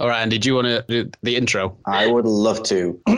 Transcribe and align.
All 0.00 0.06
right, 0.06 0.22
Andy, 0.22 0.38
do 0.38 0.48
you 0.48 0.54
want 0.54 0.68
to 0.68 0.84
do 0.86 1.10
the 1.24 1.34
intro? 1.34 1.76
I 1.84 2.06
would 2.06 2.24
love 2.24 2.62
to. 2.64 3.00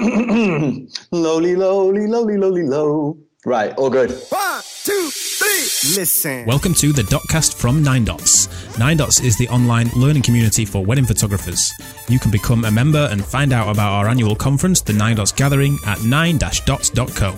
lowly, 1.10 1.54
lowly, 1.54 2.06
lowly, 2.06 2.38
lowly, 2.38 2.62
low. 2.62 3.18
Right, 3.44 3.74
all 3.76 3.90
good. 3.90 4.10
One, 4.30 4.62
two, 4.84 5.10
three. 5.12 5.98
Listen. 6.00 6.46
Welcome 6.46 6.72
to 6.76 6.94
the 6.94 7.02
Dotcast 7.02 7.54
from 7.54 7.82
Nine 7.82 8.06
Dots. 8.06 8.48
Nine 8.78 8.96
Dots 8.96 9.20
is 9.20 9.36
the 9.36 9.46
online 9.48 9.90
learning 9.94 10.22
community 10.22 10.64
for 10.64 10.82
wedding 10.82 11.04
photographers. 11.04 11.70
You 12.08 12.18
can 12.18 12.30
become 12.30 12.64
a 12.64 12.70
member 12.70 13.08
and 13.10 13.22
find 13.22 13.52
out 13.52 13.68
about 13.68 13.92
our 13.92 14.08
annual 14.08 14.34
conference, 14.34 14.80
the 14.80 14.94
Nine 14.94 15.16
Dots 15.16 15.32
Gathering, 15.32 15.76
at 15.84 15.98
9-dots.co. 15.98 17.34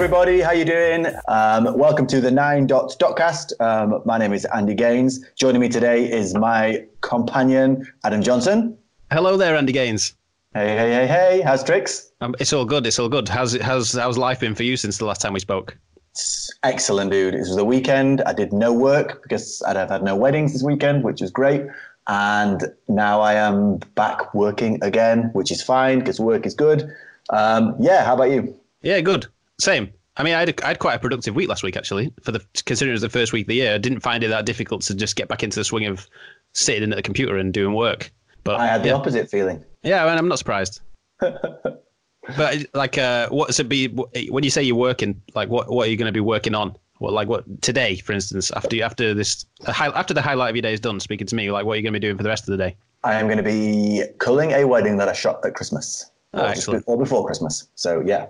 everybody, 0.00 0.40
how 0.40 0.50
you 0.50 0.64
doing? 0.64 1.04
Um, 1.28 1.76
welcome 1.76 2.06
to 2.06 2.22
the 2.22 2.30
Nine 2.30 2.66
Dots 2.66 2.96
Dotcast. 2.96 3.52
Um, 3.60 4.00
my 4.06 4.16
name 4.16 4.32
is 4.32 4.46
Andy 4.46 4.72
Gaines. 4.72 5.22
Joining 5.36 5.60
me 5.60 5.68
today 5.68 6.10
is 6.10 6.34
my 6.34 6.86
companion, 7.02 7.86
Adam 8.02 8.22
Johnson. 8.22 8.78
Hello 9.12 9.36
there, 9.36 9.54
Andy 9.54 9.74
Gaines. 9.74 10.16
Hey, 10.54 10.68
hey, 10.68 10.90
hey, 10.90 11.06
hey. 11.06 11.42
How's 11.42 11.62
tricks? 11.62 12.12
Um, 12.22 12.34
it's 12.40 12.54
all 12.54 12.64
good. 12.64 12.86
It's 12.86 12.98
all 12.98 13.10
good. 13.10 13.28
How's 13.28 13.52
it? 13.52 13.60
How's 13.60 13.92
how's 13.92 14.16
life 14.16 14.40
been 14.40 14.54
for 14.54 14.62
you 14.62 14.78
since 14.78 14.96
the 14.96 15.04
last 15.04 15.20
time 15.20 15.34
we 15.34 15.40
spoke? 15.40 15.76
It's 16.12 16.50
excellent, 16.62 17.10
dude. 17.10 17.34
It 17.34 17.40
was 17.40 17.56
the 17.56 17.66
weekend. 17.66 18.22
I 18.22 18.32
did 18.32 18.54
no 18.54 18.72
work 18.72 19.22
because 19.22 19.62
I'd 19.66 19.76
have 19.76 19.90
had 19.90 20.02
no 20.02 20.16
weddings 20.16 20.54
this 20.54 20.62
weekend, 20.62 21.04
which 21.04 21.20
is 21.20 21.30
great. 21.30 21.66
And 22.08 22.64
now 22.88 23.20
I 23.20 23.34
am 23.34 23.80
back 23.96 24.32
working 24.32 24.82
again, 24.82 25.28
which 25.34 25.52
is 25.52 25.62
fine 25.62 25.98
because 25.98 26.18
work 26.18 26.46
is 26.46 26.54
good. 26.54 26.90
Um, 27.28 27.76
yeah, 27.78 28.02
how 28.02 28.14
about 28.14 28.30
you? 28.30 28.58
Yeah, 28.80 29.02
good. 29.02 29.26
Same. 29.60 29.92
I 30.16 30.22
mean, 30.22 30.34
I 30.34 30.40
had, 30.40 30.48
a, 30.48 30.64
I 30.64 30.68
had 30.68 30.78
quite 30.78 30.94
a 30.94 30.98
productive 30.98 31.34
week 31.34 31.48
last 31.48 31.62
week 31.62 31.76
actually. 31.76 32.12
For 32.22 32.32
the 32.32 32.44
considering 32.64 32.92
it 32.92 32.94
was 32.94 33.02
the 33.02 33.08
first 33.08 33.32
week 33.32 33.44
of 33.44 33.48
the 33.48 33.54
year, 33.54 33.74
I 33.74 33.78
didn't 33.78 34.00
find 34.00 34.24
it 34.24 34.28
that 34.28 34.44
difficult 34.44 34.82
to 34.82 34.94
just 34.94 35.16
get 35.16 35.28
back 35.28 35.42
into 35.42 35.58
the 35.58 35.64
swing 35.64 35.86
of 35.86 36.06
sitting 36.52 36.82
in 36.82 36.92
at 36.92 36.96
the 36.96 37.02
computer 37.02 37.36
and 37.36 37.52
doing 37.52 37.74
work. 37.74 38.12
But 38.44 38.60
I 38.60 38.66
had 38.66 38.82
the 38.82 38.88
yeah. 38.88 38.94
opposite 38.94 39.30
feeling. 39.30 39.64
Yeah, 39.82 40.06
and 40.06 40.18
I'm 40.18 40.28
not 40.28 40.38
surprised. 40.38 40.80
but 41.20 42.66
like, 42.74 42.98
uh, 42.98 43.28
what's 43.28 43.60
it 43.60 43.68
be 43.68 43.88
when 43.88 44.44
you 44.44 44.50
say 44.50 44.62
you're 44.62 44.76
working? 44.76 45.20
Like, 45.34 45.48
what 45.48 45.70
what 45.70 45.86
are 45.86 45.90
you 45.90 45.96
going 45.96 46.06
to 46.06 46.12
be 46.12 46.20
working 46.20 46.54
on? 46.54 46.74
What 46.98 47.12
like 47.12 47.28
what 47.28 47.62
today, 47.62 47.96
for 47.96 48.12
instance, 48.12 48.50
after 48.50 48.82
after 48.82 49.14
this 49.14 49.46
after 49.66 50.14
the 50.14 50.22
highlight 50.22 50.50
of 50.50 50.56
your 50.56 50.62
day 50.62 50.74
is 50.74 50.80
done, 50.80 51.00
speaking 51.00 51.26
to 51.26 51.36
me, 51.36 51.50
like 51.50 51.64
what 51.64 51.74
are 51.74 51.76
you 51.76 51.82
going 51.82 51.94
to 51.94 52.00
be 52.00 52.06
doing 52.06 52.16
for 52.16 52.22
the 52.22 52.28
rest 52.28 52.48
of 52.48 52.56
the 52.56 52.62
day? 52.62 52.76
I 53.04 53.14
am 53.14 53.26
going 53.26 53.38
to 53.38 53.42
be 53.42 54.04
culling 54.18 54.52
a 54.52 54.64
wedding 54.66 54.98
that 54.98 55.08
I 55.08 55.14
shot 55.14 55.44
at 55.44 55.54
Christmas. 55.54 56.10
Oh, 56.34 56.40
or, 56.40 56.48
just 56.48 56.58
excellent. 56.58 56.86
be- 56.86 56.92
or 56.92 56.98
before 56.98 57.24
Christmas. 57.24 57.68
So 57.74 58.02
yeah. 58.04 58.26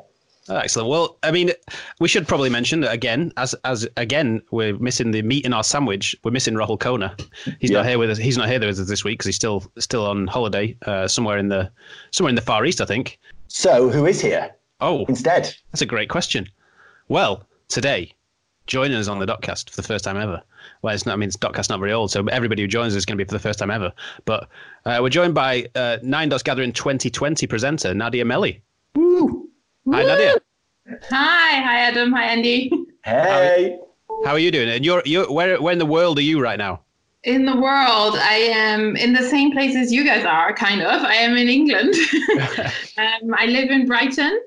Excellent. 0.49 0.89
Well, 0.89 1.19
I 1.23 1.31
mean, 1.31 1.53
we 2.01 2.09
should 2.09 2.27
probably 2.27 2.49
mention 2.51 2.81
that 2.81 2.93
again, 2.93 3.33
as 3.37 3.55
as 3.65 3.87
again, 3.97 4.43
we're 4.51 4.77
missing 4.79 5.11
the 5.11 5.23
meat 5.23 5.45
in 5.45 5.53
our 5.53 5.63
sandwich. 5.63 6.17
We're 6.25 6.31
missing 6.33 6.55
Rahul 6.55 6.79
Khona. 6.79 7.15
He's 7.61 7.71
not 7.71 7.87
here 7.87 7.99
with 7.99 8.11
us. 8.11 8.19
He's 8.19 8.37
not 8.39 8.49
here 8.49 8.59
with 8.59 8.79
us 8.81 8.89
this 8.89 9.05
week 9.05 9.19
because 9.19 9.27
he's 9.27 9.37
still 9.37 9.71
still 9.79 10.07
on 10.07 10.27
holiday 10.27 10.77
uh, 10.87 11.07
somewhere 11.07 11.39
in 11.39 11.49
the 11.49 11.71
somewhere 12.11 12.31
in 12.31 12.35
the 12.37 12.41
far 12.43 12.65
east, 12.65 12.81
I 12.81 12.85
think. 12.87 13.19
So 13.49 13.91
who 13.91 14.07
is 14.07 14.21
here 14.21 14.51
Oh, 14.81 15.05
instead? 15.07 15.55
that's 15.73 15.83
a 15.83 15.87
great 15.87 16.09
question. 16.09 16.49
Well, 17.09 17.45
today, 17.69 18.13
joining 18.67 18.97
us 18.97 19.09
on 19.09 19.19
the 19.19 19.27
Dotcast 19.27 19.69
for 19.71 19.77
the 19.77 19.87
first 19.87 20.05
time 20.05 20.17
ever. 20.17 20.41
Well, 20.83 20.95
it's 20.95 21.05
not, 21.05 21.13
I 21.13 21.17
mean, 21.17 21.27
it's 21.29 21.37
Dotcast 21.37 21.69
not 21.69 21.81
very 21.81 21.93
old, 21.93 22.11
so 22.11 22.25
everybody 22.29 22.63
who 22.63 22.69
joins 22.69 22.95
us 22.95 22.99
is 22.99 23.05
going 23.07 23.19
to 23.19 23.25
be 23.25 23.29
for 23.29 23.35
the 23.35 23.41
first 23.43 23.59
time 23.59 23.71
ever. 23.71 23.93
But 24.25 24.49
uh, 24.87 24.99
we're 25.03 25.11
joined 25.11 25.35
by 25.35 25.67
uh, 25.75 25.99
Nine 26.03 26.29
Dots 26.31 26.43
Gathering 26.43 26.73
2020 26.73 27.47
presenter 27.47 27.93
Nadia 27.93 28.25
Meli. 28.25 28.63
Hi, 29.89 30.03
Nadia. 30.03 30.34
Hi, 31.09 31.61
hi 31.61 31.81
Adam, 31.81 32.12
hi 32.12 32.25
Andy. 32.25 32.70
Hey. 33.03 33.78
How 34.25 34.33
are 34.33 34.39
you 34.39 34.50
doing? 34.50 34.69
And 34.69 34.84
you're 34.84 35.03
you're 35.06 35.33
where 35.33 35.61
where 35.61 35.72
in 35.72 35.78
the 35.78 35.87
world 35.87 36.19
are 36.19 36.22
you 36.22 36.41
right 36.41 36.59
now? 36.59 36.83
In 37.25 37.47
the 37.47 37.56
world, 37.56 38.17
I 38.17 38.34
am 38.53 38.95
in 38.97 39.14
the 39.14 39.22
same 39.22 39.53
place 39.53 39.75
as 39.75 39.91
you 39.91 40.05
guys 40.05 40.25
are, 40.25 40.55
kind 40.55 40.83
of. 40.83 41.03
I 41.03 41.14
am 41.14 41.37
in 41.37 41.48
England. 41.48 41.95
um, 42.98 43.34
I 43.34 43.47
live 43.47 43.71
in 43.71 43.87
Brighton, 43.87 44.41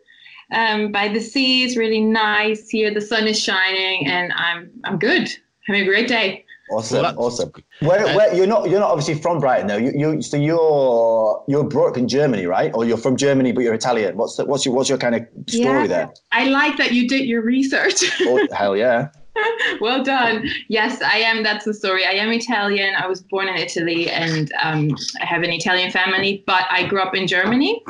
um, 0.52 0.92
by 0.92 1.08
the 1.08 1.20
sea. 1.20 1.64
It's 1.64 1.78
really 1.78 2.02
nice 2.02 2.70
here. 2.70 2.94
The 2.94 3.02
sun 3.02 3.28
is 3.28 3.40
shining, 3.40 4.06
and 4.08 4.32
I'm 4.34 4.70
I'm 4.84 5.00
good. 5.00 5.30
Having 5.66 5.82
a 5.82 5.86
great 5.86 6.08
day. 6.08 6.46
Awesome, 6.74 7.02
Well, 7.04 7.16
awesome. 7.18 7.52
Where, 7.80 8.06
Uh, 8.06 8.16
where, 8.16 8.34
you're 8.36 8.48
not 8.48 8.70
you're 8.70 8.80
not 8.80 8.92
obviously 8.92 9.16
from 9.16 9.40
Brighton 9.40 9.68
though. 9.68 9.78
You, 9.78 9.92
you 9.96 10.22
so 10.22 10.38
you're 10.38 11.44
you're 11.48 11.64
brought 11.64 11.92
up 11.92 11.98
in 11.98 12.08
Germany, 12.08 12.46
right? 12.46 12.72
Or 12.74 12.86
you're 12.86 12.98
from 12.98 13.16
Germany 13.18 13.52
but 13.52 13.64
you're 13.64 13.74
Italian. 13.74 14.18
What's 14.18 14.38
the, 14.38 14.46
what's 14.46 14.66
your 14.66 14.74
what's 14.76 14.90
your 14.90 14.98
kind 14.98 15.16
of 15.16 15.28
story 15.48 15.82
Yeah. 15.82 15.88
there? 15.88 16.14
I 16.32 16.46
like 16.46 16.78
that 16.78 16.92
you 16.92 17.08
did 17.08 17.26
your 17.26 17.42
research. 17.42 18.04
Oh, 18.22 18.48
hell 18.52 18.76
yeah. 18.78 19.10
well 19.82 20.04
done. 20.04 20.48
Yes, 20.68 21.02
I 21.02 21.18
am. 21.18 21.44
That's 21.44 21.66
the 21.66 21.74
story. 21.74 22.06
I 22.06 22.12
am 22.12 22.32
Italian. 22.32 22.94
I 22.96 23.08
was 23.08 23.22
born 23.22 23.48
in 23.48 23.56
Italy 23.56 24.10
and 24.10 24.52
um, 24.62 24.96
I 25.22 25.26
have 25.26 25.42
an 25.44 25.50
Italian 25.52 25.92
family, 25.92 26.44
but 26.46 26.66
I 26.70 26.86
grew 26.86 27.02
up 27.02 27.16
in 27.16 27.28
Germany. 27.28 27.82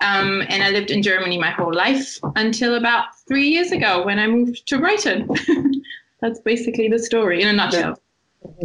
Um, 0.00 0.42
and 0.48 0.62
I 0.62 0.70
lived 0.70 0.90
in 0.90 1.02
Germany 1.02 1.38
my 1.38 1.50
whole 1.50 1.74
life 1.74 2.18
until 2.36 2.76
about 2.76 3.06
three 3.26 3.48
years 3.48 3.72
ago 3.72 4.04
when 4.04 4.18
I 4.18 4.26
moved 4.28 4.66
to 4.68 4.78
Brighton. 4.78 5.28
That's 6.20 6.40
basically 6.40 6.88
the 6.88 6.98
story 6.98 7.42
in 7.42 7.48
a 7.48 7.52
nutshell. 7.52 8.00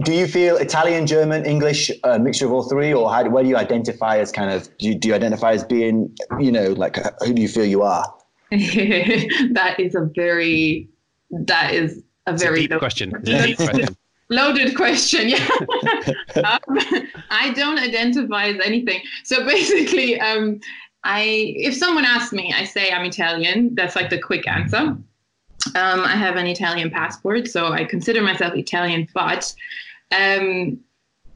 Do 0.04 0.14
you 0.14 0.28
feel 0.28 0.58
Italian, 0.58 1.08
German, 1.08 1.46
English, 1.46 1.92
a 2.04 2.20
mixture 2.20 2.46
of 2.46 2.52
all 2.52 2.64
three, 2.64 2.94
or 2.94 3.12
how, 3.12 3.28
where 3.30 3.44
do 3.44 3.50
you 3.50 3.58
identify 3.58 4.18
as 4.18 4.32
kind 4.32 4.52
of? 4.52 4.70
Do 4.78 4.88
you, 4.88 4.96
do 4.96 5.08
you 5.10 5.16
identify 5.16 5.54
as 5.54 5.64
being, 5.64 6.16
you 6.40 6.52
know, 6.52 6.74
like 6.74 6.98
who 7.24 7.34
do 7.34 7.42
you 7.42 7.48
feel 7.48 7.66
you 7.66 7.82
are? 7.82 8.04
that 8.52 9.76
is 9.80 9.96
a 9.96 10.10
very, 10.16 10.90
that 11.32 11.74
is 11.74 12.04
a 12.28 12.34
It's 12.34 12.44
a 12.44 12.46
very 12.46 12.68
deep 12.68 12.78
question. 12.78 13.14
It's 13.16 13.30
a 13.30 13.48
deep 13.48 13.58
question. 13.58 13.88
loaded 14.30 14.76
question 14.76 15.30
yeah 15.30 15.48
um, 16.38 16.80
i 17.30 17.52
don't 17.56 17.78
identify 17.78 18.46
as 18.46 18.60
anything 18.64 19.02
so 19.24 19.46
basically 19.46 20.20
um, 20.20 20.60
i 21.04 21.54
if 21.58 21.76
someone 21.76 22.06
asks 22.06 22.32
me 22.32 22.52
i 22.56 22.64
say 22.64 22.92
i'm 22.92 23.06
italian 23.06 23.76
that's 23.76 23.96
like 23.96 24.10
the 24.10 24.18
quick 24.18 24.48
answer 24.48 24.98
um, 25.76 26.02
i 26.02 26.16
have 26.16 26.36
an 26.36 26.48
italian 26.48 26.90
passport 26.90 27.48
so 27.48 27.72
i 27.72 27.84
consider 27.84 28.22
myself 28.22 28.54
italian 28.56 29.08
but 29.14 29.54
um, 30.12 30.80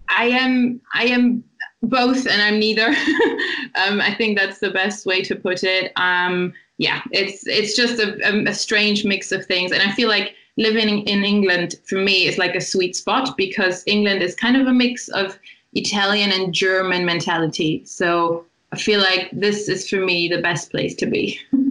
i 0.09 0.25
am 0.25 0.79
i 0.93 1.05
am 1.05 1.43
both 1.83 2.27
and 2.27 2.41
i'm 2.41 2.59
neither 2.59 2.87
um, 3.75 4.01
i 4.01 4.13
think 4.17 4.37
that's 4.37 4.59
the 4.59 4.71
best 4.71 5.05
way 5.05 5.21
to 5.21 5.35
put 5.35 5.63
it 5.63 5.91
um, 5.95 6.53
yeah 6.77 7.01
it's 7.11 7.45
it's 7.47 7.75
just 7.75 7.99
a, 7.99 8.17
a, 8.27 8.49
a 8.49 8.53
strange 8.53 9.05
mix 9.05 9.31
of 9.31 9.45
things 9.45 9.71
and 9.71 9.81
i 9.81 9.91
feel 9.91 10.09
like 10.09 10.35
living 10.57 11.03
in 11.03 11.23
England 11.23 11.75
for 11.85 11.99
me 11.99 12.27
is 12.27 12.37
like 12.37 12.55
a 12.55 12.61
sweet 12.61 12.95
spot 12.95 13.37
because 13.37 13.83
England 13.85 14.21
is 14.21 14.35
kind 14.35 14.57
of 14.57 14.67
a 14.67 14.73
mix 14.73 15.07
of 15.09 15.37
Italian 15.73 16.31
and 16.31 16.53
German 16.53 17.05
mentality. 17.05 17.83
So 17.85 18.45
I 18.71 18.77
feel 18.77 18.99
like 18.99 19.29
this 19.31 19.69
is 19.69 19.87
for 19.87 19.97
me 19.97 20.27
the 20.27 20.41
best 20.41 20.71
place 20.71 20.95
to 20.95 21.05
be. 21.05 21.39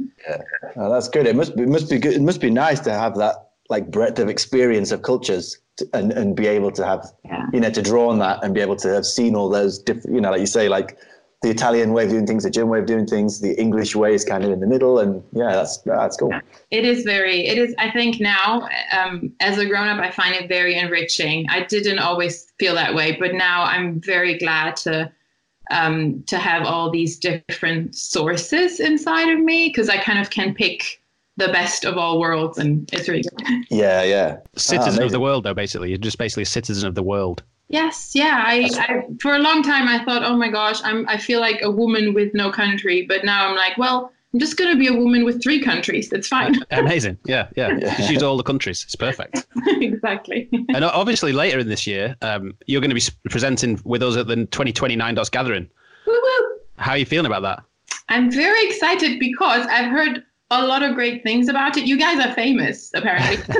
Oh, 0.76 0.90
that's 0.90 1.08
good. 1.08 1.26
It 1.26 1.36
must 1.36 1.56
be 1.56 1.62
it 1.62 1.68
must 1.68 1.90
be 1.90 1.98
good. 1.98 2.14
It 2.14 2.22
must 2.22 2.40
be 2.40 2.50
nice 2.50 2.80
to 2.80 2.92
have 2.92 3.16
that 3.16 3.50
like 3.68 3.90
breadth 3.90 4.18
of 4.18 4.28
experience 4.28 4.92
of 4.92 5.02
cultures 5.02 5.58
to, 5.78 5.88
and 5.92 6.12
and 6.12 6.36
be 6.36 6.46
able 6.46 6.70
to 6.72 6.84
have 6.84 7.06
Yeah. 7.24 7.46
you 7.52 7.60
know 7.60 7.70
to 7.70 7.82
draw 7.82 8.10
on 8.10 8.18
that 8.20 8.42
and 8.42 8.54
be 8.54 8.60
able 8.60 8.76
to 8.76 8.88
have 8.88 9.06
seen 9.06 9.34
all 9.34 9.48
those 9.48 9.78
different 9.78 10.14
you 10.14 10.20
know 10.20 10.30
like 10.30 10.40
you 10.40 10.46
say 10.46 10.68
like 10.68 10.98
the 11.42 11.50
Italian 11.50 11.92
way 11.92 12.04
of 12.04 12.10
doing 12.10 12.26
things, 12.26 12.44
the 12.44 12.50
German 12.50 12.70
way 12.70 12.78
of 12.78 12.86
doing 12.86 13.06
things, 13.06 13.40
the 13.40 13.58
English 13.60 13.94
way 13.94 14.14
is 14.14 14.24
kind 14.24 14.42
of 14.42 14.50
in 14.50 14.58
the 14.58 14.66
middle, 14.66 14.98
and 14.98 15.22
yeah, 15.32 15.52
that's 15.52 15.78
that's 15.78 16.16
cool. 16.16 16.32
It 16.70 16.84
is 16.84 17.04
very, 17.04 17.46
it 17.46 17.58
is, 17.58 17.74
I 17.78 17.90
think 17.90 18.20
now, 18.20 18.68
um, 18.90 19.32
as 19.40 19.58
a 19.58 19.66
grown 19.66 19.86
up, 19.86 20.00
I 20.00 20.10
find 20.10 20.34
it 20.34 20.48
very 20.48 20.76
enriching. 20.76 21.46
I 21.50 21.64
didn't 21.64 21.98
always 21.98 22.52
feel 22.58 22.74
that 22.74 22.94
way, 22.94 23.16
but 23.20 23.34
now 23.34 23.62
I'm 23.64 24.00
very 24.00 24.38
glad 24.38 24.76
to. 24.78 25.12
Um, 25.70 26.22
to 26.28 26.38
have 26.38 26.64
all 26.64 26.90
these 26.90 27.18
different 27.18 27.96
sources 27.96 28.78
inside 28.78 29.28
of 29.30 29.40
me 29.40 29.68
because 29.68 29.88
I 29.88 29.96
kind 29.96 30.20
of 30.20 30.30
can 30.30 30.54
pick 30.54 31.00
the 31.36 31.48
best 31.48 31.84
of 31.84 31.98
all 31.98 32.20
worlds 32.20 32.58
and 32.58 32.88
it's 32.92 33.08
really 33.08 33.22
good. 33.22 33.64
Yeah, 33.70 34.02
yeah. 34.04 34.38
Citizen 34.56 35.02
of 35.02 35.10
the 35.10 35.20
world, 35.20 35.44
though. 35.44 35.54
Basically, 35.54 35.88
you're 35.88 35.98
just 35.98 36.18
basically 36.18 36.44
a 36.44 36.46
citizen 36.46 36.88
of 36.88 36.94
the 36.94 37.02
world. 37.02 37.42
Yes, 37.68 38.12
yeah. 38.14 38.44
I, 38.46 38.70
I 38.74 39.04
for 39.20 39.34
a 39.34 39.40
long 39.40 39.62
time 39.62 39.88
I 39.88 40.04
thought, 40.04 40.22
oh 40.22 40.36
my 40.36 40.48
gosh, 40.48 40.80
I'm 40.84 41.08
I 41.08 41.18
feel 41.18 41.40
like 41.40 41.60
a 41.62 41.70
woman 41.70 42.14
with 42.14 42.32
no 42.32 42.50
country, 42.50 43.04
but 43.06 43.24
now 43.24 43.48
I'm 43.48 43.56
like, 43.56 43.76
well, 43.76 44.12
I'm 44.32 44.40
just 44.40 44.56
gonna 44.56 44.76
be 44.76 44.86
a 44.86 44.92
woman 44.92 45.24
with 45.24 45.42
three 45.42 45.62
countries. 45.62 46.10
That's 46.10 46.28
fine. 46.28 46.56
Amazing. 46.70 47.18
Yeah, 47.24 47.48
yeah. 47.56 47.78
Just 47.78 48.10
use 48.10 48.22
all 48.22 48.36
the 48.36 48.42
countries. 48.42 48.82
It's 48.84 48.96
perfect. 48.96 49.46
exactly. 49.66 50.48
And 50.52 50.84
obviously, 50.84 51.32
later 51.32 51.58
in 51.58 51.68
this 51.68 51.86
year, 51.86 52.16
um, 52.22 52.54
you're 52.66 52.80
going 52.80 52.94
to 52.94 52.94
be 52.94 53.30
presenting 53.30 53.80
with 53.84 54.02
us 54.02 54.16
at 54.16 54.26
the 54.26 54.36
2029 54.36 55.14
Dots 55.14 55.30
Gathering. 55.30 55.68
Woo-woo. 56.06 56.58
How 56.76 56.92
are 56.92 56.98
you 56.98 57.06
feeling 57.06 57.26
about 57.26 57.42
that? 57.42 57.62
I'm 58.08 58.30
very 58.30 58.66
excited 58.66 59.18
because 59.18 59.66
I've 59.66 59.90
heard 59.90 60.22
a 60.50 60.64
lot 60.64 60.82
of 60.82 60.94
great 60.94 61.22
things 61.22 61.48
about 61.48 61.76
it. 61.76 61.86
You 61.86 61.98
guys 61.98 62.24
are 62.24 62.32
famous, 62.32 62.92
apparently. 62.94 63.36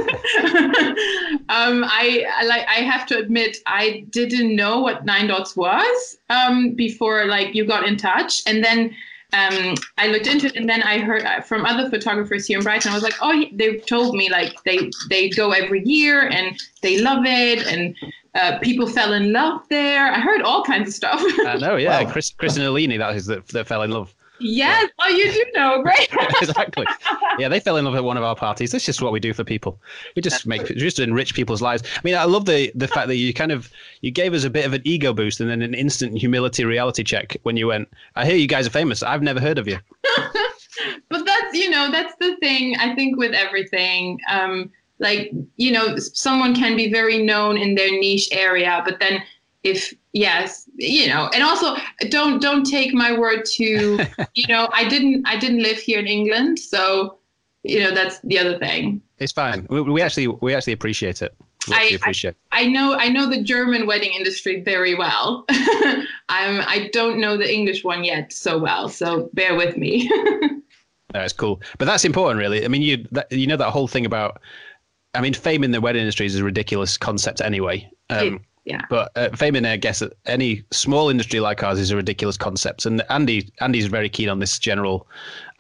um, 1.49 1.85
I 1.85 2.25
I 2.37 2.45
like. 2.45 2.67
I 2.69 2.83
have 2.83 3.07
to 3.07 3.19
admit, 3.19 3.59
I 3.67 4.05
didn't 4.11 4.55
know 4.55 4.81
what 4.81 5.05
Nine 5.05 5.27
Dots 5.27 5.57
was 5.57 6.19
um, 6.31 6.75
before, 6.75 7.27
like 7.27 7.55
you 7.55 7.67
got 7.67 7.87
in 7.87 7.97
touch, 7.97 8.43
and 8.47 8.63
then 8.63 8.95
um, 9.33 9.75
I 9.99 10.09
looked 10.09 10.27
into 10.27 10.47
it, 10.47 10.57
and 10.57 10.69
then 10.69 10.83
I 10.83 10.99
heard 10.99 11.25
uh, 11.25 11.41
from 11.41 11.65
other 11.65 11.91
photographers 11.91 12.47
here 12.47 12.59
in 12.59 12.65
Brighton. 12.65 12.93
I 12.93 12.95
was 12.95 13.03
like, 13.03 13.17
oh, 13.21 13.45
they 13.53 13.79
told 13.79 14.15
me 14.15 14.31
like 14.31 14.63
they 14.65 14.91
they 15.11 15.29
go 15.31 15.51
every 15.51 15.85
year 15.85 16.29
and 16.29 16.57
they 16.83 17.01
love 17.01 17.25
it, 17.27 17.67
and 17.67 17.95
uh, 18.35 18.59
people 18.61 18.87
fell 18.87 19.13
in 19.13 19.33
love 19.33 19.63
there. 19.69 20.13
I 20.13 20.21
heard 20.21 20.43
all 20.43 20.63
kinds 20.63 20.89
of 20.89 20.95
stuff. 20.95 21.21
I 21.47 21.57
know, 21.61 21.77
yeah. 21.77 22.03
Wow. 22.03 22.11
Chris, 22.11 22.31
Chris 22.31 22.57
and 22.57 22.65
Alini, 22.65 22.99
that 22.99 23.17
is 23.17 23.27
that, 23.27 23.47
that 23.49 23.67
fell 23.67 23.83
in 23.83 23.91
love. 23.91 24.15
Yes, 24.39 24.91
oh, 24.99 25.09
you 25.09 25.33
do 25.33 25.47
know, 25.55 25.83
great. 25.83 26.09
exactly. 26.41 26.87
Yeah, 27.39 27.49
they 27.49 27.61
fell 27.61 27.77
in 27.77 27.85
love 27.85 27.95
at 27.95 28.05
one 28.05 28.17
of 28.17 28.25
our 28.25 28.37
parties. 28.37 28.73
That's 28.73 28.85
just 28.85 29.03
what 29.03 29.13
we 29.13 29.21
do 29.21 29.33
for 29.33 29.45
people. 29.45 29.81
We 30.15 30.23
just 30.23 30.47
make 30.47 30.67
just 30.77 30.99
enrich 30.99 31.35
people's 31.35 31.63
lives. 31.63 31.83
I 31.97 32.01
mean, 32.05 32.15
I 32.15 32.25
love 32.25 32.47
the 32.47 32.73
the 32.75 32.89
fact 32.89 33.09
that 33.09 33.17
you 33.17 33.33
kind 33.35 33.53
of 33.53 33.71
you 34.01 34.11
gave 34.11 34.35
us 34.35 34.45
a 34.45 34.51
bit 34.51 34.67
of 34.67 34.73
an 34.73 34.83
ego 34.85 35.13
boost 35.13 35.41
and 35.41 35.51
then 35.51 35.63
an 35.63 35.75
instant 35.75 36.19
humility 36.19 36.65
reality 36.65 37.03
check 37.03 37.37
when 37.43 37.57
you 37.57 37.67
went. 37.69 37.89
I 38.15 38.27
hear 38.27 38.37
you 38.37 38.49
guys 38.49 38.67
are 38.67 38.71
famous. 38.71 39.03
I've 39.03 39.23
never 39.23 39.41
heard 39.41 39.59
of 39.59 39.69
you. 39.69 39.79
but 41.09 41.25
that's 41.25 41.55
you 41.55 41.71
know 41.71 41.91
that's 41.91 42.15
the 42.21 42.37
thing 42.37 42.77
i 42.79 42.95
think 42.95 43.17
with 43.17 43.33
everything 43.33 44.19
um 44.31 44.71
like 44.99 45.31
you 45.57 45.71
know 45.71 45.97
someone 45.97 46.55
can 46.55 46.77
be 46.77 46.91
very 46.91 47.23
known 47.23 47.57
in 47.57 47.75
their 47.75 47.91
niche 47.91 48.29
area 48.33 48.83
but 48.85 48.99
then 49.01 49.23
if 49.67 49.93
yes 50.13 50.69
you 50.77 51.07
know 51.09 51.29
and 51.35 51.43
also 51.43 51.75
don't 52.09 52.41
don't 52.41 52.65
take 52.65 52.95
my 52.95 53.17
word 53.17 53.45
to 53.45 53.99
you 54.35 54.47
know 54.49 54.69
i 54.73 54.89
didn't 54.89 55.27
i 55.27 55.37
didn't 55.37 55.63
live 55.63 55.79
here 55.79 55.99
in 55.99 56.07
england 56.07 56.59
so 56.59 57.19
you 57.63 57.81
know 57.81 57.93
that's 57.93 58.21
the 58.21 58.39
other 58.39 58.59
thing 58.59 59.01
It's 59.19 59.33
fine. 59.33 59.67
We, 59.71 59.81
we 59.81 60.03
actually 60.03 60.29
we 60.29 60.55
actually 60.55 60.75
appreciate 60.75 61.21
it. 61.23 61.35
I- 61.73 61.97
appreciate. 61.97 62.31
it. 62.31 62.37
i 62.53 62.65
know 62.67 62.95
i 62.95 63.09
know 63.09 63.29
the 63.29 63.43
german 63.43 63.87
wedding 63.89 64.13
industry 64.13 64.63
very 64.63 64.95
well 64.95 65.45
i'm 66.29 66.61
i 66.75 66.89
don't 66.93 67.19
know 67.19 67.37
the 67.37 67.53
english 67.53 67.83
one 67.83 68.05
yet 68.05 68.33
so 68.33 68.57
well 68.59 68.89
so 68.89 69.29
bear 69.35 69.57
with 69.57 69.77
me 69.77 70.09
that's 71.13 71.33
cool, 71.33 71.61
but 71.79 71.87
that's 71.87 72.05
important, 72.05 72.39
really. 72.39 72.65
I 72.65 72.69
mean, 72.69 72.83
you 72.83 73.07
that, 73.13 73.31
you 73.31 73.47
know 73.47 73.57
that 73.57 73.71
whole 73.71 73.89
thing 73.89 74.07
about. 74.07 74.41
I 75.15 75.21
mean, 75.23 75.33
fame 75.33 75.65
in 75.65 75.71
the 75.71 75.81
wedding 75.81 76.01
industry 76.01 76.27
is 76.27 76.37
a 76.37 76.45
ridiculous 76.45 76.99
concept 76.99 77.41
anyway. 77.41 77.89
Um, 78.11 78.41
yeah 78.67 78.83
But 78.91 79.13
uh, 79.17 79.31
fame 79.31 79.57
in, 79.57 79.65
I 79.65 79.77
guess, 79.77 80.03
any 80.27 80.65
small 80.73 81.09
industry 81.09 81.41
like 81.41 81.63
ours 81.63 81.79
is 81.79 81.91
a 81.93 81.97
ridiculous 81.97 82.37
concept. 82.37 82.85
And 82.85 83.03
Andy, 83.09 83.51
Andy's 83.61 83.87
very 83.87 84.09
keen 84.09 84.29
on 84.29 84.41
this 84.41 84.59
general 84.59 85.07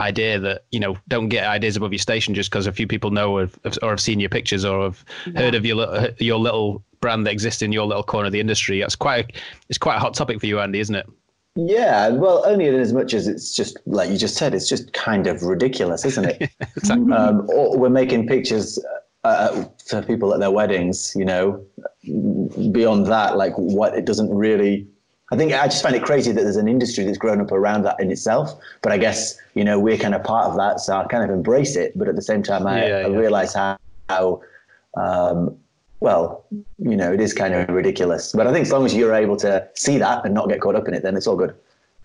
idea 0.00 0.38
that 0.40 0.64
you 0.72 0.80
know 0.80 0.98
don't 1.08 1.28
get 1.28 1.46
ideas 1.46 1.76
above 1.76 1.92
your 1.92 2.00
station 2.00 2.34
just 2.34 2.50
because 2.50 2.66
a 2.66 2.72
few 2.72 2.86
people 2.86 3.10
know 3.10 3.38
or 3.38 3.48
have, 3.64 3.78
or 3.82 3.90
have 3.90 4.00
seen 4.00 4.20
your 4.20 4.28
pictures 4.28 4.64
or 4.64 4.82
have 4.82 5.04
heard 5.36 5.54
of 5.54 5.64
your 5.64 5.76
little, 5.76 6.08
your 6.18 6.38
little 6.38 6.84
brand 7.00 7.26
that 7.26 7.32
exists 7.32 7.62
in 7.62 7.72
your 7.72 7.86
little 7.86 8.02
corner 8.02 8.26
of 8.26 8.32
the 8.32 8.40
industry. 8.40 8.80
That's 8.80 8.96
quite 8.96 9.24
a, 9.24 9.38
it's 9.68 9.78
quite 9.78 9.96
a 9.96 10.00
hot 10.00 10.14
topic 10.14 10.40
for 10.40 10.46
you, 10.46 10.58
Andy, 10.60 10.80
isn't 10.80 10.94
it? 10.94 11.06
Yeah, 11.54 12.08
well, 12.08 12.44
only 12.44 12.66
in 12.66 12.74
as 12.74 12.92
much 12.92 13.14
as 13.14 13.26
it's 13.26 13.54
just 13.54 13.78
like 13.86 14.10
you 14.10 14.18
just 14.18 14.36
said, 14.36 14.54
it's 14.54 14.68
just 14.68 14.92
kind 14.92 15.26
of 15.26 15.42
ridiculous, 15.42 16.04
isn't 16.04 16.26
it? 16.26 16.50
um, 16.90 17.48
or 17.48 17.78
we're 17.78 17.88
making 17.88 18.26
pictures 18.26 18.78
uh, 19.26 19.68
for 19.86 20.02
people 20.02 20.32
at 20.32 20.40
their 20.40 20.50
weddings, 20.50 21.14
you 21.16 21.24
know. 21.24 21.64
Beyond 22.72 23.06
that, 23.06 23.36
like 23.36 23.54
what 23.54 23.94
it 23.94 24.04
doesn't 24.04 24.32
really. 24.32 24.86
I 25.32 25.36
think 25.36 25.52
I 25.52 25.64
just 25.64 25.82
find 25.82 25.96
it 25.96 26.04
crazy 26.04 26.30
that 26.30 26.40
there's 26.40 26.56
an 26.56 26.68
industry 26.68 27.04
that's 27.04 27.18
grown 27.18 27.40
up 27.40 27.50
around 27.50 27.82
that 27.82 27.98
in 27.98 28.12
itself. 28.12 28.52
But 28.82 28.92
I 28.92 28.98
guess 28.98 29.36
you 29.54 29.64
know 29.64 29.78
we're 29.78 29.98
kind 29.98 30.14
of 30.14 30.22
part 30.22 30.46
of 30.46 30.56
that, 30.56 30.80
so 30.80 30.96
I 30.96 31.04
kind 31.06 31.24
of 31.24 31.30
embrace 31.30 31.76
it. 31.76 31.98
But 31.98 32.08
at 32.08 32.16
the 32.16 32.22
same 32.22 32.42
time, 32.42 32.66
I, 32.66 32.86
Yeah, 32.86 32.96
I 32.98 33.08
realize 33.08 33.54
how, 33.54 33.76
how 34.08 34.42
um, 34.96 35.58
well, 36.00 36.44
you 36.78 36.96
know, 36.96 37.12
it 37.12 37.20
is 37.20 37.32
kind 37.32 37.54
of 37.54 37.68
ridiculous. 37.68 38.32
But 38.32 38.46
I 38.46 38.52
think 38.52 38.66
as 38.66 38.72
long 38.72 38.84
as 38.84 38.94
you're 38.94 39.14
able 39.14 39.36
to 39.38 39.66
see 39.74 39.98
that 39.98 40.24
and 40.24 40.34
not 40.34 40.48
get 40.48 40.60
caught 40.60 40.76
up 40.76 40.86
in 40.88 40.94
it, 40.94 41.02
then 41.02 41.16
it's 41.16 41.26
all 41.26 41.36
good. 41.36 41.54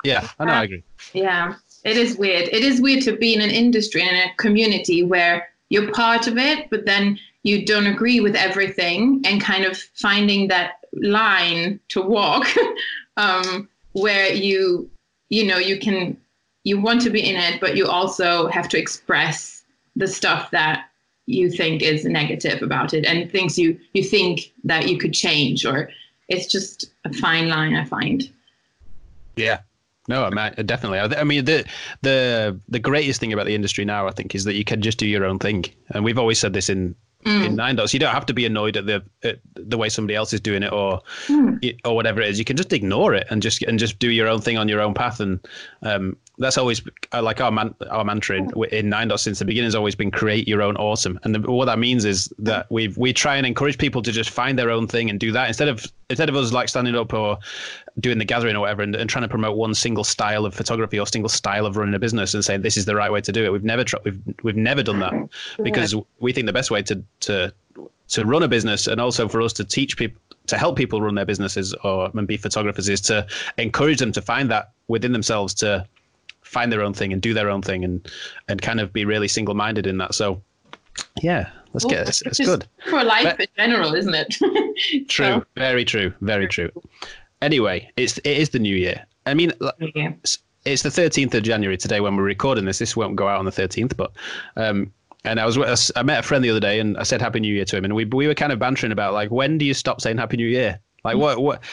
Yeah, 0.03 0.27
I 0.39 0.45
know. 0.45 0.53
I 0.53 0.63
agree. 0.63 0.83
Yeah, 1.13 1.55
it 1.83 1.97
is 1.97 2.17
weird. 2.17 2.49
It 2.49 2.63
is 2.63 2.81
weird 2.81 3.03
to 3.03 3.15
be 3.15 3.33
in 3.33 3.41
an 3.41 3.51
industry 3.51 4.01
and 4.01 4.15
in 4.15 4.29
a 4.29 4.35
community 4.37 5.03
where 5.03 5.49
you're 5.71 5.91
part 5.93 6.27
of 6.27 6.37
it, 6.37 6.69
but 6.69 6.85
then 6.85 7.17
you 7.43 7.65
don't 7.65 7.87
agree 7.87 8.19
with 8.19 8.35
everything 8.35 9.21
and 9.25 9.39
kind 9.39 9.63
of 9.63 9.77
finding 9.95 10.49
that 10.49 10.73
line 10.91 11.79
to 11.87 12.01
walk 12.01 12.45
um, 13.17 13.69
where 13.93 14.27
you, 14.33 14.89
you 15.29 15.45
know, 15.45 15.57
you 15.57 15.79
can, 15.79 16.17
you 16.65 16.77
want 16.79 17.01
to 17.01 17.09
be 17.09 17.21
in 17.21 17.37
it, 17.37 17.61
but 17.61 17.77
you 17.77 17.87
also 17.87 18.47
have 18.49 18.67
to 18.67 18.77
express 18.77 19.63
the 19.95 20.07
stuff 20.07 20.51
that 20.51 20.89
you 21.25 21.49
think 21.49 21.81
is 21.81 22.03
negative 22.03 22.61
about 22.61 22.93
it 22.93 23.05
and 23.05 23.31
things 23.31 23.57
you, 23.57 23.79
you 23.93 24.03
think 24.03 24.51
that 24.65 24.89
you 24.89 24.97
could 24.97 25.13
change 25.13 25.65
or 25.65 25.89
it's 26.27 26.51
just 26.51 26.91
a 27.05 27.13
fine 27.13 27.47
line, 27.47 27.75
I 27.75 27.85
find. 27.85 28.29
Yeah. 29.37 29.61
No, 30.07 30.29
definitely. 30.29 30.99
I, 30.99 31.23
mean, 31.23 31.45
the 31.45 31.63
the 32.01 32.59
the 32.67 32.79
greatest 32.79 33.19
thing 33.19 33.33
about 33.33 33.45
the 33.45 33.55
industry 33.55 33.85
now, 33.85 34.07
I 34.07 34.11
think, 34.11 34.33
is 34.33 34.45
that 34.45 34.55
you 34.55 34.65
can 34.65 34.81
just 34.81 34.97
do 34.97 35.05
your 35.05 35.25
own 35.25 35.37
thing. 35.37 35.65
And 35.89 36.03
we've 36.03 36.17
always 36.17 36.39
said 36.39 36.53
this 36.53 36.69
in 36.69 36.95
in 37.23 37.55
Nine 37.55 37.75
Dots. 37.75 37.93
You 37.93 37.99
don't 37.99 38.13
have 38.13 38.25
to 38.25 38.33
be 38.33 38.45
annoyed 38.45 38.77
at 38.77 38.87
the 38.87 39.03
at 39.23 39.39
the 39.53 39.77
way 39.77 39.89
somebody 39.89 40.15
else 40.15 40.33
is 40.33 40.41
doing 40.41 40.63
it, 40.63 40.71
or 40.71 41.01
or 41.85 41.95
whatever 41.95 42.21
it 42.21 42.29
is. 42.29 42.39
You 42.39 42.45
can 42.45 42.57
just 42.57 42.73
ignore 42.73 43.13
it 43.13 43.27
and 43.29 43.41
just 43.41 43.61
and 43.63 43.77
just 43.77 43.99
do 43.99 44.09
your 44.09 44.27
own 44.27 44.41
thing 44.41 44.57
on 44.57 44.67
your 44.67 44.81
own 44.81 44.93
path. 44.93 45.19
And 45.19 45.39
um, 45.83 46.17
that's 46.41 46.57
always 46.57 46.81
uh, 47.13 47.21
like 47.21 47.39
our 47.39 47.51
man, 47.51 47.73
our 47.89 48.03
mantra 48.03 48.37
in, 48.37 48.49
hmm. 48.49 48.63
in 48.71 48.89
Nine 48.89 49.07
Dots 49.07 49.23
since 49.23 49.39
the 49.39 49.45
beginning 49.45 49.67
has 49.67 49.75
always 49.75 49.95
been 49.95 50.11
create 50.11 50.47
your 50.47 50.61
own 50.61 50.75
awesome. 50.77 51.19
And 51.23 51.35
the, 51.35 51.51
what 51.51 51.65
that 51.65 51.79
means 51.79 52.05
is 52.05 52.31
that 52.39 52.67
hmm. 52.67 52.73
we 52.73 52.87
we 52.97 53.13
try 53.13 53.37
and 53.37 53.45
encourage 53.45 53.77
people 53.77 54.01
to 54.01 54.11
just 54.11 54.29
find 54.29 54.57
their 54.57 54.69
own 54.69 54.87
thing 54.87 55.09
and 55.09 55.19
do 55.19 55.31
that 55.31 55.47
instead 55.47 55.67
of 55.67 55.85
instead 56.09 56.29
of 56.29 56.35
us 56.35 56.51
like 56.51 56.67
standing 56.69 56.95
up 56.95 57.13
or 57.13 57.37
doing 57.99 58.17
the 58.17 58.25
gathering 58.25 58.55
or 58.55 58.61
whatever 58.61 58.81
and, 58.81 58.95
and 58.95 59.09
trying 59.09 59.23
to 59.23 59.29
promote 59.29 59.55
one 59.55 59.73
single 59.73 60.03
style 60.03 60.45
of 60.45 60.53
photography 60.53 60.99
or 60.99 61.05
single 61.05 61.29
style 61.29 61.65
of 61.65 61.77
running 61.77 61.93
a 61.93 61.99
business 61.99 62.33
and 62.33 62.43
saying 62.43 62.61
this 62.61 62.77
is 62.77 62.85
the 62.85 62.95
right 62.95 63.11
way 63.11 63.21
to 63.21 63.31
do 63.31 63.45
it. 63.45 63.51
We've 63.51 63.63
never 63.63 63.83
tried. 63.83 64.03
We've 64.03 64.21
we've 64.43 64.55
never 64.55 64.83
done 64.83 64.99
that 64.99 65.13
hmm. 65.13 65.63
because 65.63 65.95
we 66.19 66.33
think 66.33 66.47
the 66.47 66.53
best 66.53 66.71
way 66.71 66.81
to 66.83 67.03
to 67.21 67.53
to 68.09 68.25
run 68.25 68.43
a 68.43 68.47
business 68.47 68.87
and 68.87 68.99
also 68.99 69.27
for 69.27 69.41
us 69.41 69.53
to 69.53 69.63
teach 69.63 69.95
people 69.95 70.21
to 70.47 70.57
help 70.57 70.75
people 70.75 71.01
run 71.01 71.15
their 71.15 71.25
businesses 71.25 71.73
or 71.83 72.11
and 72.13 72.27
be 72.27 72.35
photographers 72.35 72.89
is 72.89 72.99
to 72.99 73.25
encourage 73.57 73.99
them 73.99 74.11
to 74.11 74.21
find 74.21 74.51
that 74.51 74.71
within 74.87 75.13
themselves 75.13 75.53
to 75.53 75.85
find 76.51 76.71
their 76.71 76.81
own 76.81 76.93
thing 76.93 77.13
and 77.13 77.21
do 77.21 77.33
their 77.33 77.49
own 77.49 77.61
thing 77.61 77.83
and 77.85 78.07
and 78.49 78.61
kind 78.61 78.79
of 78.79 78.91
be 78.91 79.05
really 79.05 79.27
single 79.27 79.55
minded 79.55 79.87
in 79.87 79.97
that. 79.99 80.13
So 80.13 80.41
yeah, 81.21 81.49
let's 81.73 81.85
get 81.85 82.07
it's, 82.09 82.21
it's 82.23 82.39
good. 82.39 82.67
for 82.89 83.03
life 83.03 83.23
But- 83.37 83.39
in 83.41 83.47
general, 83.57 83.93
isn't 83.95 84.13
it? 84.13 84.29
True, 85.09 85.25
So, 85.25 85.45
very 85.55 85.85
true, 85.85 86.13
very 86.21 86.47
true. 86.47 86.69
Anyway, 87.41 87.89
it's 87.97 88.17
it 88.19 88.37
is 88.37 88.49
the 88.49 88.59
new 88.59 88.75
year. 88.75 89.05
I 89.25 89.33
mean, 89.33 89.53
yeah. 89.95 90.09
it's- 90.09 90.37
it's 90.63 90.83
the 90.83 90.89
13th 90.89 91.33
of 91.33 91.41
January 91.41 91.75
today 91.75 92.01
when 92.01 92.15
we're 92.15 92.21
recording 92.23 92.65
this. 92.65 92.77
This 92.77 92.95
won't 92.95 93.15
go 93.15 93.27
out 93.27 93.39
on 93.39 93.45
the 93.45 93.51
13th, 93.51 93.97
but 93.97 94.11
um, 94.57 94.93
and 95.25 95.39
I 95.39 95.45
was 95.47 95.91
I 95.95 96.03
met 96.03 96.19
a 96.19 96.23
friend 96.23 96.43
the 96.43 96.51
other 96.51 96.59
day 96.59 96.79
and 96.79 96.95
I 96.97 97.03
said 97.03 97.19
Happy 97.19 97.39
New 97.39 97.51
Year 97.53 97.65
to 97.65 97.77
him, 97.77 97.83
and 97.85 97.95
we 97.95 98.05
we 98.05 98.27
were 98.27 98.35
kind 98.35 98.51
of 98.51 98.59
bantering 98.59 98.91
about 98.91 99.13
like 99.13 99.31
when 99.31 99.57
do 99.57 99.65
you 99.65 99.73
stop 99.73 100.01
saying 100.01 100.17
Happy 100.19 100.37
New 100.37 100.47
Year? 100.47 100.79
Like 101.03 101.17
what 101.17 101.41
what 101.41 101.63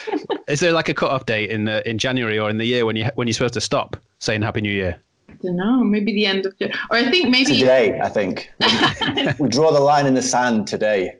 is 0.47 0.59
there 0.59 0.71
like 0.71 0.89
a 0.89 0.93
cut 0.93 1.11
off 1.11 1.25
date 1.25 1.51
in 1.51 1.67
uh, 1.67 1.81
in 1.85 1.97
January 1.97 2.39
or 2.39 2.49
in 2.49 2.57
the 2.57 2.65
year 2.65 2.85
when 2.85 2.95
you 2.95 3.05
when 3.15 3.27
you're 3.27 3.33
supposed 3.33 3.53
to 3.55 3.61
stop 3.61 3.95
saying 4.19 4.41
Happy 4.41 4.61
New 4.61 4.71
Year? 4.71 4.99
I 5.29 5.33
don't 5.43 5.55
know. 5.55 5.83
Maybe 5.83 6.13
the 6.13 6.25
end 6.25 6.45
of 6.45 6.57
the, 6.57 6.73
or 6.89 6.97
I 6.97 7.11
think 7.11 7.29
maybe 7.29 7.59
Today, 7.59 7.99
I 8.01 8.09
think 8.09 8.51
we 9.39 9.47
draw 9.47 9.71
the 9.71 9.79
line 9.79 10.07
in 10.07 10.15
the 10.15 10.21
sand 10.21 10.67
today. 10.67 11.15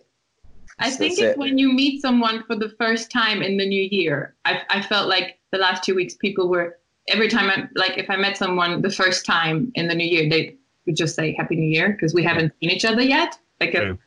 I 0.79 0.89
think 0.89 1.17
That's 1.17 1.21
it's 1.21 1.33
it. 1.33 1.37
when 1.37 1.57
you 1.57 1.71
meet 1.71 2.01
someone 2.01 2.43
for 2.47 2.55
the 2.55 2.69
first 2.79 3.11
time 3.11 3.41
in 3.41 3.57
the 3.57 3.67
new 3.67 3.87
year. 3.91 4.35
I 4.45 4.61
I 4.69 4.81
felt 4.81 5.07
like 5.07 5.37
the 5.51 5.59
last 5.59 5.83
two 5.83 5.93
weeks 5.93 6.15
people 6.15 6.49
were 6.49 6.77
every 7.09 7.27
time 7.27 7.49
I 7.49 7.67
like 7.75 7.97
if 7.97 8.09
I 8.09 8.15
met 8.15 8.37
someone 8.37 8.81
the 8.81 8.89
first 8.89 9.25
time 9.25 9.71
in 9.75 9.87
the 9.87 9.95
new 9.95 10.07
year 10.07 10.27
they 10.29 10.57
would 10.85 10.95
just 10.95 11.15
say 11.15 11.35
Happy 11.37 11.55
New 11.55 11.69
Year 11.69 11.91
because 11.91 12.13
we 12.13 12.23
haven't 12.23 12.53
seen 12.59 12.71
each 12.71 12.85
other 12.85 13.01
yet. 13.01 13.37
Like 13.59 13.75
a, 13.75 13.81
True. 13.81 13.99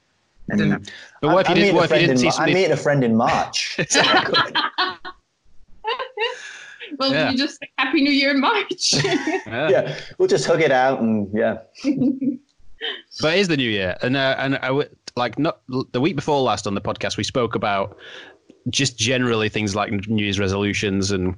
I 0.51 0.57
don't 0.57 0.69
know. 0.71 0.79
But 1.21 1.33
what 1.35 1.47
if 1.47 1.49
you 1.49 1.55
I 1.55 1.59
didn't? 1.59 1.71
a 1.71 1.75
What 1.77 1.85
if 1.85 1.91
you 1.91 1.97
friend 1.97 2.01
didn't 2.01 2.11
in 2.11 2.17
see 2.19 2.25
Ma- 2.25 2.29
I 2.31 2.33
somebody? 2.33 2.55
meet 2.55 2.71
a 2.71 2.77
friend 2.77 3.05
in 3.05 3.17
March. 3.17 3.79
Well, 6.99 7.13
Yeah. 7.13 7.31
you 7.31 7.39
just 7.39 7.59
say 7.59 7.71
Happy 7.79 8.03
New 8.03 8.11
Year 8.11 8.31
in 8.33 8.41
March. 8.41 8.95
Yeah. 9.05 9.69
yeah, 9.71 9.99
we'll 10.19 10.29
just 10.29 10.47
hug 10.47 10.61
it 10.61 10.71
out 10.73 11.01
and 11.01 11.29
yeah. 11.33 11.59
But 13.21 13.35
it 13.35 13.41
is 13.41 13.49
the 13.49 13.57
new 13.57 13.69
year, 13.71 13.97
and 14.03 14.17
uh, 14.17 14.35
and 14.39 14.57
I 14.57 14.69
w- 14.69 14.89
like 15.17 15.39
not 15.39 15.61
the 15.93 16.01
week 16.01 16.17
before 16.17 16.41
last 16.43 16.67
on 16.67 16.75
the 16.75 16.81
podcast 16.81 17.17
we 17.17 17.25
spoke 17.25 17.55
about 17.55 17.97
just 18.71 18.99
generally 18.99 19.49
things 19.49 19.75
like 19.75 19.91
New 20.09 20.25
Year's 20.25 20.39
resolutions 20.39 21.11
and 21.11 21.35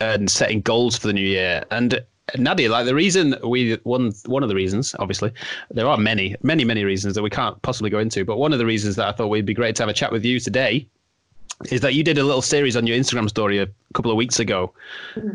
and 0.00 0.30
setting 0.30 0.60
goals 0.60 0.96
for 0.98 1.06
the 1.06 1.12
new 1.12 1.26
year. 1.26 1.64
And 1.70 2.00
Nadia, 2.36 2.70
like 2.70 2.86
the 2.86 2.94
reason 2.94 3.36
we 3.44 3.74
one 3.84 4.12
one 4.26 4.42
of 4.42 4.48
the 4.48 4.54
reasons, 4.54 4.94
obviously, 4.98 5.32
there 5.70 5.86
are 5.86 5.96
many 5.96 6.36
many 6.42 6.64
many 6.64 6.84
reasons 6.84 7.14
that 7.14 7.22
we 7.22 7.30
can't 7.30 7.60
possibly 7.62 7.90
go 7.90 7.98
into, 7.98 8.24
but 8.24 8.38
one 8.38 8.52
of 8.52 8.58
the 8.58 8.66
reasons 8.66 8.96
that 8.96 9.08
I 9.08 9.12
thought 9.12 9.28
we'd 9.28 9.46
be 9.46 9.54
great 9.54 9.76
to 9.76 9.82
have 9.82 9.90
a 9.90 9.94
chat 9.94 10.12
with 10.12 10.24
you 10.24 10.40
today 10.40 10.86
is 11.70 11.82
that 11.82 11.94
you 11.94 12.02
did 12.02 12.16
a 12.16 12.24
little 12.24 12.42
series 12.42 12.76
on 12.76 12.86
your 12.86 12.96
Instagram 12.96 13.28
story 13.28 13.58
a 13.58 13.68
couple 13.92 14.10
of 14.10 14.16
weeks 14.16 14.40
ago 14.40 14.72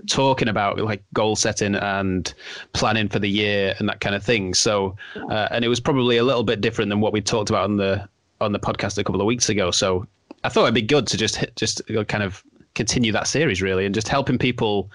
talking 0.09 0.47
about 0.47 0.79
like 0.79 1.03
goal 1.13 1.35
setting 1.35 1.75
and 1.75 2.33
planning 2.73 3.07
for 3.07 3.19
the 3.19 3.29
year 3.29 3.75
and 3.77 3.87
that 3.87 3.99
kind 4.01 4.15
of 4.15 4.23
thing. 4.23 4.53
So, 4.53 4.95
uh, 5.29 5.47
and 5.51 5.63
it 5.63 5.67
was 5.67 5.79
probably 5.79 6.17
a 6.17 6.23
little 6.23 6.43
bit 6.43 6.61
different 6.61 6.89
than 6.89 6.99
what 6.99 7.13
we 7.13 7.21
talked 7.21 7.49
about 7.49 7.65
on 7.65 7.77
the 7.77 8.07
on 8.41 8.51
the 8.51 8.59
podcast 8.59 8.97
a 8.97 9.03
couple 9.03 9.21
of 9.21 9.27
weeks 9.27 9.49
ago. 9.49 9.71
So, 9.71 10.07
I 10.43 10.49
thought 10.49 10.63
it'd 10.63 10.73
be 10.75 10.81
good 10.81 11.07
to 11.07 11.17
just 11.17 11.35
hit, 11.35 11.55
just 11.55 11.81
kind 12.07 12.23
of 12.23 12.43
continue 12.75 13.11
that 13.11 13.27
series 13.27 13.61
really 13.61 13.85
and 13.85 13.95
just 13.95 14.07
helping 14.07 14.37
people 14.37 14.91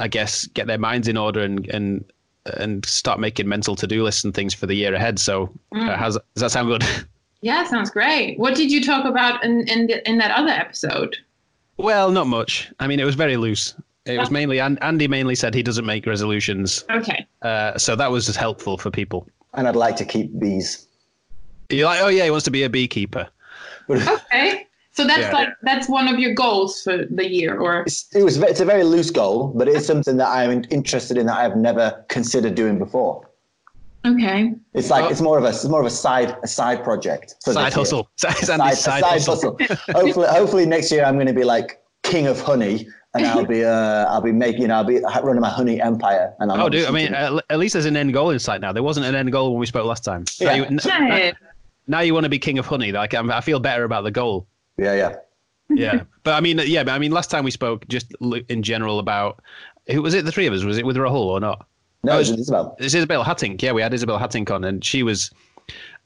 I 0.00 0.08
guess, 0.08 0.46
get 0.46 0.66
their 0.66 0.78
minds 0.78 1.06
in 1.08 1.16
order 1.16 1.40
and 1.40 1.66
and 1.68 2.04
and 2.58 2.84
start 2.86 3.20
making 3.20 3.46
mental 3.48 3.76
to 3.76 3.86
do 3.86 4.02
lists 4.02 4.24
and 4.24 4.34
things 4.34 4.54
for 4.54 4.66
the 4.66 4.74
year 4.74 4.94
ahead. 4.94 5.18
So, 5.18 5.52
uh, 5.76 5.96
how's 5.96 6.14
does 6.34 6.42
that 6.42 6.50
sound 6.50 6.68
good? 6.68 6.84
Yeah, 7.42 7.64
sounds 7.64 7.88
great. 7.88 8.38
What 8.38 8.54
did 8.54 8.70
you 8.70 8.84
talk 8.84 9.06
about 9.06 9.42
in 9.42 9.66
in, 9.66 9.86
the, 9.86 10.06
in 10.06 10.18
that 10.18 10.30
other 10.36 10.50
episode? 10.50 11.16
well, 11.78 12.10
not 12.10 12.26
much. 12.26 12.70
I 12.80 12.86
mean, 12.86 13.00
it 13.00 13.04
was 13.04 13.14
very 13.14 13.38
loose. 13.38 13.74
It 14.04 14.18
was 14.18 14.30
mainly 14.30 14.58
An- 14.58 14.76
Andy 14.82 15.08
mainly 15.08 15.34
said 15.34 15.54
he 15.54 15.62
doesn't 15.62 15.86
make 15.86 16.04
resolutions, 16.04 16.84
Okay. 16.90 17.26
uh, 17.40 17.78
so 17.78 17.96
that 17.96 18.10
was 18.10 18.26
just 18.26 18.36
helpful 18.38 18.76
for 18.76 18.90
people. 18.90 19.26
And 19.54 19.66
I'd 19.66 19.74
like 19.76 19.96
to 19.96 20.04
keep 20.04 20.38
bees. 20.38 20.86
You're 21.70 21.86
like, 21.86 22.02
oh 22.02 22.08
yeah, 22.08 22.24
he 22.24 22.30
wants 22.30 22.44
to 22.44 22.50
be 22.50 22.62
a 22.64 22.68
beekeeper. 22.68 23.26
Okay. 23.88 24.66
So 25.00 25.06
that's 25.06 25.20
Yeah. 25.20 25.32
like 25.32 25.48
that's 25.62 25.88
one 25.88 26.08
of 26.08 26.18
your 26.18 26.34
goals 26.34 26.82
for 26.82 27.06
the 27.10 27.26
year, 27.26 27.58
or 27.58 27.84
It's, 27.86 28.06
it 28.14 28.22
was 28.22 28.36
it's 28.36 28.60
a 28.60 28.64
very 28.66 28.84
loose 28.84 29.10
goal, 29.10 29.52
but 29.56 29.66
it's 29.66 29.86
something 29.86 30.18
that 30.18 30.28
I'm 30.28 30.62
interested 30.70 31.16
in 31.16 31.24
that 31.26 31.38
I've 31.38 31.56
never 31.56 32.04
considered 32.08 32.54
doing 32.54 32.78
before. 32.78 33.26
okay. 34.06 34.52
It's 34.74 34.90
like 34.90 35.04
Oh. 35.04 35.08
it's 35.08 35.20
more 35.22 35.38
of 35.38 35.44
a 35.44 35.48
it's 35.48 35.64
more 35.64 35.80
of 35.80 35.86
a 35.86 35.90
side 35.90 36.36
a 36.42 36.46
side 36.46 36.84
project. 36.84 37.36
for 37.44 37.52
Side 37.54 37.72
hustle. 37.72 38.08
Side, 38.16 38.36
Side, 38.36 38.60
Andy's 38.60 38.78
a 38.78 38.82
side, 38.82 39.00
side 39.04 39.12
hustle. 39.12 39.56
hustle. 39.58 39.76
hopefully, 40.00 40.26
hopefully 40.28 40.66
next 40.66 40.92
year 40.92 41.04
I'm 41.04 41.14
going 41.14 41.26
to 41.26 41.32
be 41.32 41.44
like 41.44 41.82
king 42.02 42.26
of 42.26 42.40
honey, 42.40 42.86
and 43.14 43.24
I'll 43.26 43.46
be 43.46 43.64
uh 43.64 44.04
I'll 44.12 44.20
be 44.20 44.32
making 44.32 44.62
you 44.62 44.68
know 44.68 44.76
I'll 44.76 44.84
be 44.84 45.00
running 45.00 45.40
my 45.40 45.48
honey 45.50 45.80
empire. 45.80 46.34
And 46.40 46.52
I'm 46.52 46.60
Oh, 46.60 46.68
dude. 46.68 46.86
I 46.86 46.90
mean, 46.90 47.14
at, 47.14 47.32
at 47.50 47.58
least 47.58 47.72
there's 47.74 47.86
an 47.86 47.96
end 47.96 48.12
goal 48.12 48.30
in 48.30 48.38
sight 48.38 48.60
now. 48.60 48.72
There 48.72 48.82
wasn't 48.82 49.06
an 49.06 49.14
end 49.14 49.32
goal 49.32 49.52
when 49.52 49.60
we 49.60 49.66
spoke 49.66 49.86
last 49.86 50.04
time. 50.04 50.24
Now 50.40 50.46
Yeah. 50.50 50.56
you, 50.56 50.64
n- 50.64 50.80
Yeah. 50.84 51.32
now 51.86 52.00
you 52.00 52.12
want 52.14 52.24
to 52.24 52.30
be 52.30 52.38
king 52.38 52.58
of 52.58 52.66
honey. 52.66 52.92
Like 52.92 53.14
I'm, 53.14 53.30
I 53.30 53.40
feel 53.40 53.60
better 53.60 53.84
about 53.84 54.04
the 54.04 54.10
goal. 54.10 54.46
Yeah, 54.78 54.94
yeah. 54.94 55.14
Yeah, 55.72 56.02
but 56.24 56.34
I 56.34 56.40
mean, 56.40 56.58
yeah, 56.64 56.82
but 56.82 56.92
I 56.92 56.98
mean, 56.98 57.12
last 57.12 57.30
time 57.30 57.44
we 57.44 57.52
spoke, 57.52 57.86
just 57.86 58.12
in 58.48 58.62
general 58.62 58.98
about 58.98 59.40
who 59.88 60.02
was 60.02 60.14
it? 60.14 60.24
The 60.24 60.32
three 60.32 60.46
of 60.46 60.52
us 60.52 60.64
was 60.64 60.78
it 60.78 60.84
with 60.84 60.96
Rahul 60.96 61.26
or 61.26 61.38
not? 61.38 61.64
No, 62.02 62.14
Oh, 62.14 62.18
it's 62.18 62.30
Isabel. 62.30 62.76
It's 62.80 62.94
Isabel 62.94 63.22
Hattink. 63.22 63.62
Yeah, 63.62 63.70
we 63.72 63.82
had 63.82 63.94
Isabel 63.94 64.18
Hattink 64.18 64.50
on, 64.50 64.64
and 64.64 64.84
she 64.84 65.02
was. 65.04 65.30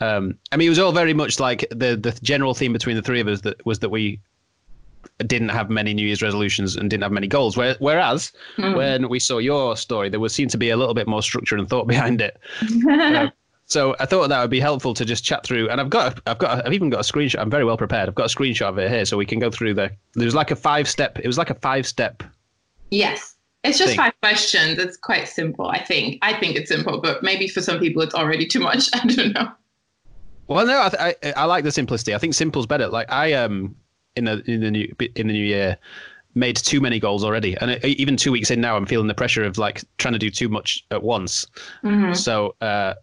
Um, 0.00 0.36
I 0.52 0.56
mean, 0.58 0.66
it 0.66 0.68
was 0.70 0.78
all 0.78 0.92
very 0.92 1.14
much 1.14 1.40
like 1.40 1.66
the 1.70 1.96
the 1.96 2.18
general 2.22 2.52
theme 2.52 2.74
between 2.74 2.96
the 2.96 3.02
three 3.02 3.20
of 3.20 3.28
us 3.28 3.40
that 3.42 3.64
was 3.64 3.78
that 3.78 3.88
we 3.88 4.20
didn't 5.26 5.48
have 5.50 5.70
many 5.70 5.94
New 5.94 6.06
Year's 6.06 6.20
resolutions 6.22 6.76
and 6.76 6.90
didn't 6.90 7.02
have 7.02 7.12
many 7.12 7.26
goals. 7.28 7.56
Where, 7.56 7.76
whereas 7.78 8.32
when 8.58 9.08
we 9.08 9.18
saw 9.18 9.38
your 9.38 9.76
story, 9.78 10.08
there 10.10 10.20
was 10.20 10.34
seemed 10.34 10.50
to 10.50 10.58
be 10.58 10.70
a 10.70 10.76
little 10.76 10.94
bit 10.94 11.06
more 11.06 11.22
structure 11.22 11.56
and 11.56 11.68
thought 11.68 11.86
behind 11.88 12.20
it. 12.20 12.38
Uh, 12.90 13.30
so 13.66 13.96
I 13.98 14.06
thought 14.06 14.28
that 14.28 14.40
would 14.40 14.50
be 14.50 14.60
helpful 14.60 14.94
to 14.94 15.04
just 15.04 15.24
chat 15.24 15.44
through. 15.44 15.68
And 15.70 15.80
I've 15.80 15.90
got, 15.90 16.20
I've 16.26 16.38
got, 16.38 16.66
I've 16.66 16.72
even 16.72 16.90
got 16.90 17.00
a 17.00 17.12
screenshot. 17.12 17.40
I'm 17.40 17.50
very 17.50 17.64
well 17.64 17.76
prepared. 17.76 18.08
I've 18.08 18.14
got 18.14 18.30
a 18.30 18.34
screenshot 18.34 18.68
of 18.68 18.78
it 18.78 18.90
here, 18.90 19.04
so 19.04 19.16
we 19.16 19.26
can 19.26 19.38
go 19.38 19.50
through 19.50 19.74
the. 19.74 19.90
There's 20.14 20.34
like 20.34 20.50
a 20.50 20.56
five 20.56 20.88
step. 20.88 21.18
It 21.18 21.26
was 21.26 21.38
like 21.38 21.50
a 21.50 21.54
five 21.54 21.86
step. 21.86 22.22
Yes. 22.90 23.34
It's 23.64 23.78
just 23.78 23.90
Thing. 23.90 23.96
five 23.96 24.12
questions. 24.22 24.78
It's 24.78 24.98
quite 24.98 25.26
simple, 25.26 25.68
I 25.68 25.82
think. 25.82 26.18
I 26.20 26.38
think 26.38 26.56
it's 26.56 26.68
simple, 26.68 27.00
but 27.00 27.22
maybe 27.22 27.48
for 27.48 27.62
some 27.62 27.78
people 27.78 28.02
it's 28.02 28.14
already 28.14 28.46
too 28.46 28.60
much. 28.60 28.90
I 28.94 29.06
don't 29.06 29.32
know. 29.32 29.50
Well, 30.46 30.66
no, 30.66 30.82
I, 30.82 30.88
th- 30.90 31.16
I 31.34 31.40
I 31.40 31.44
like 31.46 31.64
the 31.64 31.72
simplicity. 31.72 32.14
I 32.14 32.18
think 32.18 32.34
simple's 32.34 32.66
better. 32.66 32.88
Like 32.88 33.10
I 33.10 33.32
um 33.32 33.74
in 34.16 34.24
the 34.26 34.42
in 34.46 34.60
the 34.60 34.70
new 34.70 34.94
in 35.16 35.28
the 35.28 35.32
new 35.32 35.44
year 35.44 35.78
made 36.34 36.56
too 36.56 36.80
many 36.80 37.00
goals 37.00 37.24
already, 37.24 37.56
and 37.56 37.70
it, 37.70 37.84
even 37.84 38.18
two 38.18 38.32
weeks 38.32 38.50
in 38.50 38.60
now, 38.60 38.76
I'm 38.76 38.84
feeling 38.84 39.06
the 39.06 39.14
pressure 39.14 39.44
of 39.44 39.56
like 39.56 39.82
trying 39.96 40.12
to 40.12 40.18
do 40.18 40.30
too 40.30 40.50
much 40.50 40.84
at 40.90 41.02
once. 41.02 41.46
So 42.14 42.56
uh, 42.60 42.94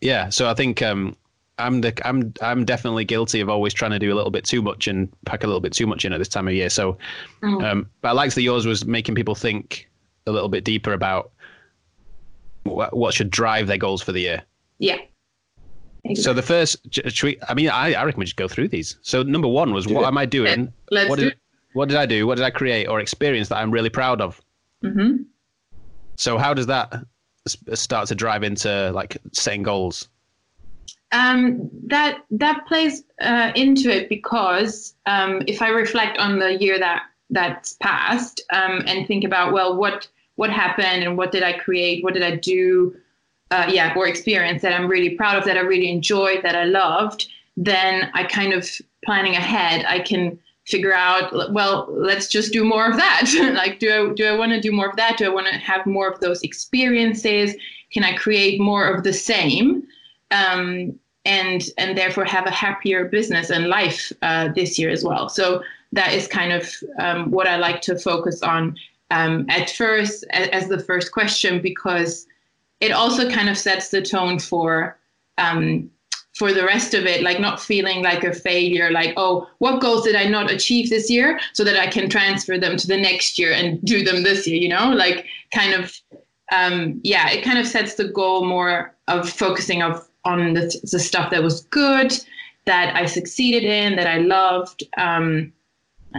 yeah, 0.00 0.28
so 0.28 0.48
I 0.48 0.54
think 0.54 0.82
um 0.82 1.16
I'm 1.58 1.80
the 1.80 1.92
I'm 2.06 2.32
I'm 2.40 2.64
definitely 2.64 3.04
guilty 3.04 3.40
of 3.40 3.48
always 3.48 3.74
trying 3.74 3.90
to 3.90 3.98
do 3.98 4.12
a 4.12 4.16
little 4.16 4.30
bit 4.30 4.44
too 4.44 4.62
much 4.62 4.86
and 4.86 5.08
pack 5.24 5.42
a 5.42 5.46
little 5.46 5.60
bit 5.60 5.72
too 5.72 5.86
much 5.86 6.04
in 6.04 6.12
at 6.12 6.18
this 6.18 6.28
time 6.28 6.46
of 6.46 6.54
year. 6.54 6.70
So, 6.70 6.96
um, 7.42 7.88
but 8.00 8.10
I 8.10 8.12
liked 8.12 8.34
that 8.36 8.42
yours 8.42 8.66
was 8.66 8.84
making 8.86 9.14
people 9.14 9.34
think 9.34 9.88
a 10.26 10.32
little 10.32 10.48
bit 10.48 10.62
deeper 10.62 10.92
about 10.92 11.32
what, 12.64 12.96
what 12.96 13.14
should 13.14 13.30
drive 13.30 13.66
their 13.66 13.78
goals 13.78 14.02
for 14.02 14.12
the 14.12 14.20
year. 14.20 14.42
Yeah. 14.78 14.98
So 16.14 16.32
the 16.32 16.42
first, 16.42 16.76
should 16.92 17.22
we, 17.26 17.38
I 17.48 17.54
mean, 17.54 17.68
I, 17.68 17.92
I 17.94 18.04
reckon 18.04 18.20
we 18.20 18.24
just 18.24 18.36
go 18.36 18.48
through 18.48 18.68
these. 18.68 18.96
So 19.02 19.22
number 19.22 19.48
one 19.48 19.74
was, 19.74 19.86
what 19.86 20.04
it. 20.04 20.06
am 20.06 20.16
I 20.16 20.26
doing? 20.26 20.72
Let's 20.90 21.10
what 21.10 21.18
do 21.18 21.26
did, 21.26 21.38
what 21.72 21.88
did 21.88 21.98
I 21.98 22.06
do? 22.06 22.26
What 22.26 22.36
did 22.36 22.44
I 22.44 22.50
create 22.50 22.86
or 22.86 23.00
experience 23.00 23.48
that 23.48 23.56
I'm 23.56 23.70
really 23.70 23.90
proud 23.90 24.20
of? 24.20 24.40
hmm 24.82 25.16
So 26.16 26.38
how 26.38 26.54
does 26.54 26.66
that 26.66 26.94
s- 26.94 27.04
start 27.74 28.08
to 28.08 28.14
drive 28.14 28.42
into 28.42 28.90
like 28.92 29.16
setting 29.32 29.62
goals? 29.62 30.08
um, 31.12 31.70
that 31.86 32.24
that 32.30 32.66
plays 32.66 33.04
uh, 33.20 33.52
into 33.54 33.90
it 33.90 34.08
because 34.08 34.94
um, 35.06 35.42
if 35.46 35.62
I 35.62 35.68
reflect 35.68 36.18
on 36.18 36.38
the 36.38 36.54
year 36.60 36.78
that 36.78 37.04
that's 37.30 37.74
passed 37.74 38.42
um, 38.52 38.82
and 38.86 39.06
think 39.06 39.24
about 39.24 39.52
well 39.52 39.76
what 39.76 40.08
what 40.36 40.50
happened 40.50 41.02
and 41.02 41.16
what 41.16 41.32
did 41.32 41.42
I 41.42 41.54
create 41.54 42.04
what 42.04 42.14
did 42.14 42.22
I 42.22 42.36
do 42.36 42.94
uh, 43.50 43.66
yeah 43.68 43.94
or 43.96 44.06
experience 44.06 44.62
that 44.62 44.72
I'm 44.72 44.86
really 44.86 45.10
proud 45.10 45.38
of 45.38 45.44
that 45.44 45.56
I 45.56 45.60
really 45.60 45.90
enjoyed 45.90 46.42
that 46.42 46.54
I 46.54 46.64
loved 46.64 47.28
then 47.56 48.10
I 48.14 48.24
kind 48.24 48.52
of 48.52 48.68
planning 49.04 49.34
ahead 49.34 49.84
I 49.88 50.00
can 50.00 50.38
figure 50.68 50.92
out 50.92 51.52
well 51.52 51.86
let's 51.90 52.28
just 52.28 52.52
do 52.52 52.62
more 52.64 52.86
of 52.88 52.96
that. 52.96 53.22
Like 53.54 53.78
do 53.78 53.88
I 53.90 54.14
do 54.14 54.26
I 54.26 54.36
want 54.36 54.52
to 54.52 54.60
do 54.60 54.72
more 54.72 54.88
of 54.88 54.96
that? 54.96 55.16
Do 55.16 55.24
I 55.24 55.28
want 55.28 55.46
to 55.46 55.54
have 55.54 55.86
more 55.86 56.08
of 56.08 56.20
those 56.20 56.42
experiences? 56.42 57.54
Can 57.92 58.04
I 58.04 58.14
create 58.16 58.60
more 58.60 58.86
of 58.86 59.02
the 59.02 59.12
same? 59.12 59.86
Um, 60.30 60.98
and 61.24 61.62
and 61.78 61.96
therefore 61.96 62.24
have 62.24 62.46
a 62.46 62.50
happier 62.50 63.06
business 63.06 63.50
and 63.50 63.68
life 63.68 64.12
uh, 64.22 64.48
this 64.54 64.78
year 64.78 64.90
as 64.90 65.02
well. 65.04 65.28
So 65.28 65.62
that 65.92 66.12
is 66.12 66.26
kind 66.26 66.52
of 66.52 66.70
um, 66.98 67.30
what 67.30 67.46
I 67.46 67.56
like 67.56 67.80
to 67.82 67.98
focus 67.98 68.42
on 68.42 68.76
um, 69.10 69.46
at 69.48 69.70
first 69.70 70.24
as, 70.30 70.48
as 70.48 70.68
the 70.68 70.78
first 70.78 71.12
question 71.12 71.62
because 71.62 72.26
it 72.80 72.92
also 72.92 73.30
kind 73.30 73.48
of 73.48 73.56
sets 73.56 73.88
the 73.88 74.02
tone 74.02 74.38
for 74.38 74.98
um, 75.38 75.90
for 76.38 76.52
the 76.52 76.64
rest 76.64 76.94
of 76.94 77.04
it, 77.04 77.24
like 77.24 77.40
not 77.40 77.60
feeling 77.60 78.00
like 78.00 78.22
a 78.22 78.32
failure, 78.32 78.92
like, 78.92 79.12
oh, 79.16 79.48
what 79.58 79.80
goals 79.80 80.04
did 80.04 80.14
I 80.14 80.28
not 80.28 80.52
achieve 80.52 80.88
this 80.88 81.10
year 81.10 81.40
so 81.52 81.64
that 81.64 81.76
I 81.76 81.88
can 81.88 82.08
transfer 82.08 82.56
them 82.56 82.76
to 82.76 82.86
the 82.86 82.96
next 82.96 83.40
year 83.40 83.52
and 83.52 83.82
do 83.84 84.04
them 84.04 84.22
this 84.22 84.46
year, 84.46 84.56
you 84.56 84.68
know, 84.68 84.90
like 84.90 85.26
kind 85.52 85.74
of, 85.74 85.92
um, 86.52 87.00
yeah, 87.02 87.28
it 87.28 87.42
kind 87.42 87.58
of 87.58 87.66
sets 87.66 87.94
the 87.94 88.06
goal 88.08 88.44
more 88.44 88.94
of 89.08 89.28
focusing 89.28 89.82
of 89.82 90.08
on 90.24 90.54
the, 90.54 90.80
the 90.92 91.00
stuff 91.00 91.32
that 91.32 91.42
was 91.42 91.62
good, 91.62 92.16
that 92.66 92.94
I 92.94 93.06
succeeded 93.06 93.64
in, 93.64 93.96
that 93.96 94.06
I 94.06 94.18
loved. 94.18 94.84
Um, 94.96 95.52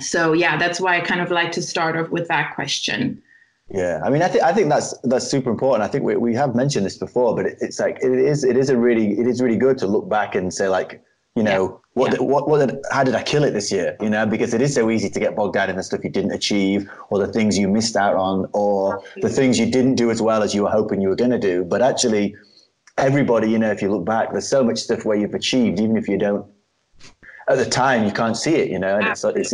so 0.01 0.33
yeah, 0.33 0.57
that's 0.57 0.81
why 0.81 0.97
I 0.97 1.01
kind 1.01 1.21
of 1.21 1.31
like 1.31 1.53
to 1.53 1.61
start 1.61 1.95
off 1.95 2.09
with 2.09 2.27
that 2.27 2.55
question. 2.55 3.23
Yeah, 3.71 4.01
I 4.03 4.09
mean, 4.09 4.23
I 4.23 4.27
think 4.27 4.43
I 4.43 4.51
think 4.51 4.69
that's 4.69 4.97
that's 5.03 5.27
super 5.27 5.51
important. 5.51 5.83
I 5.83 5.87
think 5.91 6.03
we, 6.03 6.15
we 6.15 6.33
have 6.35 6.55
mentioned 6.55 6.85
this 6.85 6.97
before, 6.97 7.35
but 7.35 7.45
it, 7.45 7.57
it's 7.61 7.79
like 7.79 7.97
it 8.01 8.11
is 8.11 8.43
it 8.43 8.57
is 8.57 8.69
a 8.69 8.77
really 8.77 9.19
it 9.19 9.27
is 9.27 9.41
really 9.41 9.57
good 9.57 9.77
to 9.79 9.87
look 9.87 10.09
back 10.09 10.33
and 10.33 10.51
say 10.51 10.67
like 10.67 11.01
you 11.35 11.43
know 11.43 11.79
what 11.93 12.13
Yeah. 12.13 12.19
what 12.19 12.49
what 12.49 12.67
did, 12.67 12.79
how 12.91 13.03
did 13.03 13.13
I 13.13 13.21
kill 13.21 13.43
it 13.43 13.51
this 13.51 13.71
year? 13.71 13.95
You 14.01 14.09
know, 14.09 14.25
because 14.25 14.55
it 14.55 14.61
is 14.61 14.73
so 14.73 14.89
easy 14.89 15.07
to 15.09 15.19
get 15.19 15.35
bogged 15.35 15.53
down 15.53 15.69
in 15.69 15.75
the 15.75 15.83
stuff 15.83 16.03
you 16.03 16.09
didn't 16.09 16.31
achieve, 16.31 16.89
or 17.11 17.19
the 17.19 17.31
things 17.31 17.59
you 17.59 17.67
missed 17.67 17.95
out 17.95 18.15
on, 18.15 18.47
or 18.53 19.03
the 19.21 19.29
things 19.29 19.59
you 19.59 19.69
didn't 19.69 19.95
do 19.95 20.09
as 20.09 20.19
well 20.19 20.41
as 20.41 20.55
you 20.55 20.63
were 20.63 20.71
hoping 20.71 20.99
you 20.99 21.09
were 21.09 21.15
going 21.15 21.31
to 21.31 21.39
do. 21.39 21.63
But 21.63 21.83
actually, 21.83 22.35
everybody, 22.97 23.51
you 23.51 23.59
know, 23.59 23.69
if 23.69 23.83
you 23.83 23.91
look 23.91 24.05
back, 24.05 24.31
there's 24.31 24.47
so 24.47 24.63
much 24.63 24.79
stuff 24.79 25.05
where 25.05 25.15
you've 25.17 25.35
achieved, 25.35 25.79
even 25.79 25.95
if 25.95 26.07
you 26.07 26.17
don't 26.17 26.45
at 27.47 27.57
the 27.59 27.65
time 27.65 28.03
you 28.05 28.11
can't 28.11 28.35
see 28.37 28.55
it. 28.55 28.69
You 28.69 28.79
know, 28.79 28.97
and 28.97 29.05
it's, 29.07 29.23
it's 29.23 29.53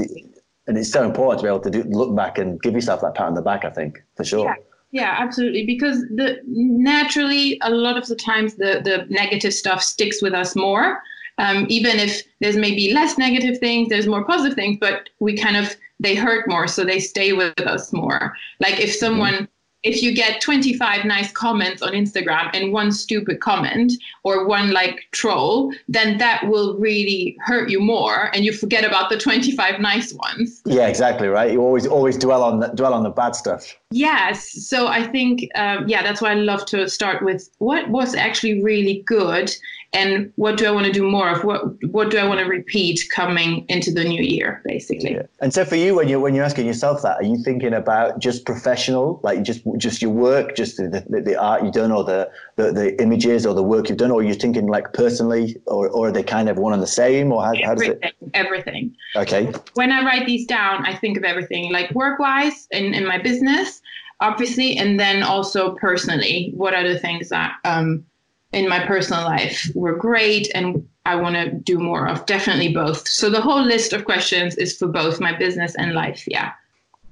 and 0.68 0.78
it's 0.78 0.92
so 0.92 1.04
important 1.04 1.40
to 1.40 1.44
be 1.44 1.50
able 1.50 1.60
to 1.60 1.70
do, 1.70 1.84
look 1.84 2.16
back 2.16 2.38
and 2.38 2.62
give 2.62 2.74
yourself 2.74 3.02
that 3.02 3.16
pat 3.16 3.28
on 3.28 3.34
the 3.34 3.42
back. 3.42 3.66
I 3.66 3.70
think 3.70 4.04
for 4.16 4.24
sure. 4.24 4.46
Yeah. 4.46 4.56
Yeah, 4.92 5.14
absolutely. 5.18 5.66
Because 5.66 6.04
the 6.04 6.40
naturally, 6.46 7.60
a 7.64 7.70
lot 7.70 7.98
of 7.98 8.08
the 8.08 8.16
times, 8.16 8.56
the 8.56 8.80
the 8.82 9.06
negative 9.10 9.54
stuff 9.54 9.84
sticks 9.84 10.22
with 10.22 10.34
us 10.34 10.56
more. 10.56 11.02
Um, 11.38 11.66
even 11.68 12.00
if 12.00 12.24
there's 12.40 12.56
maybe 12.56 12.94
less 12.94 13.18
negative 13.18 13.58
things, 13.58 13.90
there's 13.90 14.08
more 14.08 14.24
positive 14.24 14.56
things, 14.56 14.78
but 14.80 15.10
we 15.20 15.36
kind 15.36 15.58
of 15.58 15.76
they 16.00 16.16
hurt 16.16 16.48
more, 16.48 16.66
so 16.68 16.86
they 16.86 17.00
stay 17.00 17.34
with 17.34 17.60
us 17.62 17.92
more. 17.92 18.34
Like 18.62 18.80
if 18.80 18.94
someone, 18.94 19.50
if 19.86 20.02
you 20.02 20.14
get 20.14 20.42
25 20.42 21.06
nice 21.06 21.32
comments 21.32 21.82
on 21.84 21.94
Instagram 21.94 22.50
and 22.54 22.74
one 22.74 22.92
stupid 22.92 23.40
comment 23.40 23.94
or 24.24 24.48
one 24.48 24.72
like 24.72 25.06
troll, 25.12 25.72
then 25.88 26.18
that 26.18 26.48
will 26.48 26.76
really 26.78 27.38
hurt 27.42 27.70
you 27.70 27.80
more, 27.80 28.32
and 28.34 28.44
you 28.44 28.52
forget 28.52 28.84
about 28.84 29.10
the 29.10 29.18
25 29.18 29.80
nice 29.80 30.12
ones. 30.14 30.62
Yeah, 30.66 30.88
exactly 30.88 31.28
right. 31.28 31.52
You 31.52 31.62
always 31.62 31.86
always 31.86 32.18
dwell 32.18 32.44
on 32.44 32.60
the, 32.60 32.68
dwell 32.70 32.96
on 32.96 33.04
the 33.04 33.12
bad 33.12 33.36
stuff. 33.36 33.76
Yes. 33.92 34.68
So 34.68 34.88
I 34.88 35.08
think, 35.08 35.48
um, 35.56 35.88
yeah, 35.88 36.02
that's 36.02 36.20
why 36.20 36.32
I 36.32 36.36
love 36.36 36.66
to 36.68 36.90
start 36.90 37.24
with 37.24 37.50
what 37.60 37.88
was 37.90 38.16
actually 38.16 38.64
really 38.64 39.04
good 39.06 39.56
and 39.96 40.32
what 40.36 40.58
do 40.58 40.66
I 40.66 40.72
want 40.72 40.86
to 40.86 40.92
do 40.92 41.10
more 41.10 41.30
of? 41.30 41.44
What 41.44 41.62
what 41.92 42.12
do 42.12 42.18
I 42.18 42.28
want 42.28 42.40
to 42.42 42.46
repeat 42.46 43.06
coming 43.10 43.66
into 43.70 43.92
the 43.92 44.04
new 44.04 44.22
year, 44.22 44.62
basically? 44.66 45.14
Yeah. 45.14 45.24
And 45.40 45.54
so 45.54 45.64
for 45.66 45.76
you, 45.76 45.96
when 45.96 46.10
you 46.10 46.20
when 46.20 46.36
you're 46.36 46.44
asking 46.44 46.68
yourself 46.68 47.02
that, 47.04 47.18
are 47.18 47.24
you 47.24 47.38
thinking 47.44 47.74
about 47.74 48.20
just 48.20 48.46
professional, 48.46 49.20
like 49.24 49.42
just 49.44 49.62
just 49.78 50.02
your 50.02 50.12
work, 50.12 50.56
just 50.56 50.78
the, 50.78 51.06
the, 51.10 51.22
the 51.22 51.36
art 51.36 51.64
you've 51.64 51.74
done, 51.74 51.92
or 51.92 52.04
the, 52.04 52.30
the 52.58 52.72
the 52.72 53.02
images, 53.02 53.46
or 53.46 53.54
the 53.54 53.64
work 53.64 53.90
you've 53.90 53.98
done, 53.98 54.12
or 54.12 54.22
you're 54.22 54.34
you 54.34 54.40
thinking 54.40 54.68
like 54.68 54.94
personally, 54.94 55.56
or 55.66 55.90
or 55.90 56.10
are 56.10 56.12
they 56.12 56.24
kind 56.24 56.50
of 56.50 56.58
one 56.58 56.74
and 56.74 56.84
the 56.84 56.88
same, 56.88 57.32
or 57.32 57.42
how, 57.44 57.54
how 57.64 57.74
does 57.74 57.88
it? 57.88 58.00
Everything, 58.34 58.34
everything. 58.34 58.96
Okay. 59.16 59.52
When 59.76 59.92
I 59.92 60.04
write 60.06 60.26
these 60.26 60.46
down, 60.46 60.86
I 60.86 60.96
think 60.96 61.18
of 61.18 61.24
everything 61.24 61.72
like 61.72 61.92
work 61.92 62.20
wise 62.20 62.68
in, 62.72 62.94
in 62.94 63.06
my 63.06 63.18
business, 63.18 63.82
obviously, 64.20 64.78
and 64.78 65.00
then 65.00 65.24
also 65.24 65.76
personally, 65.76 66.52
what 66.56 66.74
are 66.74 66.88
the 66.88 67.00
things 67.00 67.30
that 67.30 67.54
um, 67.64 68.06
in 68.56 68.68
my 68.70 68.80
personal 68.86 69.24
life 69.24 69.70
were 69.76 69.96
great 69.96 70.50
and 70.56 70.88
I 71.06 71.16
want 71.16 71.36
to 71.36 71.52
do 71.52 71.78
more 71.78 72.08
of? 72.08 72.26
Definitely 72.26 72.74
both. 72.74 73.08
So 73.08 73.30
the 73.30 73.42
whole 73.42 73.62
list 73.64 73.94
of 73.94 74.06
questions 74.06 74.56
is 74.56 74.76
for 74.78 74.88
both 74.88 75.20
my 75.20 75.38
business 75.38 75.76
and 75.76 75.94
life. 75.94 76.24
Yeah. 76.28 76.52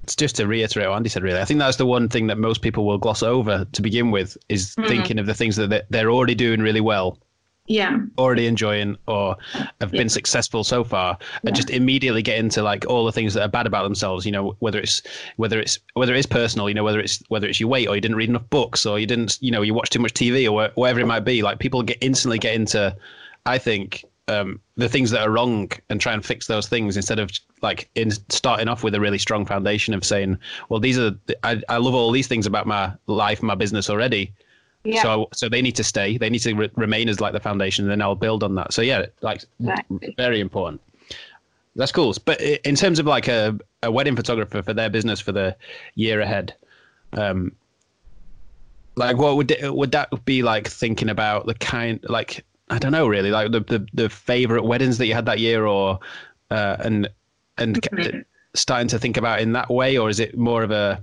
It's 0.02 0.16
just 0.16 0.36
to 0.36 0.46
reiterate 0.46 0.88
what 0.88 0.96
Andy 0.96 1.08
said, 1.08 1.22
really. 1.22 1.40
I 1.40 1.44
think 1.44 1.60
that's 1.60 1.76
the 1.78 1.86
one 1.86 2.08
thing 2.08 2.26
that 2.26 2.36
most 2.38 2.60
people 2.60 2.84
will 2.84 2.98
gloss 2.98 3.22
over 3.22 3.64
to 3.72 3.82
begin 3.82 4.10
with 4.10 4.36
is 4.48 4.74
Mm. 4.76 4.88
thinking 4.88 5.18
of 5.18 5.26
the 5.26 5.34
things 5.34 5.56
that 5.56 5.86
they're 5.90 6.10
already 6.10 6.34
doing 6.34 6.60
really 6.60 6.80
well 6.82 7.18
Yeah. 7.66 7.98
already 8.18 8.46
enjoying 8.46 8.98
or 9.08 9.36
have 9.80 9.90
been 9.90 10.10
successful 10.10 10.64
so 10.64 10.84
far 10.84 11.16
and 11.44 11.56
just 11.56 11.70
immediately 11.70 12.20
get 12.20 12.38
into 12.38 12.62
like 12.62 12.84
all 12.86 13.06
the 13.06 13.12
things 13.12 13.32
that 13.32 13.42
are 13.42 13.48
bad 13.48 13.66
about 13.66 13.84
themselves 13.84 14.26
you 14.26 14.32
know 14.32 14.54
whether 14.58 14.78
it's 14.78 15.00
whether 15.36 15.58
it's 15.58 15.78
whether 15.94 16.12
it 16.14 16.18
is 16.18 16.26
personal 16.26 16.68
you 16.68 16.74
know 16.74 16.84
whether 16.84 17.00
it's 17.00 17.22
whether 17.28 17.48
it's 17.48 17.58
your 17.58 17.70
weight 17.70 17.88
or 17.88 17.94
you 17.94 18.02
didn't 18.02 18.18
read 18.18 18.28
enough 18.28 18.48
books 18.50 18.84
or 18.84 18.98
you 18.98 19.06
didn't 19.06 19.38
you 19.40 19.50
know 19.50 19.62
you 19.62 19.72
watch 19.72 19.88
too 19.88 19.98
much 19.98 20.12
tv 20.12 20.46
or 20.46 20.70
whatever 20.74 21.00
it 21.00 21.06
might 21.06 21.24
be 21.24 21.40
like 21.40 21.58
people 21.58 21.82
get 21.82 21.96
instantly 22.02 22.38
get 22.38 22.54
into 22.54 22.94
i 23.46 23.56
think 23.56 24.04
um, 24.28 24.60
the 24.76 24.88
things 24.88 25.10
that 25.10 25.20
are 25.20 25.30
wrong 25.30 25.70
and 25.90 26.00
try 26.00 26.12
and 26.12 26.24
fix 26.24 26.46
those 26.46 26.66
things 26.66 26.96
instead 26.96 27.18
of 27.18 27.30
like 27.60 27.90
in 27.94 28.10
starting 28.30 28.68
off 28.68 28.82
with 28.82 28.94
a 28.94 29.00
really 29.00 29.18
strong 29.18 29.44
foundation 29.44 29.92
of 29.92 30.04
saying 30.04 30.38
well 30.68 30.80
these 30.80 30.98
are 30.98 31.12
I, 31.42 31.60
I 31.68 31.76
love 31.76 31.94
all 31.94 32.10
these 32.10 32.26
things 32.26 32.46
about 32.46 32.66
my 32.66 32.92
life 33.06 33.42
my 33.42 33.54
business 33.54 33.90
already 33.90 34.32
Yeah. 34.84 35.02
so 35.02 35.28
so 35.32 35.48
they 35.48 35.62
need 35.62 35.76
to 35.76 35.84
stay. 35.84 36.18
They 36.18 36.28
need 36.30 36.40
to 36.40 36.54
re- 36.54 36.70
remain 36.76 37.08
as 37.08 37.20
like 37.20 37.32
the 37.32 37.40
foundation, 37.40 37.84
and 37.84 37.90
then 37.90 38.02
I'll 38.02 38.14
build 38.14 38.42
on 38.42 38.54
that. 38.56 38.72
So 38.72 38.82
yeah, 38.82 39.06
like 39.22 39.42
Exactly. 39.60 40.14
very 40.16 40.40
important. 40.40 40.80
That's 41.76 41.90
cool. 41.90 42.14
But 42.24 42.40
in 42.40 42.76
terms 42.76 42.98
of 42.98 43.06
like 43.06 43.26
a, 43.26 43.58
a 43.82 43.90
wedding 43.90 44.14
photographer 44.14 44.62
for 44.62 44.72
their 44.74 44.88
business 44.90 45.20
for 45.20 45.32
the 45.32 45.56
year 45.96 46.20
ahead, 46.20 46.54
um, 47.14 47.50
like 48.96 49.16
what 49.16 49.36
would 49.36 49.50
it, 49.50 49.74
would 49.74 49.90
that 49.92 50.08
be 50.24 50.42
like 50.42 50.68
thinking 50.68 51.08
about 51.08 51.46
the 51.46 51.54
kind 51.54 51.98
like 52.08 52.44
I 52.70 52.78
don't 52.78 52.92
know 52.92 53.08
really 53.08 53.30
like 53.30 53.50
the 53.52 53.60
the, 53.60 53.86
the 53.92 54.08
favorite 54.08 54.64
weddings 54.64 54.98
that 54.98 55.06
you 55.06 55.14
had 55.14 55.26
that 55.26 55.40
year 55.40 55.66
or 55.66 55.98
uh, 56.50 56.76
and 56.80 57.08
and 57.58 57.80
Mhm. 57.80 58.24
starting 58.54 58.88
to 58.88 58.98
think 58.98 59.16
about 59.16 59.40
in 59.40 59.52
that 59.52 59.70
way, 59.70 59.96
or 59.98 60.08
is 60.10 60.20
it 60.20 60.36
more 60.36 60.62
of 60.62 60.70
a 60.70 61.02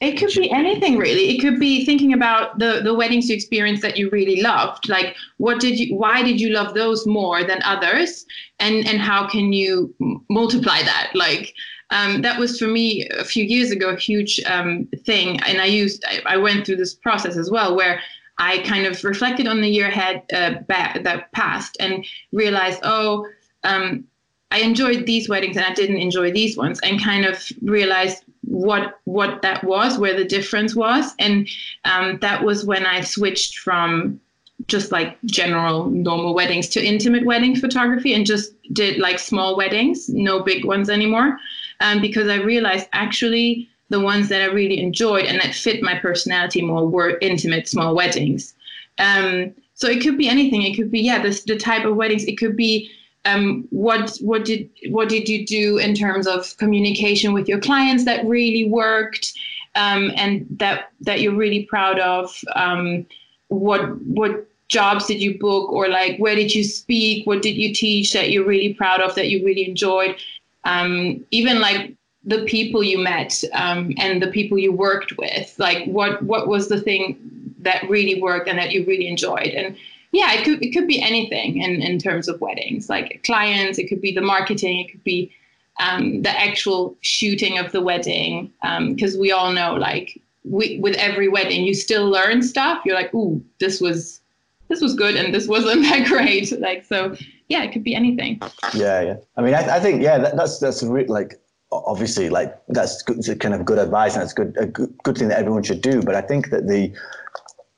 It 0.00 0.16
could 0.16 0.30
be 0.34 0.50
anything 0.50 0.96
really. 0.96 1.30
It 1.30 1.40
could 1.40 1.58
be 1.58 1.84
thinking 1.84 2.12
about 2.12 2.58
the 2.58 2.80
the 2.84 2.94
weddings 2.94 3.28
you 3.28 3.34
experienced 3.34 3.82
that 3.82 3.96
you 3.96 4.08
really 4.10 4.40
loved. 4.40 4.88
Like 4.88 5.16
what 5.38 5.60
did 5.60 5.78
you 5.78 5.96
why 5.96 6.22
did 6.22 6.40
you 6.40 6.50
love 6.50 6.74
those 6.74 7.06
more 7.06 7.42
than 7.42 7.60
others? 7.64 8.24
And 8.60 8.86
and 8.86 9.00
how 9.00 9.26
can 9.28 9.52
you 9.52 9.92
m- 10.00 10.24
multiply 10.30 10.82
that? 10.82 11.10
Like 11.14 11.52
um, 11.90 12.22
that 12.22 12.38
was 12.38 12.58
for 12.58 12.66
me 12.68 13.08
a 13.08 13.24
few 13.24 13.44
years 13.44 13.70
ago 13.70 13.90
a 13.90 13.96
huge 13.96 14.40
um, 14.46 14.88
thing. 15.04 15.40
And 15.40 15.60
I 15.60 15.64
used 15.64 16.04
I, 16.06 16.22
I 16.26 16.36
went 16.36 16.64
through 16.64 16.76
this 16.76 16.94
process 16.94 17.36
as 17.36 17.50
well 17.50 17.74
where 17.74 18.00
I 18.38 18.58
kind 18.58 18.86
of 18.86 19.02
reflected 19.02 19.48
on 19.48 19.60
the 19.60 19.68
year 19.68 19.88
ahead 19.88 20.22
uh, 20.32 20.60
back 20.68 21.02
that 21.02 21.32
passed 21.32 21.76
and 21.80 22.06
realized, 22.30 22.78
oh, 22.84 23.26
um, 23.64 24.04
I 24.50 24.60
enjoyed 24.60 25.06
these 25.06 25.28
weddings 25.28 25.56
and 25.56 25.66
I 25.66 25.74
didn't 25.74 25.98
enjoy 25.98 26.32
these 26.32 26.56
ones, 26.56 26.78
and 26.80 27.02
kind 27.02 27.26
of 27.26 27.44
realized 27.62 28.24
what 28.48 28.98
what 29.04 29.42
that 29.42 29.62
was, 29.64 29.98
where 29.98 30.16
the 30.16 30.24
difference 30.24 30.74
was, 30.74 31.14
and 31.18 31.48
um, 31.84 32.18
that 32.20 32.44
was 32.44 32.64
when 32.64 32.86
I 32.86 33.02
switched 33.02 33.58
from 33.58 34.20
just 34.66 34.90
like 34.90 35.16
general 35.24 35.86
normal 35.90 36.34
weddings 36.34 36.68
to 36.68 36.84
intimate 36.84 37.24
wedding 37.24 37.54
photography 37.54 38.12
and 38.12 38.26
just 38.26 38.52
did 38.72 38.98
like 38.98 39.18
small 39.18 39.56
weddings, 39.56 40.08
no 40.08 40.42
big 40.42 40.64
ones 40.64 40.90
anymore, 40.90 41.38
um, 41.80 42.00
because 42.00 42.28
I 42.28 42.36
realized 42.36 42.88
actually 42.92 43.68
the 43.90 44.00
ones 44.00 44.28
that 44.28 44.42
I 44.42 44.46
really 44.46 44.80
enjoyed 44.80 45.24
and 45.24 45.40
that 45.40 45.54
fit 45.54 45.82
my 45.82 45.98
personality 45.98 46.60
more 46.60 46.86
were 46.86 47.18
intimate 47.20 47.68
small 47.68 47.94
weddings. 47.94 48.54
Um, 48.98 49.54
so 49.74 49.88
it 49.88 50.02
could 50.02 50.18
be 50.18 50.28
anything. 50.28 50.62
It 50.62 50.74
could 50.74 50.90
be 50.90 51.00
yeah, 51.00 51.22
this 51.22 51.44
the 51.44 51.56
type 51.56 51.84
of 51.84 51.96
weddings. 51.96 52.24
It 52.24 52.36
could 52.36 52.56
be 52.56 52.90
um, 53.24 53.66
what 53.70 54.16
what 54.20 54.44
did 54.44 54.68
what 54.88 55.08
did 55.08 55.28
you 55.28 55.46
do 55.46 55.78
in 55.78 55.94
terms 55.94 56.26
of 56.26 56.56
communication 56.56 57.32
with 57.32 57.48
your 57.48 57.60
clients 57.60 58.04
that 58.04 58.24
really 58.26 58.68
worked 58.68 59.32
um, 59.74 60.12
and 60.16 60.46
that 60.58 60.92
that 61.00 61.20
you're 61.20 61.34
really 61.36 61.64
proud 61.64 61.98
of? 61.98 62.34
Um, 62.54 63.06
what 63.48 64.00
what 64.02 64.46
jobs 64.68 65.06
did 65.06 65.20
you 65.20 65.38
book 65.38 65.72
or 65.72 65.88
like 65.88 66.18
where 66.18 66.34
did 66.34 66.54
you 66.54 66.64
speak? 66.64 67.26
What 67.26 67.42
did 67.42 67.56
you 67.56 67.74
teach 67.74 68.12
that 68.12 68.30
you're 68.30 68.46
really 68.46 68.74
proud 68.74 69.00
of 69.00 69.14
that 69.14 69.28
you 69.28 69.44
really 69.44 69.68
enjoyed? 69.68 70.16
Um, 70.64 71.24
even 71.30 71.60
like 71.60 71.94
the 72.24 72.44
people 72.44 72.82
you 72.82 72.98
met 72.98 73.42
um, 73.52 73.94
and 73.96 74.22
the 74.22 74.30
people 74.30 74.58
you 74.58 74.72
worked 74.72 75.16
with, 75.16 75.54
like 75.58 75.86
what 75.86 76.22
what 76.22 76.48
was 76.48 76.68
the 76.68 76.80
thing 76.80 77.18
that 77.60 77.88
really 77.88 78.20
worked 78.20 78.48
and 78.48 78.58
that 78.58 78.70
you 78.72 78.84
really 78.86 79.08
enjoyed 79.08 79.48
and 79.48 79.76
yeah 80.12 80.32
it 80.32 80.44
could 80.44 80.62
it 80.62 80.72
could 80.72 80.86
be 80.86 81.00
anything 81.00 81.62
in 81.62 81.82
in 81.82 81.98
terms 81.98 82.28
of 82.28 82.40
weddings 82.40 82.88
like 82.88 83.22
clients 83.24 83.78
it 83.78 83.88
could 83.88 84.00
be 84.00 84.12
the 84.12 84.20
marketing 84.20 84.78
it 84.78 84.90
could 84.90 85.04
be 85.04 85.32
um, 85.80 86.22
the 86.22 86.30
actual 86.30 86.96
shooting 87.02 87.56
of 87.56 87.70
the 87.70 87.80
wedding 87.80 88.52
because 88.88 89.16
we 89.16 89.30
all 89.30 89.52
know 89.52 89.74
like 89.74 90.20
we, 90.44 90.78
with 90.80 90.96
every 90.96 91.28
wedding 91.28 91.64
you 91.64 91.72
still 91.72 92.08
learn 92.08 92.42
stuff 92.42 92.82
you're 92.84 92.96
like 92.96 93.14
ooh 93.14 93.40
this 93.60 93.80
was 93.80 94.20
this 94.68 94.80
was 94.80 94.94
good 94.94 95.14
and 95.14 95.32
this 95.32 95.46
wasn't 95.46 95.82
that 95.88 96.06
great 96.06 96.50
like 96.60 96.84
so 96.84 97.14
yeah 97.48 97.62
it 97.62 97.72
could 97.72 97.84
be 97.84 97.94
anything 97.94 98.40
Yeah, 98.74 99.00
yeah. 99.02 99.16
I 99.36 99.42
mean, 99.42 99.54
I, 99.54 99.76
I 99.76 99.80
think 99.80 100.02
yeah, 100.02 100.18
that, 100.18 100.36
that's 100.36 100.58
that's 100.58 100.82
re- 100.82 101.06
like 101.06 101.40
obviously 101.70 102.30
like 102.30 102.58
that's 102.68 103.02
good, 103.02 103.40
kind 103.40 103.54
of 103.54 103.64
good 103.64 103.78
advice 103.78 104.14
and 104.14 104.22
it's 104.22 104.32
good 104.32 104.56
a 104.58 104.66
good, 104.66 104.94
good 105.04 105.18
thing 105.18 105.28
that 105.28 105.38
everyone 105.38 105.62
should 105.62 105.82
do. 105.82 106.02
But 106.02 106.14
I 106.14 106.20
think 106.20 106.50
that 106.50 106.68
the 106.68 106.92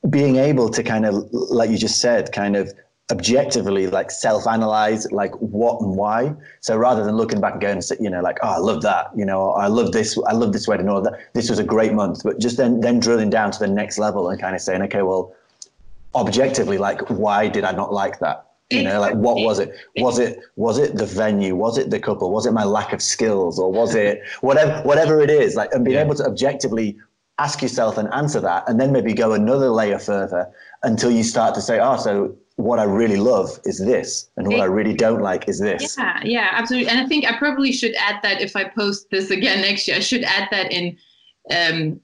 being 0.08 0.36
able 0.36 0.70
to 0.70 0.82
kind 0.82 1.04
of 1.04 1.14
like 1.30 1.70
you 1.70 1.76
just 1.78 2.00
said, 2.00 2.32
kind 2.32 2.56
of 2.56 2.72
objectively 3.10 3.88
like 3.88 4.10
self-analyze 4.10 5.10
like 5.10 5.32
what 5.40 5.80
and 5.82 5.96
why. 5.96 6.32
So 6.60 6.76
rather 6.76 7.04
than 7.04 7.16
looking 7.16 7.40
back 7.40 7.52
and 7.54 7.60
going 7.60 7.82
you 7.98 8.08
know 8.08 8.22
like 8.22 8.38
oh 8.42 8.50
i 8.50 8.58
love 8.58 8.82
that 8.82 9.10
you 9.16 9.24
know 9.24 9.50
i 9.52 9.66
love 9.66 9.90
this 9.90 10.16
i 10.28 10.32
love 10.32 10.52
this 10.52 10.68
wedding 10.68 10.88
or 10.88 11.02
that 11.02 11.14
this 11.32 11.50
was 11.50 11.58
a 11.58 11.64
great 11.64 11.92
month 11.92 12.22
but 12.22 12.38
just 12.38 12.56
then 12.56 12.80
then 12.80 13.00
drilling 13.00 13.28
down 13.28 13.50
to 13.50 13.58
the 13.58 13.66
next 13.66 13.98
level 13.98 14.28
and 14.28 14.40
kind 14.40 14.54
of 14.54 14.60
saying 14.60 14.80
okay 14.82 15.02
well 15.02 15.34
objectively 16.14 16.78
like 16.78 17.00
why 17.10 17.48
did 17.48 17.64
i 17.64 17.72
not 17.72 17.92
like 17.92 18.18
that? 18.20 18.46
You 18.70 18.84
know 18.84 19.00
like 19.00 19.16
what 19.16 19.38
was 19.38 19.58
it? 19.58 19.74
Was 19.96 20.20
it 20.20 20.38
was 20.54 20.78
it 20.78 20.94
the 20.96 21.04
venue? 21.04 21.56
Was 21.56 21.76
it 21.76 21.90
the 21.90 21.98
couple? 21.98 22.30
Was 22.30 22.46
it 22.46 22.52
my 22.52 22.62
lack 22.62 22.92
of 22.92 23.02
skills? 23.02 23.58
Or 23.58 23.72
was 23.72 23.96
it 23.96 24.22
whatever 24.42 24.80
whatever 24.82 25.20
it 25.20 25.28
is 25.28 25.56
like 25.56 25.72
and 25.72 25.84
being 25.84 25.96
Yeah. 25.96 26.04
able 26.04 26.14
to 26.14 26.24
objectively 26.24 26.96
ask 27.40 27.62
yourself 27.62 27.98
and 27.98 28.12
answer 28.12 28.40
that 28.40 28.68
and 28.68 28.78
then 28.80 28.92
maybe 28.92 29.12
go 29.12 29.32
another 29.32 29.70
layer 29.70 29.98
further 29.98 30.48
until 30.82 31.10
you 31.10 31.22
start 31.22 31.54
to 31.54 31.60
say 31.60 31.80
oh 31.80 31.96
so 31.96 32.34
what 32.56 32.78
i 32.78 32.84
really 32.84 33.16
love 33.16 33.58
is 33.64 33.78
this 33.78 34.30
and 34.36 34.46
what 34.46 34.60
i 34.60 34.64
really 34.64 34.94
don't 34.94 35.22
like 35.22 35.48
is 35.48 35.58
this 35.58 35.96
Yeah, 35.96 36.20
yeah, 36.24 36.48
absolutely. 36.52 36.90
And 36.90 37.00
I 37.00 37.06
think 37.06 37.24
I 37.24 37.36
probably 37.38 37.72
should 37.72 37.94
add 37.94 38.20
that 38.22 38.40
if 38.40 38.54
I 38.54 38.64
post 38.64 39.08
this 39.10 39.30
again 39.30 39.60
next 39.68 39.88
year, 39.88 39.96
I 39.96 40.00
should 40.00 40.24
add 40.24 40.48
that 40.50 40.72
in 40.72 40.96
um 41.50 42.00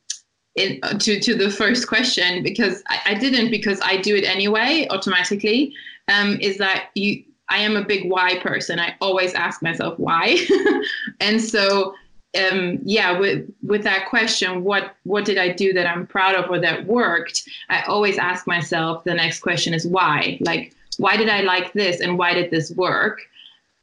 in 0.57 0.81
to 0.99 1.21
to 1.21 1.35
the 1.35 1.51
first 1.51 1.87
question 1.87 2.43
because 2.43 2.83
I, 2.89 2.99
I 3.07 3.15
didn't 3.15 3.51
because 3.51 3.81
I 3.83 3.99
do 3.99 4.17
it 4.17 4.25
anyway 4.25 4.87
automatically. 4.91 5.75
Um, 6.09 6.39
is 6.41 6.57
that 6.59 6.91
you 6.95 7.25
I 7.49 7.59
am 7.59 7.77
a 7.77 7.85
big 7.85 8.11
why 8.11 8.39
person. 8.39 8.79
I 8.79 8.95
always 9.01 9.35
ask 9.35 9.63
myself 9.63 9.99
why. 9.99 10.37
and 11.21 11.41
so 11.41 11.95
um, 12.37 12.79
yeah, 12.83 13.19
with 13.19 13.49
with 13.63 13.83
that 13.85 14.09
question, 14.09 14.65
what 14.65 14.95
what 15.05 15.25
did 15.25 15.39
I 15.39 15.53
do 15.53 15.73
that 15.73 15.87
I'm 15.87 16.07
proud 16.07 16.35
of 16.35 16.51
or 16.51 16.59
that 16.61 16.87
worked? 16.87 17.49
I 17.69 17.83
always 17.83 18.19
ask 18.19 18.47
myself 18.47 19.05
the 19.05 19.15
next 19.15 19.41
question 19.41 19.75
is 19.75 19.87
why? 19.87 20.39
Like, 20.41 20.75
why 20.99 21.17
did 21.17 21.29
I 21.29 21.41
like 21.41 21.73
this 21.73 22.01
and 22.01 22.19
why 22.19 22.35
did 22.35 22.51
this 22.51 22.71
work? 22.73 23.21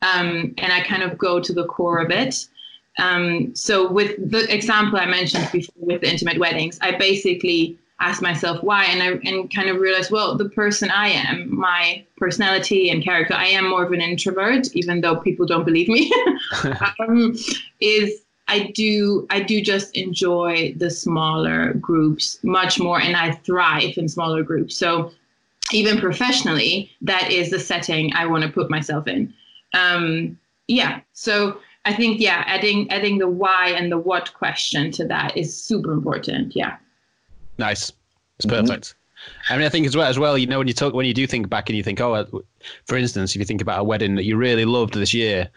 Um, 0.02 0.54
and 0.58 0.74
I 0.74 0.82
kind 0.82 1.04
of 1.04 1.18
go 1.18 1.40
to 1.40 1.54
the 1.54 1.66
core 1.66 2.00
of 2.00 2.12
it. 2.12 2.48
Um, 3.00 3.56
so 3.56 3.92
with 3.92 4.16
the 4.30 4.54
example 4.54 5.00
I 5.00 5.06
mentioned 5.06 5.50
before 5.52 5.74
with 5.78 6.02
the 6.02 6.12
intimate 6.12 6.38
weddings, 6.40 6.78
I 6.82 6.92
basically 6.92 7.78
asked 8.00 8.22
myself 8.22 8.62
why 8.64 8.86
and 8.86 9.02
I 9.02 9.08
and 9.28 9.54
kind 9.54 9.70
of 9.70 9.78
realized, 9.78 10.12
well, 10.12 10.36
the 10.36 10.50
person 10.50 10.92
I 10.92 11.10
am, 11.10 11.56
my 11.56 12.06
personality 12.18 12.90
and 12.90 13.04
character, 13.04 13.34
I 13.34 13.48
am 13.48 13.70
more 13.70 13.84
of 13.84 13.92
an 13.94 14.02
introvert, 14.02 14.68
even 14.76 15.02
though 15.02 15.16
people 15.16 15.46
don't 15.46 15.66
believe 15.66 15.88
me. 15.88 16.12
um, 17.00 17.36
is 17.80 18.22
I 18.54 18.72
do 18.76 19.26
I 19.32 19.40
do 19.42 19.62
just 19.62 19.98
enjoy 19.98 20.76
the 20.78 20.92
smaller 20.92 21.74
groups 21.74 22.38
much 22.44 22.80
more 22.80 23.02
and 23.02 23.16
I 23.16 23.32
thrive 23.32 23.98
in 23.98 24.08
smaller 24.08 24.44
groups. 24.44 24.78
So 24.78 25.12
even 25.72 25.98
professionally, 26.00 26.92
that 27.02 27.32
is 27.32 27.50
the 27.50 27.60
setting 27.60 28.14
I 28.14 28.28
want 28.28 28.44
to 28.44 28.50
put 28.50 28.70
myself 28.70 29.08
in. 29.08 29.34
Um, 29.74 30.38
yeah. 30.68 31.02
So 31.14 31.58
I 31.86 31.94
think 31.94 32.20
yeah, 32.20 32.44
adding 32.46 32.92
adding 32.92 33.18
the 33.18 33.28
why 33.28 33.70
and 33.70 33.92
the 33.92 33.98
what 33.98 34.32
question 34.36 34.92
to 34.92 35.06
that 35.08 35.36
is 35.36 35.50
super 35.52 35.92
important. 35.92 36.56
Yeah. 36.56 36.78
Nice. 37.58 37.92
It's 38.38 38.46
perfect. 38.46 38.94
I 39.50 39.56
mean, 39.56 39.66
I 39.66 39.70
think 39.70 39.88
as 39.88 39.96
well, 39.96 40.08
as 40.08 40.20
well, 40.20 40.38
you 40.38 40.48
know, 40.48 40.60
when 40.60 40.68
you 40.68 40.74
talk, 40.74 40.94
when 40.94 41.06
you 41.06 41.14
do 41.14 41.26
think 41.26 41.50
back 41.50 41.70
and 41.70 41.78
you 41.78 41.84
think, 41.84 42.02
oh, 42.02 42.14
uh, 42.14 42.26
for 42.86 42.98
instance, 42.98 43.36
if 43.36 43.40
you 43.40 43.46
think 43.46 43.62
about 43.62 43.80
a 43.80 43.84
wedding 43.84 44.16
that 44.16 44.26
you 44.26 44.36
really 44.36 44.66
loved 44.66 44.96
this 44.96 45.14
year, 45.14 45.50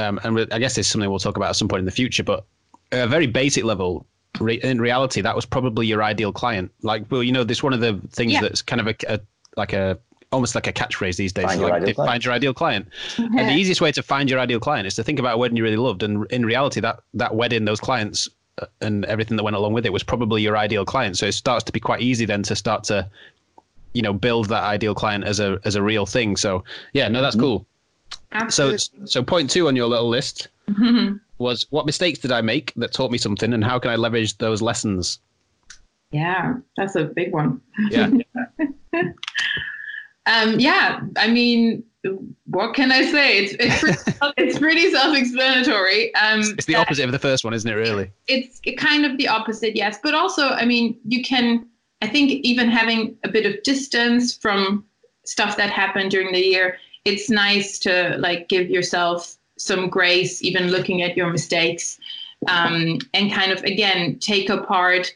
um, 0.00 0.18
and 0.24 0.52
I 0.52 0.58
guess 0.58 0.76
it's 0.78 0.88
something 0.88 1.08
we'll 1.10 1.18
talk 1.18 1.36
about 1.36 1.50
at 1.50 1.56
some 1.56 1.68
point 1.68 1.80
in 1.80 1.84
the 1.86 1.90
future, 1.92 2.24
but 2.24 2.44
at 2.92 3.04
a 3.04 3.06
very 3.06 3.26
basic 3.26 3.64
level, 3.64 4.06
re- 4.40 4.60
in 4.62 4.80
reality, 4.80 5.20
that 5.20 5.36
was 5.36 5.44
probably 5.46 5.86
your 5.86 6.02
ideal 6.02 6.32
client. 6.32 6.70
Like, 6.82 7.04
well, 7.10 7.22
you 7.22 7.32
know, 7.32 7.44
this 7.44 7.62
one 7.62 7.72
of 7.72 7.80
the 7.80 8.00
things 8.10 8.32
Yeah. 8.32 8.40
that's 8.40 8.62
kind 8.62 8.80
of 8.80 8.86
a, 8.88 8.94
a 9.14 9.20
like 9.56 9.72
a 9.72 9.98
almost 10.32 10.54
like 10.54 10.66
a 10.68 10.72
catchphrase 10.72 11.16
these 11.16 11.32
days. 11.32 11.44
Find 11.46 11.54
is 11.56 11.60
your 11.60 11.70
like, 11.70 11.82
ideal 11.82 11.86
"Di- 11.86 11.94
client." 11.94 12.10
find 12.10 12.24
your 12.24 12.34
ideal 12.34 12.54
client. 12.54 12.88
And 13.18 13.38
the 13.48 13.52
easiest 13.52 13.80
way 13.80 13.92
to 13.92 14.02
find 14.02 14.30
your 14.30 14.38
ideal 14.38 14.60
client 14.60 14.86
is 14.86 14.94
to 14.94 15.02
think 15.04 15.18
about 15.18 15.34
a 15.34 15.38
wedding 15.38 15.56
you 15.56 15.62
really 15.64 15.76
loved. 15.76 16.02
And 16.02 16.26
in 16.30 16.44
reality, 16.46 16.80
that 16.80 17.00
that 17.14 17.34
wedding, 17.34 17.64
those 17.64 17.80
clients, 17.80 18.28
uh, 18.58 18.66
and 18.80 19.04
everything 19.06 19.36
that 19.36 19.42
went 19.42 19.56
along 19.56 19.72
with 19.72 19.86
it 19.86 19.92
was 19.92 20.02
probably 20.02 20.42
your 20.42 20.56
ideal 20.56 20.84
client. 20.84 21.18
So 21.18 21.26
it 21.26 21.32
starts 21.32 21.64
to 21.64 21.72
be 21.72 21.80
quite 21.80 22.00
easy 22.00 22.24
then 22.26 22.42
to 22.44 22.54
start 22.56 22.84
to, 22.84 23.08
you 23.92 24.02
know, 24.02 24.12
build 24.12 24.48
that 24.50 24.62
ideal 24.62 24.94
client 24.94 25.24
as 25.24 25.40
a 25.40 25.58
as 25.64 25.74
a 25.74 25.82
real 25.82 26.06
thing. 26.06 26.36
So 26.36 26.62
yeah, 26.92 27.08
no, 27.08 27.20
that's 27.22 27.36
cool. 27.36 27.66
So 28.32 28.70
Absolutely. 28.70 29.06
so 29.06 29.22
point 29.22 29.50
two 29.50 29.66
on 29.66 29.74
your 29.74 29.88
little 29.88 30.08
list 30.08 30.48
was 31.38 31.66
what 31.70 31.84
mistakes 31.86 32.18
did 32.20 32.30
I 32.30 32.40
make 32.40 32.72
that 32.76 32.92
taught 32.92 33.10
me 33.10 33.18
something, 33.18 33.52
and 33.52 33.64
how 33.64 33.78
can 33.78 33.90
I 33.90 33.96
leverage 33.96 34.38
those 34.38 34.62
lessons? 34.62 35.18
yeah, 36.12 36.54
that's 36.76 36.96
a 36.96 37.04
big 37.04 37.32
one. 37.32 37.60
Yeah, 37.90 38.10
Um, 40.26 40.60
yeah, 40.60 41.00
I 41.16 41.28
mean, 41.28 41.82
what 42.44 42.74
can 42.74 42.92
I 42.92 43.02
say? 43.10 43.38
It's 43.38 43.54
it's 43.58 43.80
pretty, 43.80 44.32
it's 44.36 44.58
pretty 44.58 44.90
self-explanatory. 44.92 46.14
Um, 46.14 46.40
it's 46.40 46.66
the 46.66 46.76
opposite 46.76 47.04
of 47.04 47.12
the 47.12 47.18
first 47.18 47.44
one, 47.44 47.52
isn't 47.54 47.68
it? 47.70 47.74
Really? 47.74 48.10
It's 48.28 48.60
kind 48.78 49.04
of 49.04 49.16
the 49.16 49.28
opposite, 49.28 49.74
yes. 49.76 49.98
But 50.02 50.14
also, 50.14 50.48
I 50.48 50.64
mean, 50.64 50.98
you 51.06 51.22
can. 51.22 51.66
I 52.02 52.06
think 52.06 52.30
even 52.30 52.70
having 52.70 53.16
a 53.24 53.28
bit 53.28 53.44
of 53.44 53.62
distance 53.62 54.34
from 54.34 54.84
stuff 55.24 55.56
that 55.58 55.68
happened 55.70 56.10
during 56.10 56.32
the 56.32 56.40
year, 56.40 56.78
it's 57.04 57.30
nice 57.30 57.78
to 57.80 58.16
like 58.18 58.48
give 58.48 58.68
yourself 58.70 59.36
some 59.58 59.88
grace, 59.88 60.42
even 60.42 60.68
looking 60.68 61.02
at 61.02 61.16
your 61.16 61.30
mistakes, 61.30 61.98
um, 62.48 62.98
and 63.14 63.32
kind 63.32 63.52
of 63.52 63.62
again 63.64 64.18
take 64.18 64.48
apart 64.48 65.14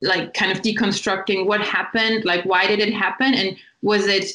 like 0.00 0.34
kind 0.34 0.50
of 0.50 0.62
deconstructing 0.62 1.46
what 1.46 1.60
happened 1.60 2.24
like 2.24 2.44
why 2.44 2.66
did 2.66 2.80
it 2.80 2.92
happen 2.92 3.34
and 3.34 3.56
was 3.82 4.08
it 4.08 4.32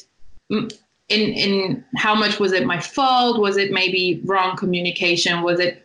mm, 0.50 0.72
in 1.08 1.20
in 1.32 1.84
how 1.96 2.14
much 2.14 2.38
was 2.38 2.52
it 2.52 2.66
my 2.66 2.80
fault? 2.80 3.40
Was 3.40 3.56
it 3.56 3.72
maybe 3.72 4.20
wrong 4.24 4.56
communication? 4.56 5.42
Was 5.42 5.60
it 5.60 5.84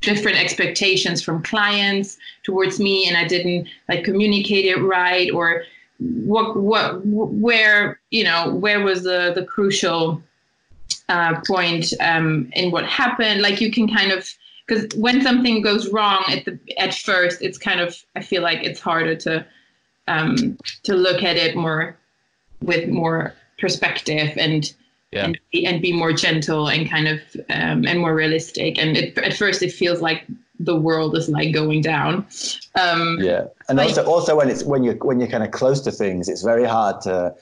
different 0.00 0.38
expectations 0.38 1.22
from 1.22 1.42
clients 1.42 2.18
towards 2.42 2.78
me 2.78 3.06
and 3.08 3.16
i 3.16 3.26
didn't 3.26 3.66
like 3.88 4.04
communicate 4.04 4.66
it 4.66 4.76
right 4.76 5.30
or 5.32 5.62
what 6.00 6.56
what 6.56 7.04
where 7.04 8.00
you 8.10 8.24
know 8.24 8.54
where 8.54 8.80
was 8.80 9.02
the 9.02 9.32
the 9.34 9.44
crucial 9.44 10.22
uh, 11.08 11.38
point 11.46 11.92
um, 12.00 12.48
in 12.54 12.70
what 12.70 12.86
happened 12.86 13.42
like 13.42 13.60
you 13.60 13.70
can 13.70 13.88
kind 13.88 14.10
of 14.10 14.28
because 14.66 14.86
when 14.96 15.20
something 15.20 15.60
goes 15.60 15.90
wrong 15.90 16.24
at 16.28 16.44
the 16.44 16.58
at 16.78 16.94
first 16.94 17.42
it's 17.42 17.58
kind 17.58 17.80
of 17.80 17.96
i 18.16 18.20
feel 18.20 18.42
like 18.42 18.62
it's 18.62 18.80
harder 18.80 19.14
to 19.16 19.44
um 20.08 20.56
to 20.84 20.94
look 20.94 21.22
at 21.22 21.36
it 21.36 21.54
more 21.56 21.96
with 22.62 22.88
more 22.88 23.34
perspective 23.58 24.30
and 24.36 24.72
Yeah. 25.12 25.24
and, 25.24 25.38
be, 25.50 25.66
and 25.66 25.82
be 25.82 25.92
more 25.92 26.12
gentle 26.12 26.68
and 26.68 26.88
kind 26.88 27.08
of 27.08 27.20
um, 27.50 27.84
and 27.84 27.98
more 27.98 28.14
realistic 28.14 28.78
and 28.78 28.96
it, 28.96 29.18
at 29.18 29.34
first 29.34 29.60
it 29.62 29.72
feels 29.72 30.00
like 30.00 30.24
the 30.64 30.76
world 30.76 31.16
is 31.16 31.28
like 31.28 31.52
going 31.54 31.80
down 31.80 32.26
um 32.84 33.18
Yeah, 33.20 33.42
and 33.68 33.78
Like- 33.78 33.88
also 33.88 34.04
also 34.04 34.36
when 34.36 34.48
it's 34.52 34.62
when 34.72 34.82
you're 34.84 34.98
when 35.08 35.18
you're 35.20 35.32
kind 35.36 35.44
of 35.44 35.50
close 35.60 35.80
to 35.86 35.90
things, 36.02 36.28
it's 36.28 36.42
very 36.42 36.64
hard 36.76 37.00
to 37.06 37.34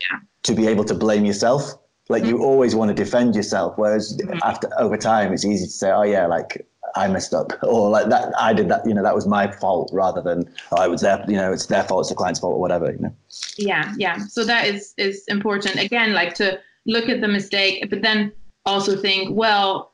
to 0.44 0.52
be 0.54 0.66
able 0.72 0.84
to 0.84 0.94
blame 0.94 1.24
yourself. 1.24 1.62
Like 2.08 2.24
you 2.24 2.36
always 2.42 2.74
want 2.74 2.88
to 2.88 2.94
defend 3.04 3.34
yourself, 3.36 3.70
whereas 3.76 4.04
after 4.42 4.68
over 4.84 4.96
time, 4.96 5.32
it's 5.34 5.44
easy 5.44 5.66
to 5.66 5.76
say, 5.82 5.90
"Oh 5.90 6.04
yeah, 6.04 6.26
like 6.26 6.50
I 6.96 7.06
messed 7.08 7.34
up," 7.34 7.52
or 7.62 7.90
like 7.90 8.08
that 8.08 8.32
I 8.38 8.54
did 8.54 8.68
that. 8.70 8.80
You 8.88 8.94
know, 8.94 9.02
that 9.02 9.14
was 9.14 9.26
my 9.26 9.44
fault, 9.60 9.90
rather 9.92 10.22
than 10.22 10.38
oh, 10.72 10.82
it 10.82 10.90
was 10.90 11.02
their. 11.02 11.22
You 11.28 11.36
know, 11.36 11.52
it's 11.52 11.66
their 11.66 11.84
fault, 11.84 12.00
it's 12.02 12.08
the 12.08 12.14
client's 12.14 12.40
fault, 12.40 12.54
or 12.54 12.60
whatever. 12.60 12.86
You 12.92 13.00
know. 13.04 13.14
yeah 13.58 13.92
yeah 13.98 14.16
so 14.26 14.44
that 14.44 14.62
is 14.72 14.94
is 14.96 15.24
important 15.28 15.76
again 15.76 16.12
like 16.20 16.32
to 16.34 16.58
look 16.86 17.08
at 17.14 17.20
the 17.20 17.28
mistake 17.28 17.74
but 17.90 18.00
then 18.02 18.32
also 18.64 18.96
think 18.96 19.36
well 19.36 19.92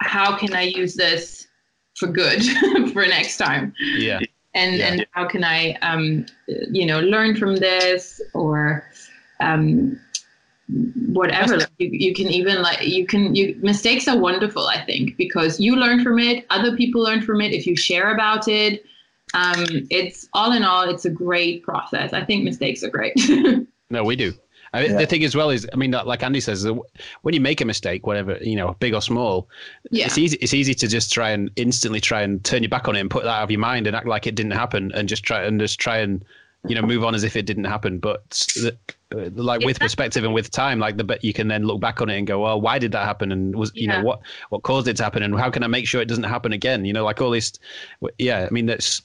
how 0.00 0.36
can 0.40 0.52
i 0.54 0.62
use 0.62 0.94
this 0.94 1.37
for 1.98 2.08
good 2.08 2.42
for 2.92 3.06
next 3.06 3.36
time 3.36 3.72
Yeah. 3.96 4.20
and 4.54 4.76
Yeah. 4.76 4.86
and 4.88 5.06
how 5.12 5.26
can 5.26 5.44
i 5.44 5.74
um 5.90 6.26
you 6.70 6.86
know 6.86 7.00
learn 7.00 7.36
from 7.36 7.56
this 7.56 8.20
or 8.34 8.84
um 9.40 9.98
whatever 11.12 11.56
like 11.56 11.70
you, 11.78 11.88
you 11.92 12.14
can 12.14 12.26
even 12.28 12.60
like 12.62 12.86
you 12.86 13.06
can 13.06 13.34
you 13.34 13.56
mistakes 13.62 14.06
are 14.06 14.18
wonderful 14.18 14.66
i 14.66 14.84
think 14.84 15.16
because 15.16 15.58
you 15.58 15.74
learn 15.76 16.02
from 16.04 16.18
it 16.18 16.44
other 16.50 16.76
people 16.76 17.02
learn 17.02 17.22
from 17.22 17.40
it 17.40 17.52
if 17.52 17.66
you 17.66 17.74
share 17.76 18.12
about 18.12 18.48
it 18.48 18.84
um 19.34 19.64
it's 19.90 20.28
all 20.34 20.52
in 20.52 20.62
all 20.62 20.88
it's 20.88 21.04
a 21.06 21.10
great 21.10 21.62
process 21.62 22.12
i 22.12 22.22
think 22.24 22.44
mistakes 22.44 22.82
are 22.84 22.90
great 22.90 23.14
No, 23.90 24.04
we 24.04 24.16
do. 24.16 24.34
I 24.72 24.82
mean, 24.82 24.90
Yeah. 24.92 24.98
The 24.98 25.06
thing 25.06 25.24
as 25.24 25.34
well 25.34 25.50
is, 25.50 25.66
I 25.72 25.76
mean, 25.76 25.90
like 25.92 26.22
Andy 26.22 26.40
says, 26.40 26.66
when 27.22 27.34
you 27.34 27.40
make 27.40 27.60
a 27.60 27.64
mistake, 27.64 28.06
whatever 28.06 28.36
you 28.40 28.56
know, 28.56 28.76
big 28.80 28.94
or 28.94 29.00
small, 29.02 29.48
yeah 29.90 30.06
it's 30.06 30.18
easy. 30.18 30.36
It's 30.40 30.54
easy 30.54 30.74
to 30.74 30.86
just 30.88 31.12
try 31.12 31.30
and 31.30 31.50
instantly 31.56 32.00
try 32.00 32.22
and 32.22 32.44
turn 32.44 32.62
your 32.62 32.70
back 32.70 32.88
on 32.88 32.96
it 32.96 33.00
and 33.00 33.10
put 33.10 33.24
that 33.24 33.30
out 33.30 33.42
of 33.44 33.50
your 33.50 33.60
mind 33.60 33.86
and 33.86 33.96
act 33.96 34.06
like 34.06 34.26
it 34.26 34.34
didn't 34.34 34.52
happen 34.52 34.92
and 34.94 35.08
just 35.08 35.22
try 35.22 35.42
and 35.42 35.58
just 35.60 35.78
try 35.80 35.98
and 35.98 36.24
you 36.66 36.74
know 36.74 36.82
move 36.82 37.04
on 37.04 37.14
as 37.14 37.22
if 37.24 37.36
it 37.36 37.46
didn't 37.46 37.64
happen. 37.64 37.98
But 37.98 38.28
the, 38.60 38.76
like 39.34 39.64
with 39.64 39.78
perspective 39.78 40.24
and 40.24 40.34
with 40.34 40.50
time, 40.50 40.78
like 40.78 40.96
the 40.96 41.04
bit 41.04 41.22
you 41.24 41.32
can 41.32 41.48
then 41.48 41.62
look 41.64 41.80
back 41.80 42.02
on 42.02 42.10
it 42.10 42.18
and 42.18 42.26
go, 42.26 42.40
well, 42.40 42.60
why 42.60 42.78
did 42.78 42.92
that 42.92 43.04
happen? 43.06 43.32
And 43.32 43.54
was 43.56 43.70
you 43.74 43.88
Yeah. 43.88 43.98
know 44.00 44.04
what 44.04 44.20
what 44.50 44.62
caused 44.64 44.88
it 44.88 44.96
to 44.98 45.04
happen? 45.04 45.22
And 45.22 45.38
how 45.38 45.50
can 45.50 45.62
I 45.62 45.68
make 45.68 45.86
sure 45.86 46.02
it 46.02 46.08
doesn't 46.08 46.24
happen 46.24 46.52
again? 46.52 46.84
You 46.84 46.92
know, 46.92 47.04
like 47.04 47.22
all 47.22 47.30
this. 47.30 47.52
Yeah, 48.18 48.46
I 48.46 48.50
mean 48.52 48.66
that's. 48.66 49.00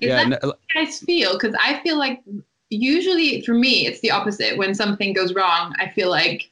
Is 0.00 0.08
yeah, 0.08 0.28
that 0.28 0.28
no- 0.28 0.38
how 0.42 0.80
you 0.80 0.86
guys 0.86 0.98
feel? 1.00 1.32
Because 1.32 1.54
I 1.58 1.80
feel 1.82 1.98
like 1.98 2.22
usually 2.70 3.42
for 3.42 3.54
me 3.54 3.86
it's 3.86 4.00
the 4.00 4.10
opposite. 4.10 4.56
When 4.58 4.74
something 4.74 5.12
goes 5.12 5.34
wrong, 5.34 5.74
I 5.78 5.88
feel 5.88 6.10
like, 6.10 6.50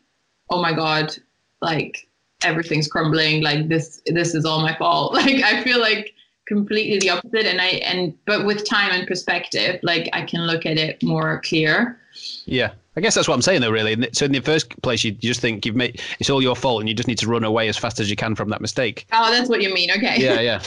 oh 0.50 0.60
my 0.60 0.72
god, 0.72 1.16
like 1.60 2.08
everything's 2.42 2.88
crumbling. 2.88 3.42
Like 3.42 3.68
this, 3.68 4.00
this 4.06 4.34
is 4.34 4.44
all 4.44 4.62
my 4.62 4.76
fault. 4.76 5.14
Like 5.24 5.42
I 5.42 5.62
feel 5.62 5.80
like 5.80 6.14
completely 6.46 6.98
the 6.98 7.10
opposite. 7.10 7.46
And 7.46 7.60
I 7.60 7.66
and 7.66 8.14
but 8.26 8.44
with 8.44 8.64
time 8.64 8.90
and 8.92 9.06
perspective, 9.06 9.80
like 9.82 10.08
I 10.12 10.22
can 10.22 10.46
look 10.46 10.66
at 10.66 10.76
it 10.76 11.02
more 11.02 11.40
clear. 11.44 11.98
Yeah, 12.44 12.72
I 12.96 13.00
guess 13.00 13.14
that's 13.14 13.26
what 13.26 13.34
I'm 13.34 13.42
saying 13.42 13.60
though. 13.60 13.70
Really, 13.70 14.08
so 14.12 14.26
in 14.26 14.32
the 14.32 14.40
first 14.40 14.80
place, 14.82 15.02
you, 15.04 15.12
just 15.12 15.40
think 15.40 15.66
you've 15.66 15.76
made 15.76 16.00
it's 16.20 16.30
all 16.30 16.42
your 16.42 16.54
fault, 16.54 16.80
and 16.80 16.88
you 16.88 16.94
just 16.94 17.08
need 17.08 17.18
to 17.18 17.28
run 17.28 17.44
away 17.44 17.68
as 17.68 17.76
fast 17.76 18.00
as 18.00 18.08
you 18.08 18.16
can 18.16 18.34
from 18.34 18.50
that 18.50 18.60
mistake. 18.60 19.06
Oh, 19.12 19.30
that's 19.30 19.48
what 19.48 19.62
you 19.62 19.72
mean. 19.72 19.90
Okay. 19.90 20.16
Yeah, 20.18 20.40
yeah, 20.40 20.62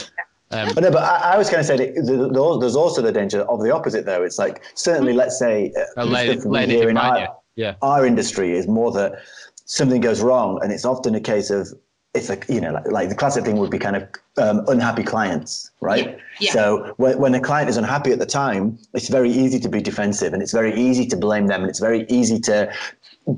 um, 0.50 0.70
But 0.74 0.84
no, 0.84 0.90
but 0.90 1.02
I, 1.02 1.34
I 1.34 1.38
was 1.38 1.50
going 1.50 1.62
to 1.62 1.66
say 1.66 1.76
that 1.76 1.94
th- 1.94 2.06
th- 2.06 2.60
there's 2.60 2.76
also 2.76 3.02
the 3.02 3.12
danger 3.12 3.42
of 3.42 3.62
the 3.62 3.72
opposite, 3.72 4.06
though. 4.06 4.22
It's 4.22 4.38
like 4.38 4.62
certainly, 4.74 5.12
let's 5.12 5.38
say, 5.38 5.72
uh, 5.96 6.04
lay, 6.04 6.32
stuff 6.32 6.44
we 6.44 6.50
laying 6.50 6.70
it 6.70 6.76
hear 6.76 6.88
in 6.88 6.96
our, 6.96 7.18
you. 7.18 7.26
Yeah, 7.56 7.74
our 7.82 8.06
industry 8.06 8.52
is 8.56 8.66
more 8.66 8.90
that 8.92 9.20
something 9.64 10.00
goes 10.00 10.22
wrong, 10.22 10.60
and 10.62 10.72
it's 10.72 10.84
often 10.84 11.14
a 11.14 11.20
case 11.20 11.50
of 11.50 11.68
it's 12.14 12.28
like 12.28 12.46
you 12.48 12.60
know, 12.60 12.72
like, 12.72 12.90
like 12.90 13.08
the 13.10 13.14
classic 13.14 13.44
thing 13.44 13.56
would 13.58 13.70
be 13.70 13.78
kind 13.78 13.96
of 13.96 14.08
um, 14.38 14.64
unhappy 14.68 15.02
clients, 15.02 15.70
right? 15.80 16.06
Yeah, 16.06 16.16
yeah. 16.40 16.52
So 16.52 16.94
when, 16.96 17.18
when 17.18 17.34
a 17.34 17.40
client 17.40 17.68
is 17.68 17.76
unhappy 17.76 18.12
at 18.12 18.18
the 18.18 18.26
time, 18.26 18.78
it's 18.94 19.08
very 19.08 19.30
easy 19.30 19.60
to 19.60 19.68
be 19.68 19.80
defensive, 19.80 20.32
and 20.32 20.42
it's 20.42 20.52
very 20.52 20.74
easy 20.74 21.06
to 21.06 21.16
blame 21.16 21.46
them, 21.46 21.60
and 21.60 21.68
it's 21.68 21.80
very 21.80 22.06
easy 22.08 22.40
to 22.40 22.72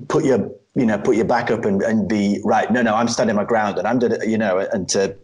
put 0.08 0.24
your 0.24 0.50
you 0.76 0.86
know 0.86 0.98
put 0.98 1.16
your 1.16 1.24
back 1.24 1.50
up 1.50 1.64
and, 1.64 1.82
and 1.82 2.08
be 2.08 2.40
right. 2.44 2.70
No, 2.70 2.82
no, 2.82 2.94
I'm 2.94 3.08
standing 3.08 3.34
my 3.34 3.44
ground, 3.44 3.78
and 3.78 3.88
I'm 3.88 3.98
doing 3.98 4.16
you 4.28 4.38
know, 4.38 4.58
and 4.58 4.88
to 4.90 5.16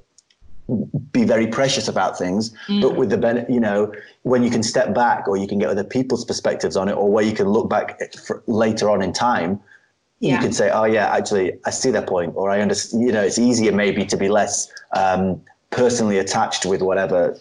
be 1.13 1.25
very 1.25 1.47
precious 1.47 1.87
about 1.87 2.19
things 2.19 2.53
but 2.81 2.97
with 2.97 3.11
the 3.11 3.17
ben- 3.17 3.47
you 3.49 3.61
know 3.61 3.93
when 4.23 4.43
you 4.43 4.51
can 4.51 4.63
step 4.63 4.93
back 4.93 5.29
or 5.29 5.37
you 5.37 5.47
can 5.47 5.59
get 5.59 5.69
other 5.69 5.85
people's 5.85 6.25
perspectives 6.25 6.77
on 6.77 6.89
it 6.89 6.93
or 6.93 7.11
where 7.11 7.25
you 7.25 7.33
can 7.33 7.49
look 7.49 7.71
back 7.71 8.01
for 8.27 8.43
later 8.47 8.91
on 8.91 9.01
in 9.01 9.13
time 9.13 9.61
you 10.21 10.37
can 10.39 10.53
say 10.53 10.71
oh 10.71 10.85
yeah 10.85 11.15
actually 11.15 11.53
i 11.67 11.71
see 11.71 11.91
that 11.91 12.07
point 12.07 12.33
or 12.37 12.51
i 12.51 12.61
understand 12.61 13.03
you 13.03 13.13
know 13.13 13.23
it's 13.23 13.39
easier 13.39 13.71
maybe 13.71 14.05
to 14.05 14.17
be 14.17 14.29
less 14.29 14.73
um, 14.97 15.41
personally 15.71 16.19
attached 16.19 16.67
with 16.67 16.83
whatever 16.83 17.39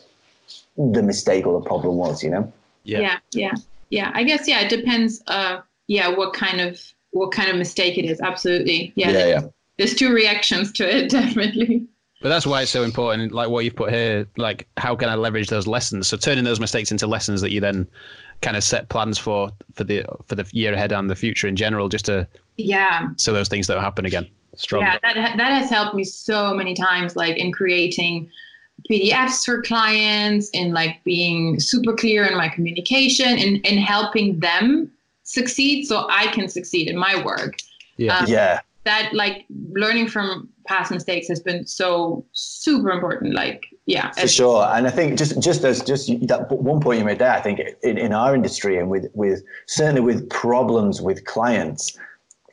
the 0.78 1.02
mistake 1.02 1.48
or 1.48 1.60
the 1.60 1.66
problem 1.66 1.96
was 1.96 2.24
you 2.24 2.30
know? 2.30 2.52
Yeah, 2.84 3.00
yeah 3.00 3.20
yeah 3.32 3.54
yeah. 3.90 4.12
I 4.14 4.24
guess 4.24 4.48
yeah 4.48 4.60
it 4.62 4.70
depends 4.70 5.24
uh 5.28 5.62
yeah 5.88 6.10
what 6.10 6.34
kind 6.34 6.62
of 6.62 6.80
what 7.12 7.32
kind 7.32 7.50
of 7.50 7.56
mistake 7.56 7.98
it 7.98 8.04
is. 8.04 8.20
Absolutely. 8.20 8.92
Yeah, 8.96 9.12
yeah 9.12 9.28
yeah. 9.28 9.42
there's 9.78 9.96
two 9.96 10.14
reactions 10.14 10.72
to 10.74 10.96
it 10.96 11.10
definitely 11.22 11.88
But 12.26 12.30
that's 12.30 12.48
why 12.48 12.64
it's 12.64 12.72
so 12.72 12.82
important. 12.82 13.34
Like 13.34 13.50
what 13.50 13.66
you've 13.66 13.76
put 13.76 13.94
here, 13.94 14.26
like 14.36 14.68
how 14.78 14.96
can 14.96 15.10
I 15.10 15.14
leverage 15.14 15.50
those 15.50 15.68
lessons? 15.68 16.08
So 16.08 16.18
turning 16.18 16.44
those 16.44 16.60
mistakes 16.60 16.90
into 16.92 17.06
lessons 17.06 17.40
that 17.42 17.52
you 17.52 17.62
then 17.62 17.88
kind 18.42 18.58
of 18.58 18.64
set 18.64 18.90
plans 18.90 19.20
for 19.20 19.52
for 19.76 19.84
the 19.84 20.04
for 20.26 20.34
the 20.34 20.44
year 20.52 20.74
ahead 20.74 20.92
and 20.92 21.08
the 21.08 21.16
future 21.16 21.48
in 21.48 21.56
general, 21.56 21.88
just 21.88 22.06
to 22.06 22.28
yeah 22.58 23.10
so 23.18 23.32
those 23.32 23.48
things 23.48 23.68
don't 23.68 23.80
happen 23.80 24.08
again. 24.08 24.28
Strong. 24.56 24.82
yeah 24.82 24.98
that, 25.04 25.38
that 25.38 25.52
has 25.52 25.70
helped 25.70 25.94
me 25.94 26.04
so 26.04 26.52
many 26.56 26.74
times 26.74 27.16
like 27.16 27.38
in 27.38 27.52
creating 27.52 28.28
pdfs 28.90 29.46
for 29.46 29.62
clients 29.62 30.50
in 30.52 30.74
like 30.74 31.04
being 31.04 31.60
super 31.60 31.94
clear 31.94 32.26
in 32.26 32.36
my 32.36 32.50
communication 32.50 33.38
and 33.38 33.58
in 33.68 33.78
helping 33.78 34.40
them 34.40 34.90
succeed 35.24 35.86
so 35.86 36.08
i 36.10 36.28
can 36.28 36.48
succeed 36.48 36.90
in 36.90 36.98
my 36.98 37.22
work 37.26 37.58
yeah. 37.98 38.18
Um, 38.18 38.26
yeah 38.30 38.62
that 38.86 39.14
like 39.14 39.44
learning 39.50 40.08
from 40.08 40.48
past 40.66 40.92
mistakes 40.92 41.28
has 41.28 41.40
been 41.40 41.66
so 41.66 42.26
super 42.34 42.92
important. 42.92 43.34
Like, 43.34 43.66
yeah, 43.86 44.12
for 44.12 44.28
sure. 44.28 44.66
And 44.66 44.88
I 44.88 44.92
think 44.92 45.18
just 45.18 45.42
just 45.42 45.64
as 45.64 45.84
just 45.84 46.08
that 46.28 46.52
one 46.52 46.80
point 46.82 47.00
you 47.00 47.06
made 47.06 47.20
there, 47.20 47.32
I 47.32 47.42
think 47.42 47.60
in, 47.84 47.98
in 47.98 48.14
our 48.14 48.36
industry 48.36 48.78
and 48.78 48.90
with 48.90 49.08
with 49.14 49.44
certainly 49.68 50.02
with 50.02 50.30
problems 50.30 51.02
with 51.02 51.26
clients, 51.26 51.98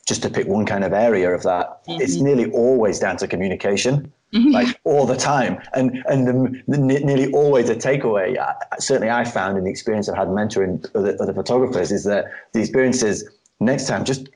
just 0.06 0.22
to 0.22 0.30
pick 0.30 0.46
one 0.46 0.66
kind 0.66 0.84
of 0.84 0.92
area 0.92 1.32
of 1.34 1.42
that, 1.42 1.84
mm-hmm. 1.86 2.00
it's 2.00 2.16
nearly 2.16 2.50
always 2.52 2.98
down 2.98 3.16
to 3.18 3.28
communication. 3.28 4.12
Mm-hmm. 4.34 4.50
Like 4.50 4.80
all 4.84 5.04
the 5.04 5.16
time, 5.16 5.60
and 5.74 6.02
and 6.06 6.26
the, 6.26 6.62
the, 6.66 6.78
nearly 6.78 7.30
always 7.32 7.68
a 7.68 7.76
takeaway. 7.76 8.38
Uh, 8.38 8.54
certainly, 8.78 9.10
I 9.10 9.24
found 9.24 9.58
in 9.58 9.64
the 9.64 9.70
experience 9.70 10.08
I've 10.08 10.16
had 10.16 10.28
mentoring 10.28 10.88
other, 10.94 11.14
other 11.20 11.34
photographers 11.34 11.92
is 11.92 12.04
that 12.04 12.24
the 12.54 12.60
experiences 12.60 13.28
next 13.60 13.88
time 13.88 14.06
just 14.06 14.30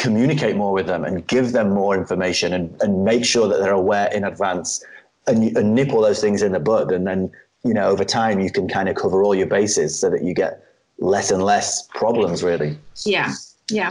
communicate 0.00 0.56
more 0.56 0.72
with 0.72 0.86
them 0.86 1.04
and 1.04 1.26
give 1.26 1.52
them 1.52 1.70
more 1.70 1.94
information 1.94 2.54
and, 2.54 2.74
and 2.80 3.04
make 3.04 3.24
sure 3.24 3.46
that 3.48 3.60
they're 3.60 3.72
aware 3.72 4.08
in 4.12 4.24
advance 4.24 4.82
and, 5.26 5.54
and 5.56 5.74
nip 5.74 5.92
all 5.92 6.00
those 6.00 6.20
things 6.20 6.42
in 6.42 6.52
the 6.52 6.58
bud. 6.58 6.90
And 6.90 7.06
then 7.06 7.30
you 7.64 7.74
know 7.74 7.90
over 7.90 8.04
time 8.04 8.40
you 8.40 8.50
can 8.50 8.66
kind 8.66 8.88
of 8.88 8.96
cover 8.96 9.22
all 9.22 9.34
your 9.34 9.46
bases 9.46 9.96
so 9.98 10.08
that 10.08 10.24
you 10.24 10.34
get 10.34 10.64
less 10.98 11.30
and 11.30 11.44
less 11.44 11.86
problems 11.88 12.42
really. 12.42 12.78
Yeah. 13.04 13.32
Yeah. 13.70 13.90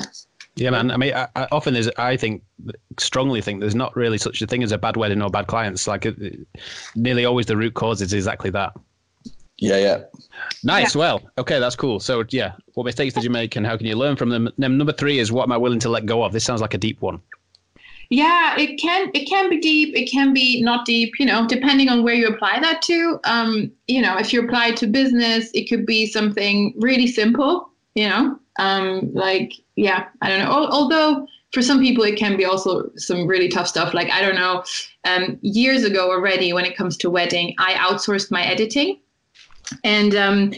Yeah 0.56 0.72
man. 0.72 0.90
I 0.90 0.98
mean 0.98 1.14
I, 1.14 1.28
I 1.36 1.48
often 1.52 1.76
there's, 1.76 1.90
i 1.98 2.18
think 2.18 2.44
strongly 2.98 3.42
think 3.42 3.60
there's 3.62 3.76
not 3.76 3.96
really 3.96 4.18
such 4.18 4.42
a 4.42 4.48
thing 4.48 4.64
as 4.64 4.72
a 4.72 4.78
bad 4.78 4.98
wedding 4.98 5.22
or 5.22 5.30
bad 5.30 5.46
clients. 5.46 5.88
Like 5.88 6.08
it, 6.08 6.40
nearly 6.96 7.26
always 7.26 7.46
the 7.46 7.56
root 7.56 7.76
cause 7.76 8.02
is 8.02 8.14
exactly 8.14 8.50
that 8.50 8.74
yeah, 9.60 9.78
yeah. 9.78 10.04
Nice. 10.64 10.96
Yeah. 10.96 11.00
Well, 11.00 11.22
okay, 11.38 11.60
that's 11.60 11.76
cool. 11.76 12.00
So, 12.00 12.24
yeah, 12.30 12.54
what 12.74 12.86
mistakes 12.86 13.14
did 13.14 13.24
you 13.24 13.30
make, 13.30 13.56
and 13.56 13.66
how 13.66 13.78
can 13.78 13.86
you 13.86 13.96
learn 13.96 14.16
from 14.16 14.30
them? 14.30 14.50
Then 14.58 14.78
number 14.78 14.94
three 14.94 15.20
is 15.20 15.32
what 15.32 15.44
am 15.44 15.52
I 15.52 15.58
willing 15.58 15.80
to 15.80 15.90
let 15.90 16.06
go 16.06 16.24
of? 16.24 16.34
This 16.34 16.44
sounds 16.44 16.62
like 16.62 16.74
a 16.74 16.78
deep 16.78 17.02
one. 17.02 17.22
Yeah, 18.10 18.58
it 18.58 18.78
can 18.78 19.12
it 19.14 19.26
can 19.26 19.50
be 19.50 19.60
deep. 19.60 19.96
It 19.96 20.10
can 20.10 20.34
be 20.34 20.64
not 20.64 20.86
deep. 20.86 21.20
You 21.20 21.26
know, 21.26 21.48
depending 21.48 21.90
on 21.90 22.04
where 22.04 22.16
you 22.16 22.28
apply 22.28 22.60
that 22.60 22.82
to. 22.84 23.20
Um, 23.26 23.72
you 23.88 24.02
know, 24.02 24.18
if 24.18 24.34
you 24.34 24.44
apply 24.44 24.72
to 24.72 24.88
business, 24.88 25.52
it 25.54 25.70
could 25.70 25.86
be 25.86 26.08
something 26.08 26.74
really 26.78 27.08
simple. 27.08 27.70
You 27.94 28.10
know, 28.10 28.40
um, 28.58 29.14
like 29.14 29.54
yeah, 29.76 30.08
I 30.22 30.30
don't 30.30 30.40
know. 30.40 30.52
Although 30.52 31.28
for 31.52 31.62
some 31.62 31.80
people 31.80 32.04
it 32.04 32.16
can 32.16 32.38
be 32.38 32.46
also 32.46 32.90
some 32.96 33.26
really 33.26 33.48
tough 33.50 33.68
stuff 33.68 33.94
like 33.94 34.08
i 34.12 34.22
don't 34.22 34.36
know 34.36 34.64
um, 35.06 35.40
years 35.42 35.84
ago 35.84 36.12
already 36.12 36.54
when 36.54 36.64
it 36.64 36.78
comes 36.78 36.96
to 36.96 37.10
wedding 37.10 37.56
i 37.58 37.74
outsourced 37.74 38.30
my 38.30 38.44
editing 38.44 39.00
and 39.84 40.16
um, 40.16 40.54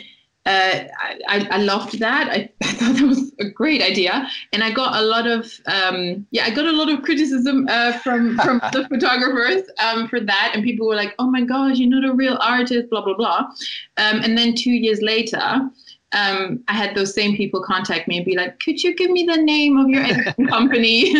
uh, 0.45 0.85
I, 1.27 1.47
I 1.51 1.57
loved 1.57 1.99
that. 1.99 2.29
I, 2.29 2.49
I, 2.63 2.67
thought 2.73 2.95
that 2.95 3.07
was 3.07 3.31
a 3.39 3.49
great 3.49 3.83
idea, 3.83 4.27
and 4.53 4.63
I 4.63 4.71
got 4.71 4.95
a 4.95 5.01
lot 5.03 5.27
of 5.27 5.51
um, 5.67 6.25
yeah, 6.31 6.45
I 6.45 6.49
got 6.49 6.65
a 6.65 6.71
lot 6.71 6.91
of 6.91 7.03
criticism 7.03 7.67
uh, 7.69 7.97
from 7.99 8.37
from 8.37 8.59
the 8.73 8.87
photographers 8.89 9.63
um, 9.79 10.07
for 10.07 10.19
that, 10.19 10.51
and 10.55 10.63
people 10.63 10.87
were 10.87 10.95
like, 10.95 11.13
"Oh 11.19 11.29
my 11.29 11.41
gosh, 11.41 11.77
you're 11.77 11.89
not 11.89 12.09
a 12.09 12.13
real 12.13 12.37
artist," 12.41 12.89
blah 12.89 13.03
blah 13.03 13.15
blah. 13.15 13.49
Um, 13.97 14.21
and 14.23 14.37
then 14.37 14.55
two 14.55 14.71
years 14.71 15.01
later, 15.01 15.61
um, 16.13 16.63
I 16.67 16.73
had 16.73 16.95
those 16.95 17.13
same 17.13 17.37
people 17.37 17.61
contact 17.61 18.07
me 18.07 18.17
and 18.17 18.25
be 18.25 18.35
like, 18.35 18.59
"Could 18.59 18.81
you 18.81 18.95
give 18.95 19.11
me 19.11 19.25
the 19.25 19.37
name 19.37 19.77
of 19.77 19.89
your 19.89 20.33
company?" 20.49 21.15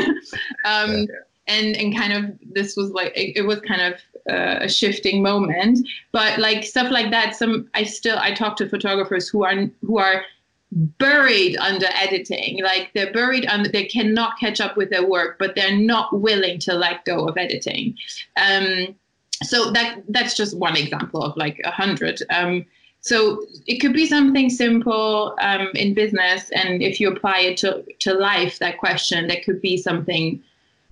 um, 0.65 0.91
yeah. 0.97 1.06
And 1.47 1.75
and 1.75 1.95
kind 1.95 2.13
of 2.13 2.38
this 2.54 2.75
was 2.75 2.91
like 2.91 3.12
it, 3.15 3.38
it 3.38 3.41
was 3.41 3.60
kind 3.62 3.82
of 3.82 3.93
uh, 4.30 4.60
a 4.62 4.69
shifting 4.69 5.21
moment. 5.21 5.88
But 6.12 6.39
like 6.39 6.63
stuff 6.63 6.91
like 6.91 7.12
that 7.12 7.36
some 7.36 7.69
i 7.73 7.84
still 7.84 8.17
i 8.19 8.34
talk 8.34 8.56
to 8.58 8.69
photographers 8.69 9.27
who 9.27 9.43
are 9.43 9.69
who 9.82 9.97
are 9.97 10.23
buried 10.71 11.58
under 11.58 11.88
editing. 11.95 12.63
Like 12.63 12.91
they're 12.93 13.12
buried 13.12 13.45
under 13.47 13.69
they 13.69 13.86
cannot 13.86 14.39
catch 14.39 14.62
up 14.62 14.77
with 14.77 14.89
their 14.89 15.06
work 15.08 15.38
but 15.39 15.56
they're 15.56 15.77
not 15.77 16.21
willing 16.21 16.60
to 16.60 16.73
let 16.73 17.06
go 17.06 17.27
of 17.27 17.38
editing. 17.38 17.95
Um, 18.38 18.95
so 19.43 19.71
that 19.71 20.04
that's 20.10 20.36
just 20.36 20.58
one 20.58 20.77
example 20.77 21.23
of 21.23 21.36
like 21.36 21.60
a 21.65 21.71
hundred. 21.71 22.21
Um, 22.30 22.65
so 23.01 23.43
it 23.65 23.80
could 23.80 23.93
be 23.93 24.06
something 24.06 24.49
simple 24.49 25.36
um, 25.41 25.69
in 25.73 25.95
business 25.95 26.51
and 26.51 26.84
if 26.84 26.99
you 26.99 27.12
apply 27.12 27.39
it 27.39 27.58
to, 27.58 27.84
to 27.99 28.13
life 28.13 28.60
that 28.60 28.77
question 28.77 29.27
that 29.27 29.43
could 29.43 29.60
be 29.60 29.75
something 29.75 30.41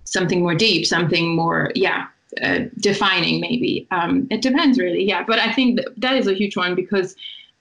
something 0.10 0.42
more 0.42 0.56
deep 0.56 0.86
something 0.86 1.36
more 1.36 1.72
yeah 1.76 2.08
uh, 2.44 2.60
defining 2.80 3.42
maybe. 3.42 3.88
Um, 3.90 4.28
it 4.30 4.42
depends 4.42 4.78
really 4.78 5.04
yeah 5.04 5.24
but 5.24 5.40
i 5.40 5.52
think 5.52 5.80
that 5.98 6.16
is 6.16 6.28
a 6.28 6.34
huge 6.34 6.56
one 6.56 6.76
because 6.76 7.16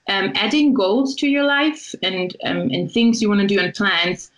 um, 0.07 0.31
adding 0.35 0.73
goals 0.73 1.15
to 1.17 1.27
your 1.27 1.43
life 1.43 1.93
and 2.03 2.35
um, 2.43 2.69
and 2.71 2.91
things 2.91 3.21
you 3.21 3.29
want 3.29 3.41
to 3.41 3.47
do 3.47 3.59
and 3.59 3.73
plans 3.73 4.31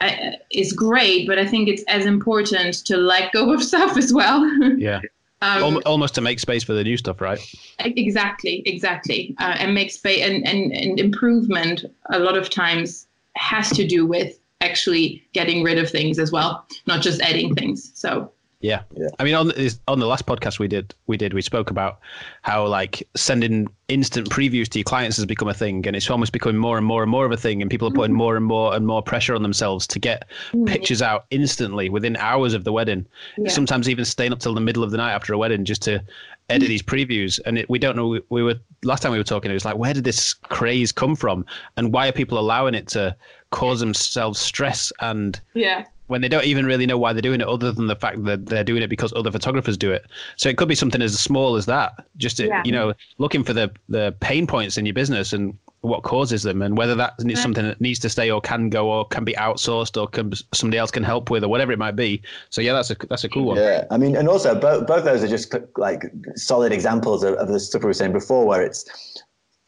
uh, 0.00 0.32
is 0.50 0.72
great 0.72 1.26
but 1.26 1.38
i 1.38 1.46
think 1.46 1.68
it's 1.68 1.82
as 1.84 2.06
important 2.06 2.74
to 2.86 2.96
let 2.96 3.32
go 3.32 3.52
of 3.52 3.62
stuff 3.70 3.96
as 3.96 4.12
well. 4.12 4.44
Yeah. 4.78 5.00
Um, 5.42 5.82
almost 5.84 6.14
to 6.14 6.22
make 6.22 6.40
space 6.40 6.64
for 6.64 6.72
the 6.72 6.82
new 6.82 6.96
stuff 6.96 7.20
right? 7.20 7.38
Exactly 7.80 8.62
exactly. 8.64 9.34
Uh, 9.38 9.56
and 9.58 9.74
make 9.74 9.90
space 9.90 10.22
and, 10.22 10.46
and, 10.48 10.72
and 10.72 10.98
improvement 10.98 11.84
a 12.08 12.18
lot 12.18 12.38
of 12.38 12.48
times 12.48 13.06
has 13.36 13.68
to 13.72 13.86
do 13.86 14.06
with 14.06 14.38
actually 14.64 15.22
getting 15.32 15.62
rid 15.62 15.78
of 15.78 15.90
things 15.90 16.18
as 16.18 16.32
well 16.32 16.66
not 16.86 17.02
just 17.02 17.20
adding 17.20 17.54
things. 17.54 17.90
So 17.94 18.32
yeah. 18.64 18.82
yeah. 18.96 19.08
I 19.18 19.24
mean, 19.24 19.34
on 19.34 19.48
the, 19.48 19.78
on 19.88 20.00
the 20.00 20.06
last 20.06 20.24
podcast 20.24 20.58
we 20.58 20.68
did, 20.68 20.94
we 21.06 21.18
did, 21.18 21.34
we 21.34 21.42
spoke 21.42 21.70
about 21.70 22.00
how 22.40 22.66
like 22.66 23.06
sending 23.14 23.68
instant 23.88 24.30
previews 24.30 24.68
to 24.70 24.78
your 24.78 24.84
clients 24.84 25.18
has 25.18 25.26
become 25.26 25.48
a 25.48 25.54
thing, 25.54 25.86
and 25.86 25.94
it's 25.94 26.08
almost 26.08 26.32
becoming 26.32 26.56
more 26.56 26.78
and 26.78 26.86
more 26.86 27.02
and 27.02 27.10
more 27.10 27.26
of 27.26 27.32
a 27.32 27.36
thing, 27.36 27.60
and 27.60 27.70
people 27.70 27.88
are 27.88 27.90
putting 27.90 28.12
mm-hmm. 28.12 28.18
more 28.18 28.36
and 28.36 28.46
more 28.46 28.74
and 28.74 28.86
more 28.86 29.02
pressure 29.02 29.34
on 29.34 29.42
themselves 29.42 29.86
to 29.88 29.98
get 29.98 30.26
mm-hmm. 30.52 30.64
pictures 30.64 31.02
out 31.02 31.26
instantly 31.30 31.90
within 31.90 32.16
hours 32.16 32.54
of 32.54 32.64
the 32.64 32.72
wedding. 32.72 33.04
Yeah. 33.36 33.50
Sometimes 33.50 33.86
even 33.86 34.06
staying 34.06 34.32
up 34.32 34.38
till 34.38 34.54
the 34.54 34.62
middle 34.62 34.82
of 34.82 34.90
the 34.90 34.96
night 34.96 35.12
after 35.12 35.34
a 35.34 35.38
wedding 35.38 35.66
just 35.66 35.82
to 35.82 36.02
edit 36.48 36.68
these 36.68 36.82
previews. 36.82 37.38
And 37.44 37.58
it, 37.58 37.68
we 37.68 37.78
don't 37.78 37.96
know. 37.96 38.18
We 38.30 38.42
were 38.42 38.54
last 38.82 39.02
time 39.02 39.12
we 39.12 39.18
were 39.18 39.24
talking. 39.24 39.50
It 39.50 39.54
was 39.54 39.66
like, 39.66 39.76
where 39.76 39.92
did 39.92 40.04
this 40.04 40.32
craze 40.32 40.90
come 40.90 41.16
from, 41.16 41.44
and 41.76 41.92
why 41.92 42.08
are 42.08 42.12
people 42.12 42.38
allowing 42.38 42.74
it 42.74 42.88
to 42.88 43.14
cause 43.50 43.78
themselves 43.78 44.40
stress 44.40 44.90
and 45.00 45.40
yeah 45.54 45.84
when 46.06 46.20
they 46.20 46.28
don't 46.28 46.44
even 46.44 46.66
really 46.66 46.86
know 46.86 46.98
why 46.98 47.12
they're 47.12 47.22
doing 47.22 47.40
it, 47.40 47.48
other 47.48 47.72
than 47.72 47.86
the 47.86 47.96
fact 47.96 48.24
that 48.24 48.46
they're 48.46 48.64
doing 48.64 48.82
it 48.82 48.88
because 48.88 49.12
other 49.14 49.30
photographers 49.30 49.76
do 49.76 49.90
it. 49.92 50.06
So 50.36 50.48
it 50.48 50.56
could 50.56 50.68
be 50.68 50.74
something 50.74 51.00
as 51.00 51.18
small 51.18 51.56
as 51.56 51.66
that. 51.66 52.06
Just 52.16 52.36
to, 52.38 52.46
yeah. 52.46 52.62
you 52.64 52.72
know, 52.72 52.92
looking 53.18 53.44
for 53.44 53.52
the 53.52 53.70
the 53.88 54.14
pain 54.20 54.46
points 54.46 54.76
in 54.76 54.86
your 54.86 54.94
business 54.94 55.32
and 55.32 55.56
what 55.80 56.02
causes 56.02 56.42
them, 56.42 56.62
and 56.62 56.76
whether 56.76 56.94
that 56.94 57.14
is 57.18 57.40
something 57.40 57.64
that 57.64 57.80
needs 57.80 57.98
to 58.00 58.08
stay 58.08 58.30
or 58.30 58.40
can 58.40 58.70
go 58.70 58.90
or 58.90 59.06
can 59.08 59.24
be 59.24 59.34
outsourced 59.34 60.00
or 60.00 60.06
can 60.06 60.32
somebody 60.52 60.78
else 60.78 60.90
can 60.90 61.02
help 61.02 61.30
with 61.30 61.44
or 61.44 61.48
whatever 61.48 61.72
it 61.72 61.78
might 61.78 61.96
be. 61.96 62.22
So 62.50 62.60
yeah, 62.60 62.72
that's 62.72 62.90
a 62.90 62.96
that's 63.08 63.24
a 63.24 63.28
cool 63.28 63.44
one. 63.44 63.56
Yeah, 63.56 63.84
I 63.90 63.98
mean, 63.98 64.16
and 64.16 64.28
also 64.28 64.54
both 64.54 64.86
both 64.86 65.04
those 65.04 65.22
are 65.22 65.28
just 65.28 65.54
like 65.76 66.04
solid 66.36 66.72
examples 66.72 67.22
of, 67.22 67.34
of 67.34 67.48
the 67.48 67.60
stuff 67.60 67.82
we 67.82 67.86
were 67.86 67.94
saying 67.94 68.12
before, 68.12 68.46
where 68.46 68.62
it's 68.62 68.84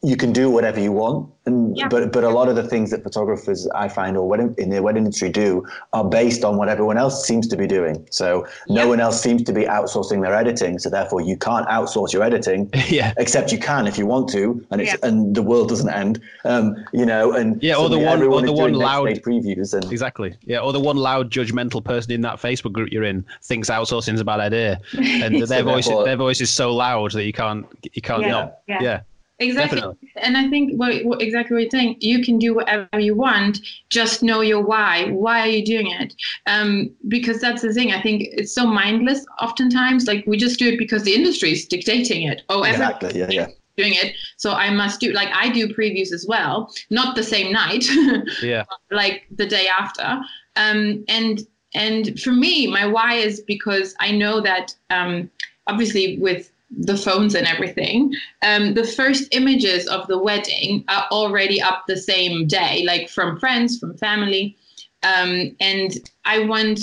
you 0.03 0.15
can 0.15 0.31
do 0.31 0.49
whatever 0.49 0.79
you 0.79 0.91
want. 0.91 1.27
And 1.47 1.75
yeah. 1.75 1.87
but 1.87 2.11
but 2.11 2.23
a 2.23 2.29
lot 2.29 2.49
of 2.49 2.55
the 2.55 2.63
things 2.63 2.91
that 2.91 3.03
photographers 3.03 3.67
i 3.73 3.87
find 3.87 4.17
or 4.17 4.27
wedding, 4.27 4.53
in 4.57 4.69
the 4.69 4.83
wedding 4.83 5.05
industry 5.05 5.29
do 5.29 5.65
are 5.93 6.03
based 6.03 6.43
on 6.43 6.57
what 6.57 6.67
everyone 6.67 6.97
else 6.97 7.25
seems 7.25 7.47
to 7.47 7.55
be 7.55 7.65
doing. 7.65 8.05
So 8.11 8.45
no 8.67 8.81
yeah. 8.81 8.85
one 8.85 8.99
else 8.99 9.21
seems 9.21 9.43
to 9.43 9.53
be 9.53 9.63
outsourcing 9.63 10.21
their 10.21 10.35
editing. 10.35 10.77
So 10.77 10.89
therefore 10.89 11.21
you 11.21 11.37
can't 11.37 11.67
outsource 11.67 12.13
your 12.13 12.21
editing 12.21 12.69
yeah. 12.89 13.13
except 13.17 13.51
you 13.51 13.59
can 13.59 13.87
if 13.87 13.97
you 13.97 14.05
want 14.05 14.29
to 14.29 14.63
and 14.71 14.81
it's 14.81 14.91
yeah. 14.91 15.07
and 15.07 15.35
the 15.35 15.41
world 15.41 15.69
doesn't 15.69 15.89
end. 15.89 16.21
Um 16.45 16.75
you 16.93 17.05
know 17.05 17.31
and 17.31 17.61
yeah 17.63 17.75
or 17.75 17.89
the 17.89 17.97
one 17.97 18.21
or 18.21 18.41
the 18.41 18.53
one 18.53 18.73
loud 18.73 19.07
previews 19.23 19.73
and 19.73 19.89
exactly. 19.91 20.35
Yeah 20.45 20.59
or 20.59 20.73
the 20.73 20.81
one 20.81 20.97
loud 20.97 21.31
judgmental 21.31 21.83
person 21.83 22.11
in 22.11 22.21
that 22.21 22.35
facebook 22.35 22.73
group 22.73 22.91
you're 22.91 23.03
in 23.03 23.25
thinks 23.41 23.69
outsourcing 23.69 24.13
is 24.13 24.21
a 24.21 24.25
bad 24.25 24.41
idea. 24.41 24.79
And 25.23 25.41
their 25.41 25.63
voice 25.63 25.87
their 25.87 26.17
voice 26.17 26.41
is 26.41 26.51
so 26.51 26.75
loud 26.75 27.13
that 27.13 27.23
you 27.23 27.33
can't 27.33 27.65
you 27.93 28.01
can't 28.01 28.27
not. 28.27 28.59
Yeah 28.67 29.01
Exactly. 29.39 29.79
Definitely. 29.79 30.11
And 30.15 30.35
I 30.35 30.49
think 30.49 30.73
what, 30.79 31.05
what, 31.05 31.21
exactly 31.21 31.53
what 31.53 31.61
you're 31.61 31.69
saying, 31.69 31.97
you 31.99 32.23
can 32.23 32.39
do 32.39 32.55
whatever 32.55 32.99
you 32.99 33.15
want, 33.15 33.59
just 33.89 34.23
know 34.23 34.41
your 34.41 34.61
why. 34.61 35.09
Why 35.11 35.41
are 35.41 35.47
you 35.47 35.63
doing 35.63 35.91
it? 35.91 36.15
Um, 36.47 36.89
because 37.07 37.39
that's 37.39 37.61
the 37.61 37.73
thing. 37.73 37.91
I 37.91 38.01
think 38.01 38.23
it's 38.31 38.53
so 38.53 38.65
mindless 38.65 39.25
oftentimes. 39.39 40.07
Like 40.07 40.25
we 40.25 40.37
just 40.37 40.57
do 40.57 40.69
it 40.69 40.79
because 40.79 41.03
the 41.03 41.13
industry 41.13 41.51
is 41.51 41.67
dictating 41.67 42.23
it. 42.23 42.41
Oh, 42.49 42.63
exactly. 42.63 43.17
Yeah, 43.17 43.29
yeah. 43.29 43.47
Doing 43.75 43.93
it, 43.93 44.15
so 44.37 44.53
I 44.53 44.71
must 44.71 44.99
do. 44.99 45.13
Like 45.13 45.29
I 45.31 45.49
do 45.49 45.67
previews 45.67 46.11
as 46.11 46.25
well, 46.27 46.73
not 46.89 47.15
the 47.15 47.21
same 47.21 47.53
night. 47.53 47.85
yeah. 48.41 48.63
like 48.89 49.27
the 49.35 49.45
day 49.45 49.67
after. 49.67 50.19
Um, 50.55 51.05
and 51.07 51.45
and 51.75 52.19
for 52.19 52.31
me, 52.31 52.65
my 52.65 52.87
why 52.87 53.13
is 53.13 53.41
because 53.41 53.93
I 53.99 54.09
know 54.11 54.41
that 54.41 54.75
um, 54.89 55.29
obviously 55.67 56.17
with 56.17 56.51
the 56.69 56.97
phones 56.97 57.33
and 57.33 57.47
everything, 57.47 58.13
um, 58.41 58.73
the 58.73 58.85
first 58.85 59.27
images 59.31 59.87
of 59.87 60.07
the 60.07 60.17
wedding 60.17 60.83
are 60.89 61.05
already 61.11 61.61
up 61.61 61.85
the 61.87 61.97
same 61.97 62.47
day, 62.47 62.83
like 62.85 63.09
from 63.09 63.39
friends, 63.39 63.79
from 63.79 63.97
family. 63.97 64.57
Um, 65.03 65.55
and 65.59 65.93
I 66.25 66.39
want 66.39 66.79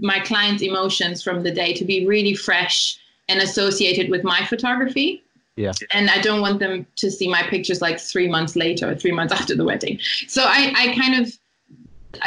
my 0.00 0.20
clients' 0.20 0.62
emotions 0.62 1.22
from 1.22 1.42
the 1.42 1.50
day 1.50 1.74
to 1.74 1.84
be 1.84 2.06
really 2.06 2.34
fresh 2.34 2.98
and 3.28 3.40
associated 3.40 4.10
with 4.10 4.24
my 4.24 4.44
photography. 4.46 5.22
Yeah. 5.56 5.72
And 5.92 6.08
I 6.08 6.20
don't 6.20 6.40
want 6.40 6.60
them 6.60 6.86
to 6.96 7.10
see 7.10 7.28
my 7.28 7.42
pictures 7.42 7.82
like 7.82 7.98
three 7.98 8.28
months 8.28 8.54
later 8.56 8.90
or 8.90 8.94
three 8.94 9.12
months 9.12 9.32
after 9.32 9.56
the 9.56 9.64
wedding. 9.64 9.98
So 10.28 10.44
I, 10.44 10.72
I 10.76 10.94
kind 10.94 11.20
of 11.20 11.36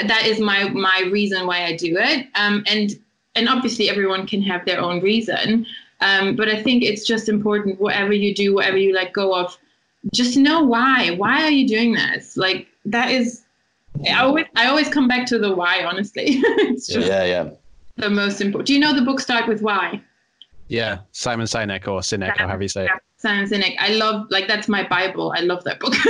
that 0.08 0.26
is 0.26 0.40
my 0.40 0.70
my 0.70 1.10
reason 1.12 1.48
why 1.48 1.64
I 1.64 1.76
do 1.76 1.98
it. 1.98 2.28
Um, 2.36 2.64
and 2.68 2.92
and 3.36 3.48
obviously 3.48 3.90
everyone 3.90 4.28
can 4.28 4.42
have 4.42 4.66
their 4.66 4.80
own 4.80 5.02
reason. 5.02 5.66
Um, 6.02 6.36
but 6.36 6.50
I 6.50 6.62
think 6.62 6.84
it's 6.84 7.06
just 7.06 7.30
important, 7.30 7.80
whatever 7.80 8.12
you 8.14 8.34
do, 8.34 8.54
whatever 8.56 8.78
you 8.78 8.94
let 8.94 9.14
go 9.14 9.34
of, 9.36 9.58
just 10.14 10.36
know 10.36 10.64
why. 10.64 11.12
Why 11.12 11.44
are 11.44 11.52
you 11.52 11.68
doing 11.68 11.94
this? 11.94 12.36
Like 12.38 12.68
that 12.86 13.12
is, 13.12 13.44
I 14.08 14.22
always, 14.24 14.46
I 14.56 14.66
always 14.68 14.90
come 14.90 15.08
back 15.08 15.28
to 15.28 15.38
the 15.38 15.54
why. 15.54 15.84
Honestly, 15.84 16.24
it's 16.28 16.88
just 16.88 17.08
Yeah, 17.08 17.24
yeah. 17.26 17.50
the 17.98 18.10
most 18.10 18.42
important. 18.42 18.68
Do 18.68 18.74
you 18.74 18.80
know 18.80 18.94
the 18.96 19.04
book 19.04 19.20
start 19.20 19.48
with 19.48 19.62
why? 19.62 20.02
Yeah, 20.70 21.00
Simon 21.12 21.46
Sinek 21.46 21.88
or 21.88 22.00
Sinek, 22.00 22.36
or 22.40 22.48
however 22.48 22.64
you 22.64 22.70
say 22.70 22.84
it. 22.86 22.90
Yeah, 22.92 22.98
Simon 23.18 23.46
Sinek. 23.50 23.76
I 23.78 23.90
love 23.90 24.26
like 24.32 24.48
that's 24.48 24.68
my 24.68 24.88
Bible. 24.88 25.34
I 25.38 25.42
love 25.42 25.64
that 25.66 25.80
book. 25.80 25.94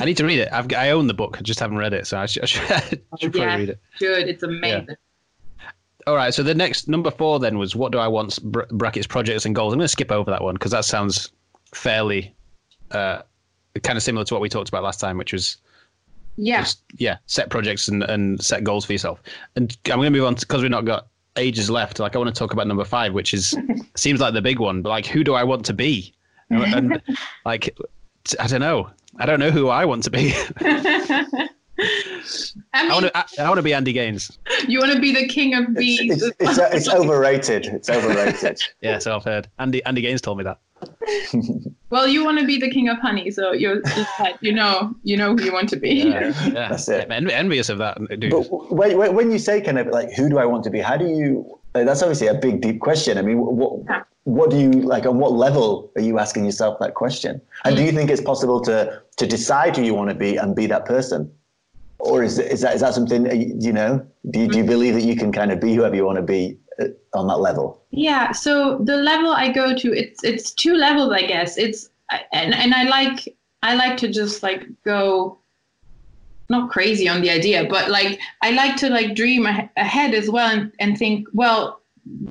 I 0.00 0.04
need 0.06 0.16
to 0.16 0.24
read 0.24 0.40
it. 0.40 0.48
I've, 0.50 0.72
I 0.72 0.90
own 0.90 1.06
the 1.06 1.14
book. 1.14 1.36
I 1.38 1.42
just 1.42 1.60
haven't 1.60 1.76
read 1.76 1.92
it, 1.92 2.06
so 2.06 2.18
I 2.18 2.26
should, 2.26 2.42
I 2.42 2.46
should, 2.46 2.70
I 2.70 2.80
should 3.20 3.32
probably 3.32 3.40
Yeah. 3.40 3.56
read 3.56 3.68
it. 3.68 3.80
Good. 4.00 4.28
It's 4.28 4.42
amazing. 4.42 4.88
All 6.06 6.16
right. 6.16 6.32
So 6.34 6.42
the 6.42 6.54
next 6.54 6.88
number 6.88 7.10
four 7.10 7.38
then 7.40 7.58
was 7.58 7.74
what 7.74 7.92
do 7.92 7.98
I 7.98 8.08
want? 8.08 8.42
Br- 8.42 8.62
brackets, 8.70 9.06
projects, 9.06 9.46
and 9.46 9.54
goals. 9.54 9.72
I'm 9.72 9.78
going 9.78 9.84
to 9.84 9.88
skip 9.88 10.12
over 10.12 10.30
that 10.30 10.42
one 10.42 10.54
because 10.54 10.70
that 10.72 10.84
sounds 10.84 11.30
fairly 11.74 12.34
uh, 12.90 13.22
kind 13.82 13.96
of 13.96 14.02
similar 14.02 14.24
to 14.26 14.34
what 14.34 14.40
we 14.40 14.48
talked 14.48 14.68
about 14.68 14.82
last 14.82 15.00
time, 15.00 15.16
which 15.18 15.32
was 15.32 15.56
Yeah. 16.36 16.60
just 16.60 16.82
yeah, 16.98 17.16
set 17.26 17.48
projects 17.50 17.88
and, 17.88 18.02
and 18.04 18.42
set 18.42 18.64
goals 18.64 18.84
for 18.84 18.92
yourself. 18.92 19.22
And 19.56 19.76
I'm 19.86 19.98
going 19.98 20.12
to 20.12 20.18
move 20.18 20.26
on 20.26 20.34
because 20.34 20.62
we've 20.62 20.70
not 20.70 20.84
got 20.84 21.06
ages 21.36 21.70
left. 21.70 21.98
Like 21.98 22.14
I 22.14 22.18
want 22.18 22.32
to 22.34 22.38
talk 22.38 22.52
about 22.52 22.66
number 22.66 22.84
five, 22.84 23.12
which 23.14 23.32
is 23.34 23.56
seems 23.96 24.20
like 24.20 24.34
the 24.34 24.42
big 24.42 24.58
one, 24.60 24.82
but 24.82 24.90
like 24.90 25.06
who 25.06 25.24
do 25.24 25.34
I 25.34 25.42
want 25.44 25.64
to 25.66 25.72
be? 25.72 26.14
And, 26.50 26.92
and, 26.92 27.02
like 27.46 27.76
I 28.38 28.46
don't 28.46 28.60
know. 28.60 28.90
I 29.18 29.26
don't 29.26 29.40
know 29.40 29.50
who 29.50 29.68
I 29.68 29.84
want 29.84 30.02
to 30.04 30.10
be. 30.10 30.34
I 31.78 32.82
mean, 32.82 32.90
I 32.90 32.94
want 32.94 33.06
to. 33.06 33.16
I, 33.16 33.24
I 33.38 33.48
want 33.48 33.58
to 33.58 33.62
be 33.62 33.74
Andy 33.74 33.92
Gaines. 33.92 34.38
you 34.68 34.78
want 34.78 34.92
to 34.92 35.00
be 35.00 35.12
the 35.12 35.26
king 35.26 35.54
of 35.54 35.74
bees. 35.74 36.22
It's, 36.22 36.36
it's, 36.38 36.58
it's 36.58 36.88
overrated. 36.88 37.66
It's 37.66 37.90
overrated. 37.90 38.60
Yeah, 38.80 38.98
so 38.98 39.16
I've 39.16 39.24
heard. 39.24 39.48
Andy 39.58 39.84
Andy 39.84 40.02
Gaines 40.02 40.20
told 40.20 40.38
me 40.38 40.44
that. 40.44 40.58
well, 41.90 42.06
you 42.06 42.24
want 42.24 42.38
to 42.38 42.46
be 42.46 42.58
the 42.58 42.70
king 42.70 42.88
of 42.88 42.98
honey, 42.98 43.30
so 43.30 43.52
you're 43.52 43.80
just 43.82 44.20
like 44.20 44.36
you 44.40 44.52
know, 44.52 44.94
you 45.02 45.16
know 45.16 45.34
who 45.34 45.42
you 45.42 45.52
want 45.52 45.68
to 45.70 45.76
be. 45.76 45.90
Yeah, 45.94 46.32
yeah. 46.46 46.68
That's 46.68 46.88
it. 46.88 47.10
I'm 47.10 47.30
envious 47.30 47.68
of 47.68 47.78
that, 47.78 47.98
dude. 48.18 48.30
But 48.30 48.72
when, 48.72 48.96
when- 48.96 49.14
when 49.14 49.30
you 49.30 49.38
say 49.38 49.60
kind 49.60 49.78
of 49.78 49.86
like, 49.88 50.12
who 50.12 50.28
do 50.28 50.38
I 50.38 50.44
want 50.44 50.64
to 50.64 50.70
be? 50.70 50.80
How 50.80 50.96
do 50.96 51.06
you? 51.06 51.58
Like, 51.74 51.86
that's 51.86 52.02
obviously 52.02 52.28
a 52.28 52.34
big, 52.34 52.60
deep 52.60 52.80
question. 52.80 53.18
I 53.18 53.22
mean, 53.22 53.38
what 53.38 53.80
Yeah. 53.88 54.02
what 54.24 54.50
do 54.50 54.58
you 54.58 54.70
like? 54.70 55.06
On 55.06 55.18
what 55.18 55.32
level 55.32 55.90
are 55.96 56.02
you 56.02 56.18
asking 56.18 56.44
yourself 56.44 56.78
that 56.80 56.94
question? 56.94 57.40
And 57.64 57.76
do 57.76 57.82
mm. 57.82 57.86
you 57.86 57.92
think 57.92 58.10
it's 58.10 58.22
possible 58.22 58.60
to 58.62 59.02
to 59.16 59.26
decide 59.26 59.76
who 59.76 59.82
you 59.82 59.94
want 59.94 60.10
to 60.10 60.14
be 60.14 60.36
and 60.36 60.54
be 60.54 60.66
that 60.66 60.84
person, 60.84 61.30
or 62.04 62.22
is 62.22 62.38
is 62.38 62.60
that 62.60 62.74
is 62.74 62.80
that 62.82 62.94
something 62.94 63.24
you 63.60 63.72
know? 63.72 64.06
Do 64.30 64.40
you, 64.40 64.48
do 64.48 64.58
you 64.58 64.64
believe 64.64 64.94
that 64.94 65.04
you 65.04 65.16
can 65.16 65.32
kind 65.32 65.50
of 65.50 65.60
be 65.60 65.74
whoever 65.74 65.96
you 65.96 66.04
want 66.04 66.16
to 66.16 66.22
be 66.22 66.58
uh, 66.78 66.88
on 67.14 67.26
that 67.28 67.38
level? 67.38 67.82
Yeah, 67.90 68.32
so 68.32 68.78
the 68.78 68.96
level 68.96 69.32
I 69.32 69.50
go 69.50 69.74
to, 69.74 69.92
it's 69.92 70.22
it's 70.22 70.52
two 70.52 70.74
levels, 70.74 71.12
I 71.12 71.22
guess. 71.22 71.56
It's 71.56 71.90
and 72.32 72.54
and 72.54 72.74
I 72.74 72.84
like 72.84 73.34
I 73.62 73.74
like 73.74 73.96
to 73.98 74.08
just 74.08 74.42
like 74.42 74.66
go 74.84 75.38
not 76.50 76.70
crazy 76.70 77.08
on 77.08 77.22
the 77.22 77.30
idea, 77.30 77.66
but 77.68 77.90
like 77.90 78.20
I 78.42 78.50
like 78.50 78.76
to 78.76 78.90
like 78.90 79.16
dream 79.16 79.46
ahead 79.46 80.14
as 80.14 80.28
well 80.28 80.50
and, 80.50 80.72
and 80.78 80.98
think, 80.98 81.26
well, 81.32 81.80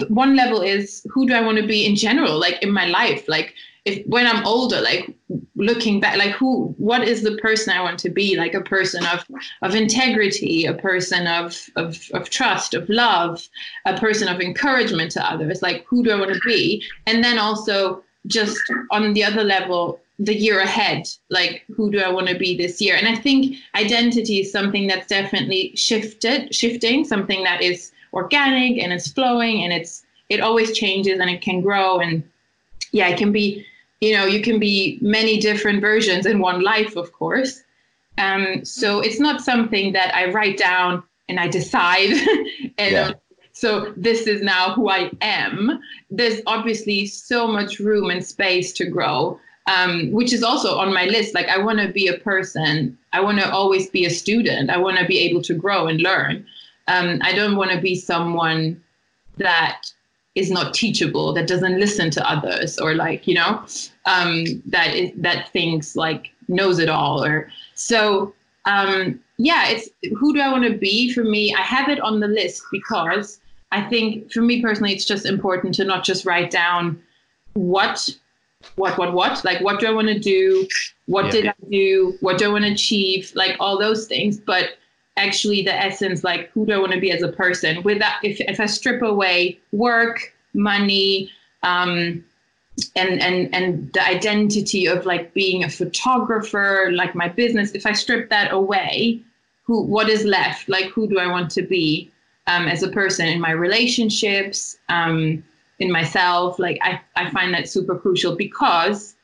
one 0.07 0.36
level 0.36 0.62
is 0.62 1.05
who 1.12 1.25
do 1.25 1.33
I 1.33 1.41
want 1.41 1.57
to 1.57 1.65
be 1.65 1.86
in 1.86 1.95
general, 1.95 2.38
like 2.39 2.62
in 2.62 2.71
my 2.71 2.86
life, 2.86 3.27
like 3.27 3.55
if 3.86 4.06
when 4.08 4.26
I'm 4.26 4.46
older, 4.46 4.80
like 4.80 5.13
looking 5.56 6.00
back, 6.00 6.17
like 6.17 6.32
who, 6.32 6.74
what 6.78 7.06
is 7.06 7.22
the 7.22 7.38
person 7.38 7.74
I 7.74 7.82
want 7.82 8.00
to 8.00 8.10
be, 8.10 8.38
like 8.38 8.54
a 8.54 8.62
person 8.62 9.06
of 9.06 9.26
of 9.62 9.76
integrity, 9.76 10.65
a 10.65 10.74
person 10.74 11.28
of 11.28 11.69
of 11.76 12.00
of 12.13 12.30
trust, 12.30 12.74
of 12.74 12.88
love, 12.89 13.48
a 13.86 13.98
person 13.98 14.28
of 14.28 14.39
encouragement 14.39 15.12
to 15.12 15.32
others, 15.32 15.62
like 15.62 15.86
who 15.86 16.04
do 16.04 16.12
I 16.12 16.19
want 16.19 16.34
to 16.34 16.39
be, 16.46 16.84
and 17.08 17.24
then 17.24 17.38
also 17.38 18.04
just 18.28 18.58
on 18.91 19.13
the 19.13 19.24
other 19.24 19.43
level 19.43 20.00
the 20.19 20.36
year 20.36 20.60
ahead 20.60 21.08
like 21.32 21.65
who 21.76 21.91
do 21.91 22.00
i 22.00 22.10
want 22.10 22.28
to 22.28 22.38
be 22.38 22.56
this 22.56 22.80
year? 22.80 22.96
And 22.96 23.08
i 23.08 23.15
think 23.15 23.58
identity 23.76 24.41
is 24.41 24.52
something 24.52 24.88
that's 24.88 25.08
definitely 25.08 25.76
shifted 25.76 26.54
shifting 26.54 27.04
something 27.04 27.43
that 27.43 27.62
is 27.62 27.91
organic 28.13 28.82
and 28.82 28.93
it's 28.93 29.12
flowing 29.12 29.63
and 29.63 29.74
it's 29.74 30.06
it 30.30 30.39
always 30.39 30.78
changes 30.78 31.19
and 31.19 31.30
it 31.30 31.41
can 31.41 31.62
grow 31.62 32.00
and 32.00 32.24
yeah 32.91 33.08
it 33.08 33.17
can 33.17 33.32
be 33.32 33.65
you 34.04 34.13
know 34.16 34.26
you 34.26 34.42
can 34.42 34.60
be 34.60 34.98
many 35.02 35.39
different 35.39 35.80
versions 35.82 36.26
in 36.26 36.39
one 36.39 36.62
life 36.62 36.96
of 36.96 37.12
course 37.13 37.63
um 38.18 38.63
so 38.66 39.00
it's 39.00 39.20
not 39.20 39.42
something 39.42 39.94
that 39.94 40.13
i 40.13 40.30
write 40.32 40.58
down 40.58 41.02
and 41.30 41.39
i 41.39 41.48
decide 41.48 42.12
and 42.78 42.92
Yeah. 42.94 43.12
so 43.54 43.94
this 43.96 44.28
is 44.28 44.42
now 44.42 44.74
who 44.76 44.89
i 44.89 45.10
am 45.22 45.80
there's 46.10 46.42
obviously 46.46 47.06
so 47.06 47.48
much 47.48 47.80
room 47.80 48.10
and 48.10 48.24
space 48.26 48.74
to 48.74 48.86
grow 48.86 49.39
um, 49.68 50.12
which 50.12 50.34
is 50.34 50.44
also 50.44 50.78
on 50.78 50.94
my 50.94 51.06
list. 51.06 51.34
Like, 51.34 51.48
I 51.48 51.58
want 51.58 51.80
to 51.80 51.88
be 51.88 52.08
a 52.08 52.18
person. 52.18 52.98
I 53.13 53.22
want 53.22 53.39
to 53.39 53.50
always 53.50 53.89
be 53.89 54.04
a 54.06 54.10
student. 54.10 54.70
I 54.70 54.78
want 54.78 54.98
to 54.98 55.06
be 55.06 55.20
able 55.20 55.42
to 55.44 55.54
grow 55.54 55.88
and 55.88 56.02
learn. 56.02 56.46
Um, 56.89 57.20
I 57.22 57.32
don't 57.34 57.56
want 57.56 57.72
to 57.72 57.80
be 57.80 57.96
someone 57.96 58.84
that 59.38 59.84
is 60.36 60.50
not 60.50 60.74
teachable, 60.74 61.34
that 61.34 61.48
doesn't 61.48 61.80
listen 61.80 62.10
to 62.12 62.30
others, 62.30 62.80
or 62.80 62.96
like 62.96 63.28
you 63.28 63.36
know, 63.36 63.65
um, 64.06 64.46
that 64.65 64.93
is 64.96 65.12
that 65.17 65.50
thinks 65.50 65.96
like 65.96 66.32
knows 66.48 66.80
it 66.80 66.89
all. 66.89 67.24
Or 67.24 67.50
so 67.76 68.34
um, 68.65 69.19
yeah, 69.38 69.67
it's 69.69 69.89
who 70.17 70.34
do 70.34 70.39
I 70.39 70.52
want 70.52 70.63
to 70.65 70.78
be? 70.78 71.12
For 71.13 71.24
me, 71.24 71.54
I 71.54 71.62
have 71.62 71.89
it 71.89 72.00
on 72.00 72.19
the 72.19 72.28
list 72.28 72.63
because 72.72 73.39
I 73.72 73.82
think 73.82 74.32
for 74.32 74.41
me 74.41 74.62
personally, 74.62 74.93
it's 74.93 75.06
just 75.06 75.26
important 75.26 75.76
to 75.76 75.84
not 75.84 76.04
just 76.04 76.26
write 76.26 76.52
down 76.52 77.02
what 77.54 78.10
what 78.76 78.98
what 78.98 79.13
what 79.13 79.43
like 79.43 79.60
what 79.62 79.80
do 79.80 79.88
i 79.88 79.91
want 79.91 80.08
to 80.08 80.17
do 80.17 80.65
what 81.08 81.26
Yeah. 81.26 81.32
did 81.32 81.48
i 81.48 81.54
do 81.69 82.17
what 82.22 82.38
do 82.38 82.46
i 82.46 82.48
want 82.48 82.63
to 82.63 82.72
achieve 82.72 83.32
like 83.36 83.58
all 83.60 83.78
those 83.78 84.08
things 84.08 84.39
but 84.39 84.78
actually 85.17 85.62
the 85.62 85.73
essence 85.73 86.23
like 86.23 86.49
who 86.52 86.65
do 86.65 86.73
i 86.73 86.78
want 86.78 86.91
to 86.91 86.99
be 86.99 87.12
as 87.12 87.21
a 87.21 87.32
person? 87.32 87.84
With 87.84 87.99
that 87.99 88.19
if, 88.23 88.39
if 88.41 88.60
i 88.60 88.65
strip 88.65 89.02
away 89.02 89.60
work 89.71 90.34
money 90.54 91.30
um 91.63 92.23
and 92.95 93.21
and 93.21 93.54
and 93.54 93.93
the 93.93 94.06
identity 94.06 94.88
of 94.88 95.06
like 95.06 95.34
being 95.34 95.63
a 95.63 95.69
photographer 95.69 96.89
like 96.91 97.13
my 97.13 97.28
business 97.28 97.71
if 97.71 97.86
i 97.86 97.91
strip 97.91 98.30
that 98.30 98.52
away 98.52 99.23
who 99.63 99.82
what 99.82 100.10
is 100.10 100.26
left? 100.26 100.69
Like 100.69 100.86
who 100.88 101.08
do 101.08 101.19
i 101.19 101.28
want 101.28 101.49
to 101.52 101.62
be 101.62 102.12
um, 102.47 102.67
as 102.67 102.84
a 102.84 102.89
person 102.89 103.28
in 103.28 103.39
my 103.39 103.52
relationships 103.52 104.78
um, 104.89 105.43
in 105.80 105.91
myself? 105.91 106.60
Like 106.60 106.78
I, 106.82 107.02
I 107.15 107.30
find 107.32 107.54
that 107.54 107.69
super 107.69 107.97
crucial 107.97 108.36
because 108.36 109.15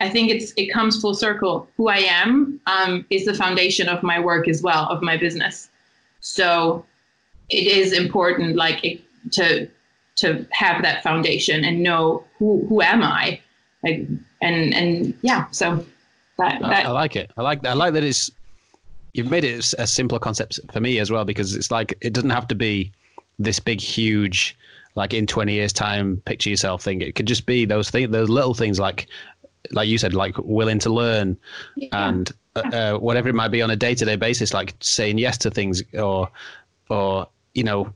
i 0.00 0.08
think 0.08 0.30
it's 0.30 0.52
it 0.56 0.66
comes 0.66 1.00
full 1.00 1.14
circle. 1.14 1.68
Who 1.76 1.88
i 1.88 1.98
am 1.98 2.60
um, 2.66 3.04
is 3.10 3.24
the 3.24 3.34
foundation 3.34 3.88
of 3.88 4.02
my 4.02 4.18
work 4.20 4.48
as 4.48 4.62
well 4.62 4.88
of 4.88 5.02
my 5.02 5.16
business. 5.16 5.68
So 6.20 6.84
it 7.48 7.66
is 7.66 7.92
important 7.92 8.56
like 8.56 8.84
it, 8.84 9.00
to 9.32 9.68
to 10.16 10.46
have 10.50 10.82
that 10.82 11.02
foundation 11.02 11.64
and 11.64 11.82
know 11.82 12.24
who 12.38 12.66
who 12.68 12.82
am 12.82 13.02
i? 13.02 13.40
Like 13.82 14.06
and 14.42 14.74
and 14.74 15.14
yeah 15.22 15.46
so 15.50 15.84
that, 16.38 16.62
I, 16.62 16.68
that 16.68 16.86
I 16.86 16.90
like 16.90 17.16
it. 17.16 17.30
I 17.36 17.42
like 17.42 17.64
I 17.64 17.72
like 17.72 17.94
that 17.94 18.04
it's 18.04 18.30
you've 19.14 19.30
made 19.30 19.44
it 19.44 19.72
a 19.78 19.86
simpler 19.86 20.18
concept 20.18 20.60
for 20.72 20.80
me 20.80 20.98
as 20.98 21.10
well 21.10 21.24
because 21.24 21.56
it's 21.56 21.70
like 21.70 21.96
it 22.02 22.12
doesn't 22.12 22.30
have 22.30 22.46
to 22.48 22.54
be 22.54 22.92
this 23.38 23.58
big 23.58 23.80
huge 23.80 24.56
like 24.94 25.12
in 25.12 25.26
20 25.26 25.52
years 25.52 25.72
time 25.72 26.22
picture 26.24 26.50
yourself 26.50 26.82
thing 26.82 27.00
it 27.00 27.14
could 27.14 27.26
just 27.26 27.46
be 27.46 27.64
those 27.64 27.90
things 27.90 28.10
those 28.10 28.28
little 28.28 28.54
things 28.54 28.78
like 28.78 29.06
like 29.72 29.88
you 29.88 29.98
said 29.98 30.14
like 30.14 30.36
willing 30.38 30.78
to 30.78 30.90
learn 30.90 31.36
yeah. 31.76 32.08
and 32.08 32.32
uh, 32.56 32.60
uh, 32.72 32.98
whatever 32.98 33.28
it 33.28 33.34
might 33.34 33.48
be 33.48 33.62
on 33.62 33.70
a 33.70 33.76
day-to-day 33.76 34.16
basis 34.16 34.54
like 34.54 34.74
saying 34.80 35.18
yes 35.18 35.36
to 35.38 35.50
things 35.50 35.82
or 35.94 36.28
or 36.88 37.28
you 37.54 37.64
know 37.64 37.92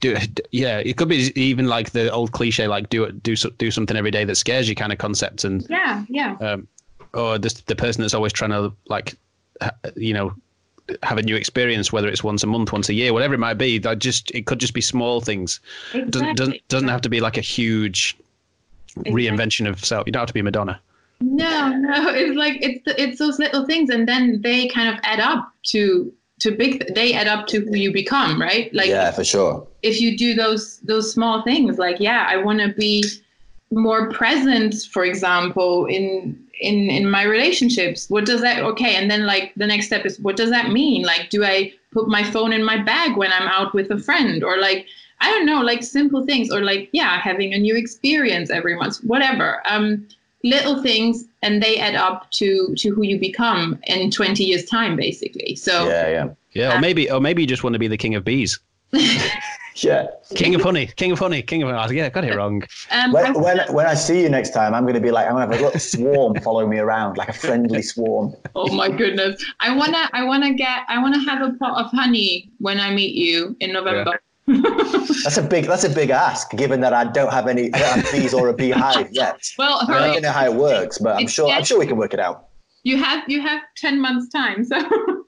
do 0.00 0.16
yeah 0.52 0.78
it 0.78 0.96
could 0.96 1.08
be 1.08 1.32
even 1.34 1.66
like 1.66 1.90
the 1.90 2.10
old 2.12 2.32
cliche 2.32 2.68
like 2.68 2.88
do 2.88 3.04
it 3.04 3.22
do 3.22 3.34
do 3.34 3.70
something 3.70 3.96
every 3.96 4.10
day 4.10 4.24
that 4.24 4.36
scares 4.36 4.68
you 4.68 4.74
kind 4.74 4.92
of 4.92 4.98
concept 4.98 5.44
and 5.44 5.66
yeah 5.68 6.04
yeah. 6.08 6.36
um, 6.40 6.66
or 7.14 7.38
this, 7.38 7.54
the 7.54 7.76
person 7.76 8.00
that's 8.00 8.14
always 8.14 8.32
trying 8.32 8.50
to 8.50 8.72
like 8.86 9.16
ha- 9.60 9.74
you 9.96 10.14
know 10.14 10.34
have 11.02 11.18
a 11.18 11.22
new 11.22 11.36
experience 11.36 11.92
whether 11.92 12.08
it's 12.08 12.24
once 12.24 12.42
a 12.42 12.46
month 12.46 12.72
once 12.72 12.88
a 12.88 12.94
year 12.94 13.12
whatever 13.12 13.34
it 13.34 13.38
might 13.38 13.54
be 13.54 13.78
that 13.78 13.98
just 13.98 14.30
it 14.32 14.46
could 14.46 14.58
just 14.58 14.74
be 14.74 14.80
small 14.80 15.20
things. 15.20 15.60
It 15.94 16.10
doesn't 16.10 16.36
doesn't 16.36 16.68
doesn't 16.68 16.88
have 16.88 17.00
to 17.02 17.08
be 17.08 17.20
like 17.20 17.36
a 17.36 17.42
huge 17.42 18.16
reinvention 18.98 19.68
of 19.68 19.84
self. 19.84 20.06
You 20.06 20.12
don't 20.12 20.20
have 20.20 20.28
to 20.28 20.34
be 20.34 20.42
madonna 20.42 20.80
No, 21.22 21.68
no, 21.68 22.08
it's 22.14 22.36
like 22.36 22.58
it's 22.60 22.82
it's 22.98 23.18
those 23.18 23.38
little 23.38 23.64
things, 23.64 23.90
and 23.90 24.08
then 24.08 24.42
they 24.42 24.68
kind 24.68 24.92
of 24.92 25.00
add 25.04 25.20
up 25.20 25.52
to 25.66 26.12
to 26.40 26.50
big. 26.50 26.94
They 26.94 27.14
add 27.14 27.28
up 27.28 27.46
to 27.48 27.60
who 27.60 27.76
you 27.76 27.92
become, 27.92 28.40
right? 28.40 28.72
Like 28.74 28.88
yeah, 28.88 29.10
for 29.12 29.24
sure. 29.24 29.66
if 29.82 30.00
you 30.00 30.16
do 30.16 30.34
those 30.34 30.78
those 30.80 31.12
small 31.12 31.42
things, 31.42 31.78
like 31.78 32.00
yeah, 32.00 32.26
I 32.28 32.36
want 32.38 32.60
to 32.60 32.72
be 32.74 33.04
more 33.70 34.10
present, 34.10 34.74
for 34.90 35.04
example, 35.04 35.86
in 35.86 36.38
in 36.60 36.90
in 36.90 37.08
my 37.08 37.22
relationships. 37.22 38.10
What 38.10 38.26
does 38.26 38.40
that? 38.40 38.62
Okay, 38.62 38.96
and 38.96 39.10
then 39.10 39.24
like 39.24 39.52
the 39.56 39.66
next 39.66 39.86
step 39.86 40.04
is 40.04 40.18
what 40.18 40.36
does 40.36 40.50
that 40.50 40.72
mean? 40.72 41.04
Like, 41.04 41.30
do 41.30 41.44
I 41.44 41.72
put 41.92 42.08
my 42.08 42.24
phone 42.24 42.52
in 42.52 42.64
my 42.64 42.82
bag 42.82 43.16
when 43.16 43.32
I'm 43.32 43.48
out 43.48 43.74
with 43.74 43.90
a 43.90 43.98
friend, 43.98 44.42
or 44.42 44.58
like 44.58 44.86
I 45.22 45.30
don't 45.30 45.46
know, 45.46 45.60
like 45.60 45.84
simple 45.84 46.26
things 46.26 46.50
or 46.50 46.62
like, 46.62 46.88
yeah, 46.92 47.20
having 47.20 47.54
a 47.54 47.58
new 47.58 47.76
experience 47.76 48.50
every 48.50 48.74
month, 48.76 48.98
whatever. 49.04 49.62
Um, 49.66 50.08
little 50.44 50.82
things 50.82 51.24
and 51.42 51.62
they 51.62 51.78
add 51.78 51.94
up 51.94 52.30
to 52.32 52.74
to 52.76 52.90
who 52.94 53.02
you 53.02 53.18
become 53.18 53.78
in 53.84 54.10
20 54.10 54.42
years 54.44 54.64
time 54.64 54.96
basically 54.96 55.54
so 55.56 55.88
Yeah, 55.88 56.08
yeah. 56.08 56.28
Yeah, 56.54 56.76
or 56.76 56.80
maybe, 56.80 57.10
or 57.10 57.18
maybe 57.18 57.40
you 57.42 57.48
just 57.48 57.64
want 57.64 57.72
to 57.72 57.78
be 57.78 57.88
the 57.88 57.96
king 57.96 58.14
of 58.14 58.24
bees, 58.24 58.60
Yeah. 59.76 60.08
king 60.34 60.54
of 60.54 60.60
honey, 60.60 60.86
king 60.96 61.10
of 61.12 61.18
honey, 61.18 61.40
king 61.40 61.62
of 61.62 61.70
honey. 61.74 61.96
Yeah, 61.96 62.04
I 62.06 62.08
got 62.10 62.24
it 62.24 62.34
wrong. 62.36 62.62
um, 62.90 63.10
When, 63.12 63.24
I- 63.24 63.30
when, 63.30 63.58
when 63.72 63.86
I 63.86 63.94
see 63.94 64.20
you 64.20 64.28
next 64.28 64.50
time, 64.50 64.74
I'm 64.74 64.82
going 64.82 64.92
to 64.94 65.00
be 65.00 65.10
like, 65.10 65.26
I'm 65.26 65.32
going 65.32 65.48
to 65.48 65.54
have 65.54 65.62
a 65.62 65.64
little 65.64 65.80
swarm 65.80 66.34
following 66.42 66.68
me 66.68 66.78
around, 66.78 67.16
like 67.16 67.30
a 67.30 67.32
friendly 67.32 67.80
swarm. 67.80 68.34
oh 68.54 68.70
my 68.74 68.90
goodness 68.90 69.42
i 69.60 69.74
want 69.74 69.94
to 69.94 70.10
i 70.12 70.22
want 70.22 70.44
to 70.44 70.52
get 70.52 70.80
i 70.88 71.00
want 71.00 71.14
to 71.14 71.20
have 71.22 71.40
a 71.40 71.52
pot 71.54 71.82
of 71.82 71.90
honey 71.90 72.50
when 72.58 72.78
i 72.78 72.90
meet 72.92 73.14
you 73.14 73.56
in 73.60 73.72
november 73.72 74.20
That's 74.46 75.36
a 75.36 75.42
big, 75.42 75.66
that's 75.66 75.84
a 75.84 75.88
big 75.90 76.10
ask, 76.10 76.50
given 76.52 76.80
that 76.80 76.92
I 76.92 77.04
don't 77.04 77.32
have 77.32 77.46
any, 77.46 77.72
I 77.74 77.78
don't 77.78 78.00
have 78.00 78.12
bees 78.12 78.34
or 78.34 78.48
a 78.48 78.54
beehive 78.54 79.08
yet. 79.12 79.40
well 79.58 79.84
I 79.88 80.12
don't 80.12 80.22
know 80.22 80.32
how 80.32 80.44
it 80.46 80.54
works, 80.54 80.98
but 80.98 81.16
I'm 81.16 81.22
It's 81.24 81.32
sure, 81.32 81.50
I'm 81.50 81.64
sure 81.64 81.78
we 81.78 81.86
can 81.86 81.96
work 81.96 82.12
it 82.14 82.20
out. 82.20 82.48
you 82.82 82.96
have 82.96 83.22
you 83.28 83.40
have 83.40 83.62
10 83.76 84.00
months 84.00 84.28
time 84.32 84.64
so 84.64 84.76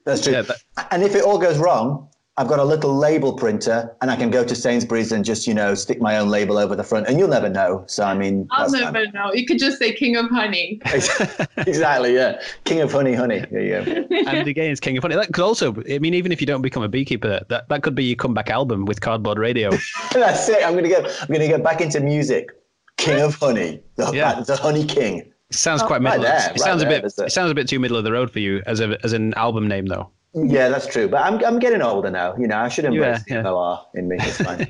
That's 0.05 0.21
true. 0.21 0.33
Yeah, 0.33 0.41
that- 0.43 0.61
And 0.91 1.01
if 1.03 1.15
it 1.15 1.23
all 1.23 1.39
goes 1.39 1.57
wrong, 1.57 2.09
I've 2.37 2.49
got 2.49 2.59
a 2.59 2.65
little 2.65 2.93
label 2.93 3.31
printer, 3.31 3.95
and 4.01 4.11
I 4.11 4.17
can 4.17 4.29
go 4.29 4.43
to 4.43 4.55
Sainsbury's 4.55 5.13
and 5.13 5.23
just, 5.23 5.47
you 5.47 5.53
know, 5.53 5.73
stick 5.73 6.01
my 6.01 6.17
own 6.17 6.27
label 6.27 6.57
over 6.57 6.75
the 6.75 6.83
front, 6.83 7.07
and 7.07 7.17
you'll 7.17 7.29
never 7.29 7.47
know. 7.47 7.85
So 7.87 8.03
I 8.03 8.13
mean, 8.13 8.45
i'll 8.51 8.69
that's 8.69 8.83
fine. 8.83 8.93
never 8.93 9.11
know 9.13 9.33
you 9.33 9.45
could 9.45 9.57
just 9.57 9.79
say 9.79 9.93
king 9.93 10.17
of 10.17 10.29
honey 10.29 10.81
exactly, 11.57 12.13
yeah. 12.13 12.41
King 12.65 12.81
of 12.81 12.91
honey, 12.91 13.13
honey. 13.13 13.45
There 13.49 13.61
you 13.61 13.85
go. 13.85 14.15
and 14.27 14.47
again, 14.47 14.69
it's 14.69 14.81
king 14.81 14.97
of 14.97 15.03
honey. 15.03 15.15
That 15.15 15.31
could 15.31 15.43
also, 15.45 15.73
I 15.89 15.99
mean, 15.99 16.13
even 16.13 16.33
if 16.33 16.41
you 16.41 16.47
don't 16.47 16.61
become 16.61 16.83
a 16.83 16.89
beekeeper, 16.89 17.39
that, 17.47 17.69
that 17.69 17.83
could 17.83 17.95
be 17.95 18.03
your 18.03 18.17
comeback 18.17 18.49
album 18.49 18.83
with 18.83 18.99
cardboard 18.99 19.37
radio. 19.37 19.69
That's 20.11 20.49
it. 20.49 20.65
I'm 20.65 20.75
gonna 20.75 20.89
get. 20.89 21.05
I'm 21.21 21.27
gonna 21.27 21.47
get 21.47 21.63
back 21.63 21.79
into 21.79 22.01
music. 22.01 22.49
King 22.97 23.21
of 23.21 23.35
honey, 23.35 23.81
the, 23.95 24.11
Yeah. 24.13 24.41
the 24.41 24.57
honey 24.57 24.85
king. 24.85 25.19
It 25.49 25.57
sounds 25.57 25.81
oh, 25.81 25.87
quite 25.87 26.01
right 26.01 26.19
middle. 26.19 26.23
there, 26.23 26.51
it 26.53 26.59
sounds 26.59 26.83
right 26.83 26.97
a 26.97 27.01
bit. 27.01 27.13
it. 27.17 27.25
It 27.25 27.31
sounds 27.31 27.51
a 27.51 27.55
bit 27.55 27.67
too 27.67 27.79
middle 27.79 27.97
of 27.97 28.03
the 28.03 28.11
road 28.11 28.31
for 28.31 28.39
you 28.39 28.61
as 28.65 28.79
a 28.81 28.97
as 29.05 29.13
an 29.13 29.33
album 29.35 29.67
name, 29.67 29.85
though. 29.85 30.09
Yeah, 30.35 30.67
that's 30.69 30.85
true. 30.87 31.07
But 31.07 31.21
I'm 31.23 31.43
I'm 31.45 31.59
getting 31.59 31.81
older 31.81 32.11
now. 32.11 32.35
You 32.37 32.47
know, 32.47 32.57
I 32.57 32.67
should 32.69 32.85
embrace 32.85 33.23
Yeah, 33.27 33.35
yeah. 33.37 33.41
the 33.43 33.49
MOR 33.51 33.79
in 33.93 34.07
me. 34.09 34.17
It's 34.19 34.37
fine. 34.41 34.67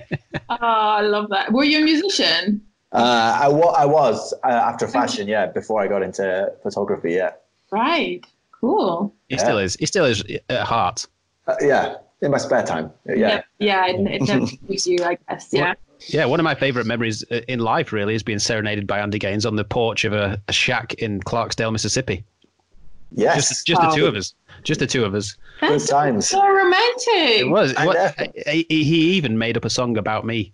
oh 0.49 0.55
i 0.61 1.01
love 1.01 1.29
that 1.29 1.51
were 1.51 1.63
you 1.63 1.79
a 1.79 1.83
musician 1.83 2.61
uh, 2.91 3.39
I, 3.41 3.47
wa- 3.49 3.73
I 3.77 3.85
was 3.85 4.33
uh, 4.45 4.47
after 4.47 4.87
fashion, 4.87 5.27
yeah. 5.27 5.47
Before 5.47 5.81
I 5.81 5.87
got 5.87 6.01
into 6.01 6.49
photography, 6.63 7.13
yeah, 7.13 7.31
right 7.71 8.21
cool 8.61 9.13
He 9.27 9.35
Yeah. 9.35 9.43
still 9.43 9.57
is. 9.57 9.75
He 9.75 9.85
still 9.85 10.05
is 10.05 10.23
at 10.49 10.61
heart. 10.67 11.05
uh, 11.47 11.55
yeah. 11.61 11.95
In 12.21 12.31
my 12.31 12.37
spare 12.37 12.63
time, 12.63 12.91
yeah. 13.05 13.41
yeah 13.59 13.85
it, 13.87 13.99
it 14.07 14.21
never 14.27 14.45
leaves 14.69 14.87
you 14.87 15.03
i 15.03 15.17
guess 15.27 15.49
yeah 15.51 15.73
Yeah, 16.07 16.25
one 16.25 16.39
of 16.39 16.43
my 16.45 16.55
favorite 16.55 16.85
memories 16.85 17.23
uh, 17.29 17.41
in 17.49 17.59
life 17.59 17.91
really 17.91 18.15
is 18.15 18.23
being 18.23 18.39
serenaded 18.39 18.87
by 18.87 18.99
Andy 18.99 19.19
Gaines 19.19 19.45
on 19.45 19.55
the 19.57 19.65
porch 19.65 20.05
of 20.05 20.13
a, 20.13 20.41
a 20.47 20.53
shack 20.53 20.93
in 20.95 21.19
Clarksdale, 21.19 21.71
Mississippi. 21.73 22.23
Yes, 23.11 23.35
Just 23.49 23.67
just 23.67 23.81
the 23.81 23.89
two 23.89 24.05
of 24.07 24.15
us. 24.15 24.33
Just 24.65 24.79
the 24.81 24.87
two 24.87 25.05
of 25.05 25.15
us. 25.15 25.37
That's 25.61 25.87
times. 25.87 26.27
so 26.27 26.45
romantic 26.45 27.39
It 27.39 27.49
was. 27.49 27.73
I 27.75 27.85
what- 27.85 27.95
know. 27.95 28.25
he, 28.47 28.65
he 28.69 29.11
even 29.13 29.37
made 29.37 29.55
up 29.55 29.63
a 29.63 29.69
song 29.69 29.95
about 29.97 30.25
me. 30.25 30.51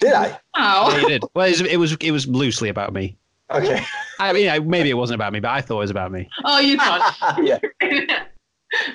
did 0.00 0.12
I? 0.12 0.38
Wow. 0.56 0.90
Yeah, 0.90 0.98
he 1.00 1.06
did. 1.06 1.24
Well, 1.34 1.46
it 1.46 1.50
was, 1.50 1.60
it 1.62 1.76
was 1.78 1.92
it 2.00 2.10
was 2.12 2.28
loosely 2.28 2.68
about 2.68 2.92
me. 2.92 3.16
Okay, 3.52 3.82
I 4.18 4.32
mean, 4.32 4.48
I, 4.48 4.58
maybe 4.58 4.90
it 4.90 4.94
wasn't 4.94 5.14
about 5.16 5.32
me, 5.32 5.38
but 5.40 5.50
I 5.52 5.60
thought 5.60 5.76
it 5.76 5.80
was 5.80 5.90
about 5.90 6.10
me. 6.12 6.28
Oh, 6.44 6.58
you 6.58 6.76
thought. 6.76 7.38
yeah. 7.42 7.58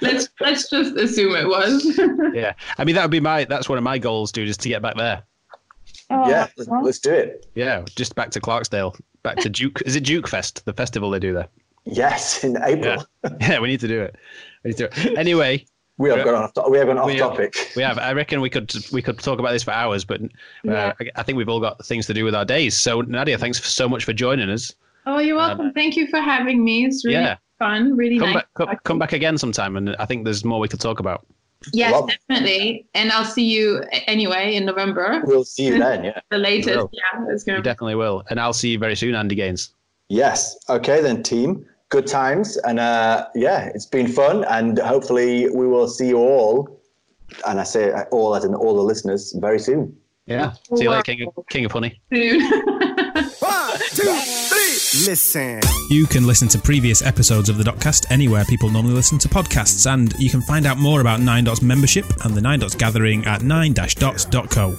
let's 0.02 0.28
let's 0.40 0.70
just 0.70 0.96
assume 0.98 1.36
it 1.36 1.48
was. 1.48 2.00
Yeah, 2.34 2.54
I 2.78 2.84
mean 2.84 2.96
that 2.96 3.04
would 3.04 3.12
be 3.12 3.20
my. 3.20 3.46
That's 3.46 3.70
one 3.70 3.78
of 3.78 3.84
my 3.84 3.98
goals, 3.98 4.32
dude, 4.32 4.50
is 4.50 4.58
to 4.58 4.70
get 4.70 4.82
back 4.82 4.98
there. 4.98 5.24
Oh, 6.10 6.30
Yeah, 6.30 6.48
let's, 6.58 6.70
let's 6.84 7.00
do 7.00 7.12
it. 7.14 7.48
Yeah, 7.56 7.84
just 7.96 8.14
back 8.16 8.30
to 8.32 8.42
Clarksdale, 8.42 9.00
back 9.24 9.38
to 9.38 9.50
Juke. 9.50 9.82
is 9.86 9.96
it 9.96 10.02
Juke 10.02 10.28
Fest, 10.28 10.64
the 10.66 10.74
festival 10.74 11.10
they 11.10 11.20
do 11.20 11.34
there? 11.34 11.48
Yes, 11.86 12.44
in 12.44 12.58
April. 12.64 13.04
Yeah, 13.42 13.60
we 13.60 13.68
need 13.68 13.80
to 13.82 13.88
do 13.88 14.02
it. 14.02 14.16
We 14.64 14.70
need 14.72 14.78
to. 14.78 14.88
Do 14.90 15.10
it. 15.12 15.18
Anyway, 15.18 15.66
We 15.98 16.10
have 16.10 16.24
gone 16.26 16.36
off. 16.36 16.70
We 16.72 16.78
have 16.78 16.88
gone 16.88 16.98
off 16.98 17.06
We 17.08 17.14
have- 17.18 17.30
topic. 17.32 17.72
we 17.76 17.84
have. 17.84 17.98
I 18.00 18.14
reckon 18.14 18.42
we 18.42 18.50
could 18.50 18.74
we 18.92 19.02
could 19.02 19.20
talk 19.20 19.40
about 19.40 19.52
this 19.52 19.64
for 19.64 19.72
hours, 19.72 20.04
but 20.06 20.22
uh, 20.22 20.28
Yeah. 20.64 20.94
I, 21.00 21.06
I 21.18 21.24
think 21.24 21.38
we've 21.38 21.50
all 21.50 21.60
got 21.60 21.84
things 21.86 22.06
to 22.08 22.14
do 22.14 22.24
with 22.26 22.36
our 22.36 22.46
days. 22.46 22.78
So 22.78 23.02
Nadia, 23.02 23.38
thanks 23.38 23.64
so 23.64 23.88
much 23.90 24.06
for 24.06 24.14
joining 24.14 24.50
us. 24.50 24.74
Oh, 25.06 25.20
you're 25.20 25.36
welcome. 25.36 25.72
Thank 25.74 25.96
you 25.98 26.08
for 26.08 26.20
having 26.20 26.64
me. 26.64 26.86
It's 26.86 27.04
really 27.06 27.18
Yeah. 27.18 27.38
fun. 27.60 27.96
Really 27.98 28.20
Come 28.20 28.30
nice. 28.34 28.36
back, 28.36 28.48
come, 28.54 28.78
come 28.84 29.00
back 29.00 29.14
again 29.14 29.38
sometime, 29.38 29.76
and 29.78 29.96
I 29.98 30.06
think 30.06 30.26
there's 30.26 30.46
more 30.46 30.60
we 30.60 30.68
could 30.68 30.80
talk 30.82 31.00
about. 31.00 31.26
Yes, 31.74 31.92
Well- 31.92 32.08
definitely. 32.08 32.86
And 32.96 33.12
I'll 33.12 33.26
see 33.26 33.46
you 33.46 33.84
anyway 34.08 34.56
in 34.56 34.66
November. 34.66 35.22
We'll 35.26 35.44
see 35.44 35.68
you 35.68 35.78
then. 35.80 36.04
Yeah. 36.06 36.20
The 36.32 36.38
latest. 36.40 36.88
Yeah, 36.92 37.26
it's 37.30 37.44
gonna 37.44 37.62
definitely 37.62 37.96
will, 37.96 38.24
and 38.30 38.40
I'll 38.40 38.54
see 38.54 38.70
you 38.70 38.80
very 38.80 38.96
soon, 38.96 39.14
Andy 39.16 39.36
Gaines. 39.36 39.74
Yes. 40.10 40.58
Okay 40.70 41.02
then, 41.02 41.24
team. 41.24 41.66
Good 41.92 42.08
times, 42.08 42.56
and 42.58 42.80
uh, 42.80 43.28
yeah, 43.36 43.70
it's 43.76 43.86
been 43.86 44.08
fun, 44.08 44.46
and 44.46 44.80
hopefully 44.80 45.50
we 45.50 45.68
will 45.68 45.90
see 45.90 46.08
you 46.08 46.18
all, 46.18 46.80
and 47.46 47.60
I 47.60 47.64
say 47.64 47.92
all 48.12 48.34
as 48.34 48.46
in 48.46 48.56
all 48.56 48.74
the 48.76 48.82
listeners 48.82 49.36
very 49.40 49.60
soon. 49.60 49.96
Yeah. 50.26 50.54
See 50.76 50.84
you 50.84 50.90
later, 50.90 51.04
King 51.04 51.28
of, 51.36 51.46
King 51.50 51.66
of 51.66 51.74
Honey. 51.74 52.00
One, 52.10 52.20
two, 53.90 54.20
three. 54.50 55.06
Listen. 55.06 55.60
You 55.90 56.06
can 56.06 56.26
listen 56.26 56.48
to 56.50 56.60
previous 56.60 57.02
episodes 57.02 57.50
of 57.50 57.58
the 57.58 57.66
Dotcast 57.66 58.10
anywhere 58.10 58.46
people 58.46 58.70
normally 58.70 58.94
listen 58.94 59.18
to 59.20 59.28
podcasts, 59.28 59.92
and 59.92 60.14
you 60.18 60.30
can 60.30 60.42
find 60.44 60.66
out 60.66 60.78
more 60.78 61.02
about 61.02 61.20
Nine 61.20 61.44
Dots 61.44 61.62
membership 61.62 62.06
and 62.24 62.34
the 62.36 62.42
Nine 62.42 62.60
Dots 62.60 62.76
gathering 62.76 63.26
at 63.26 63.42
9-dots.co. 63.42 64.78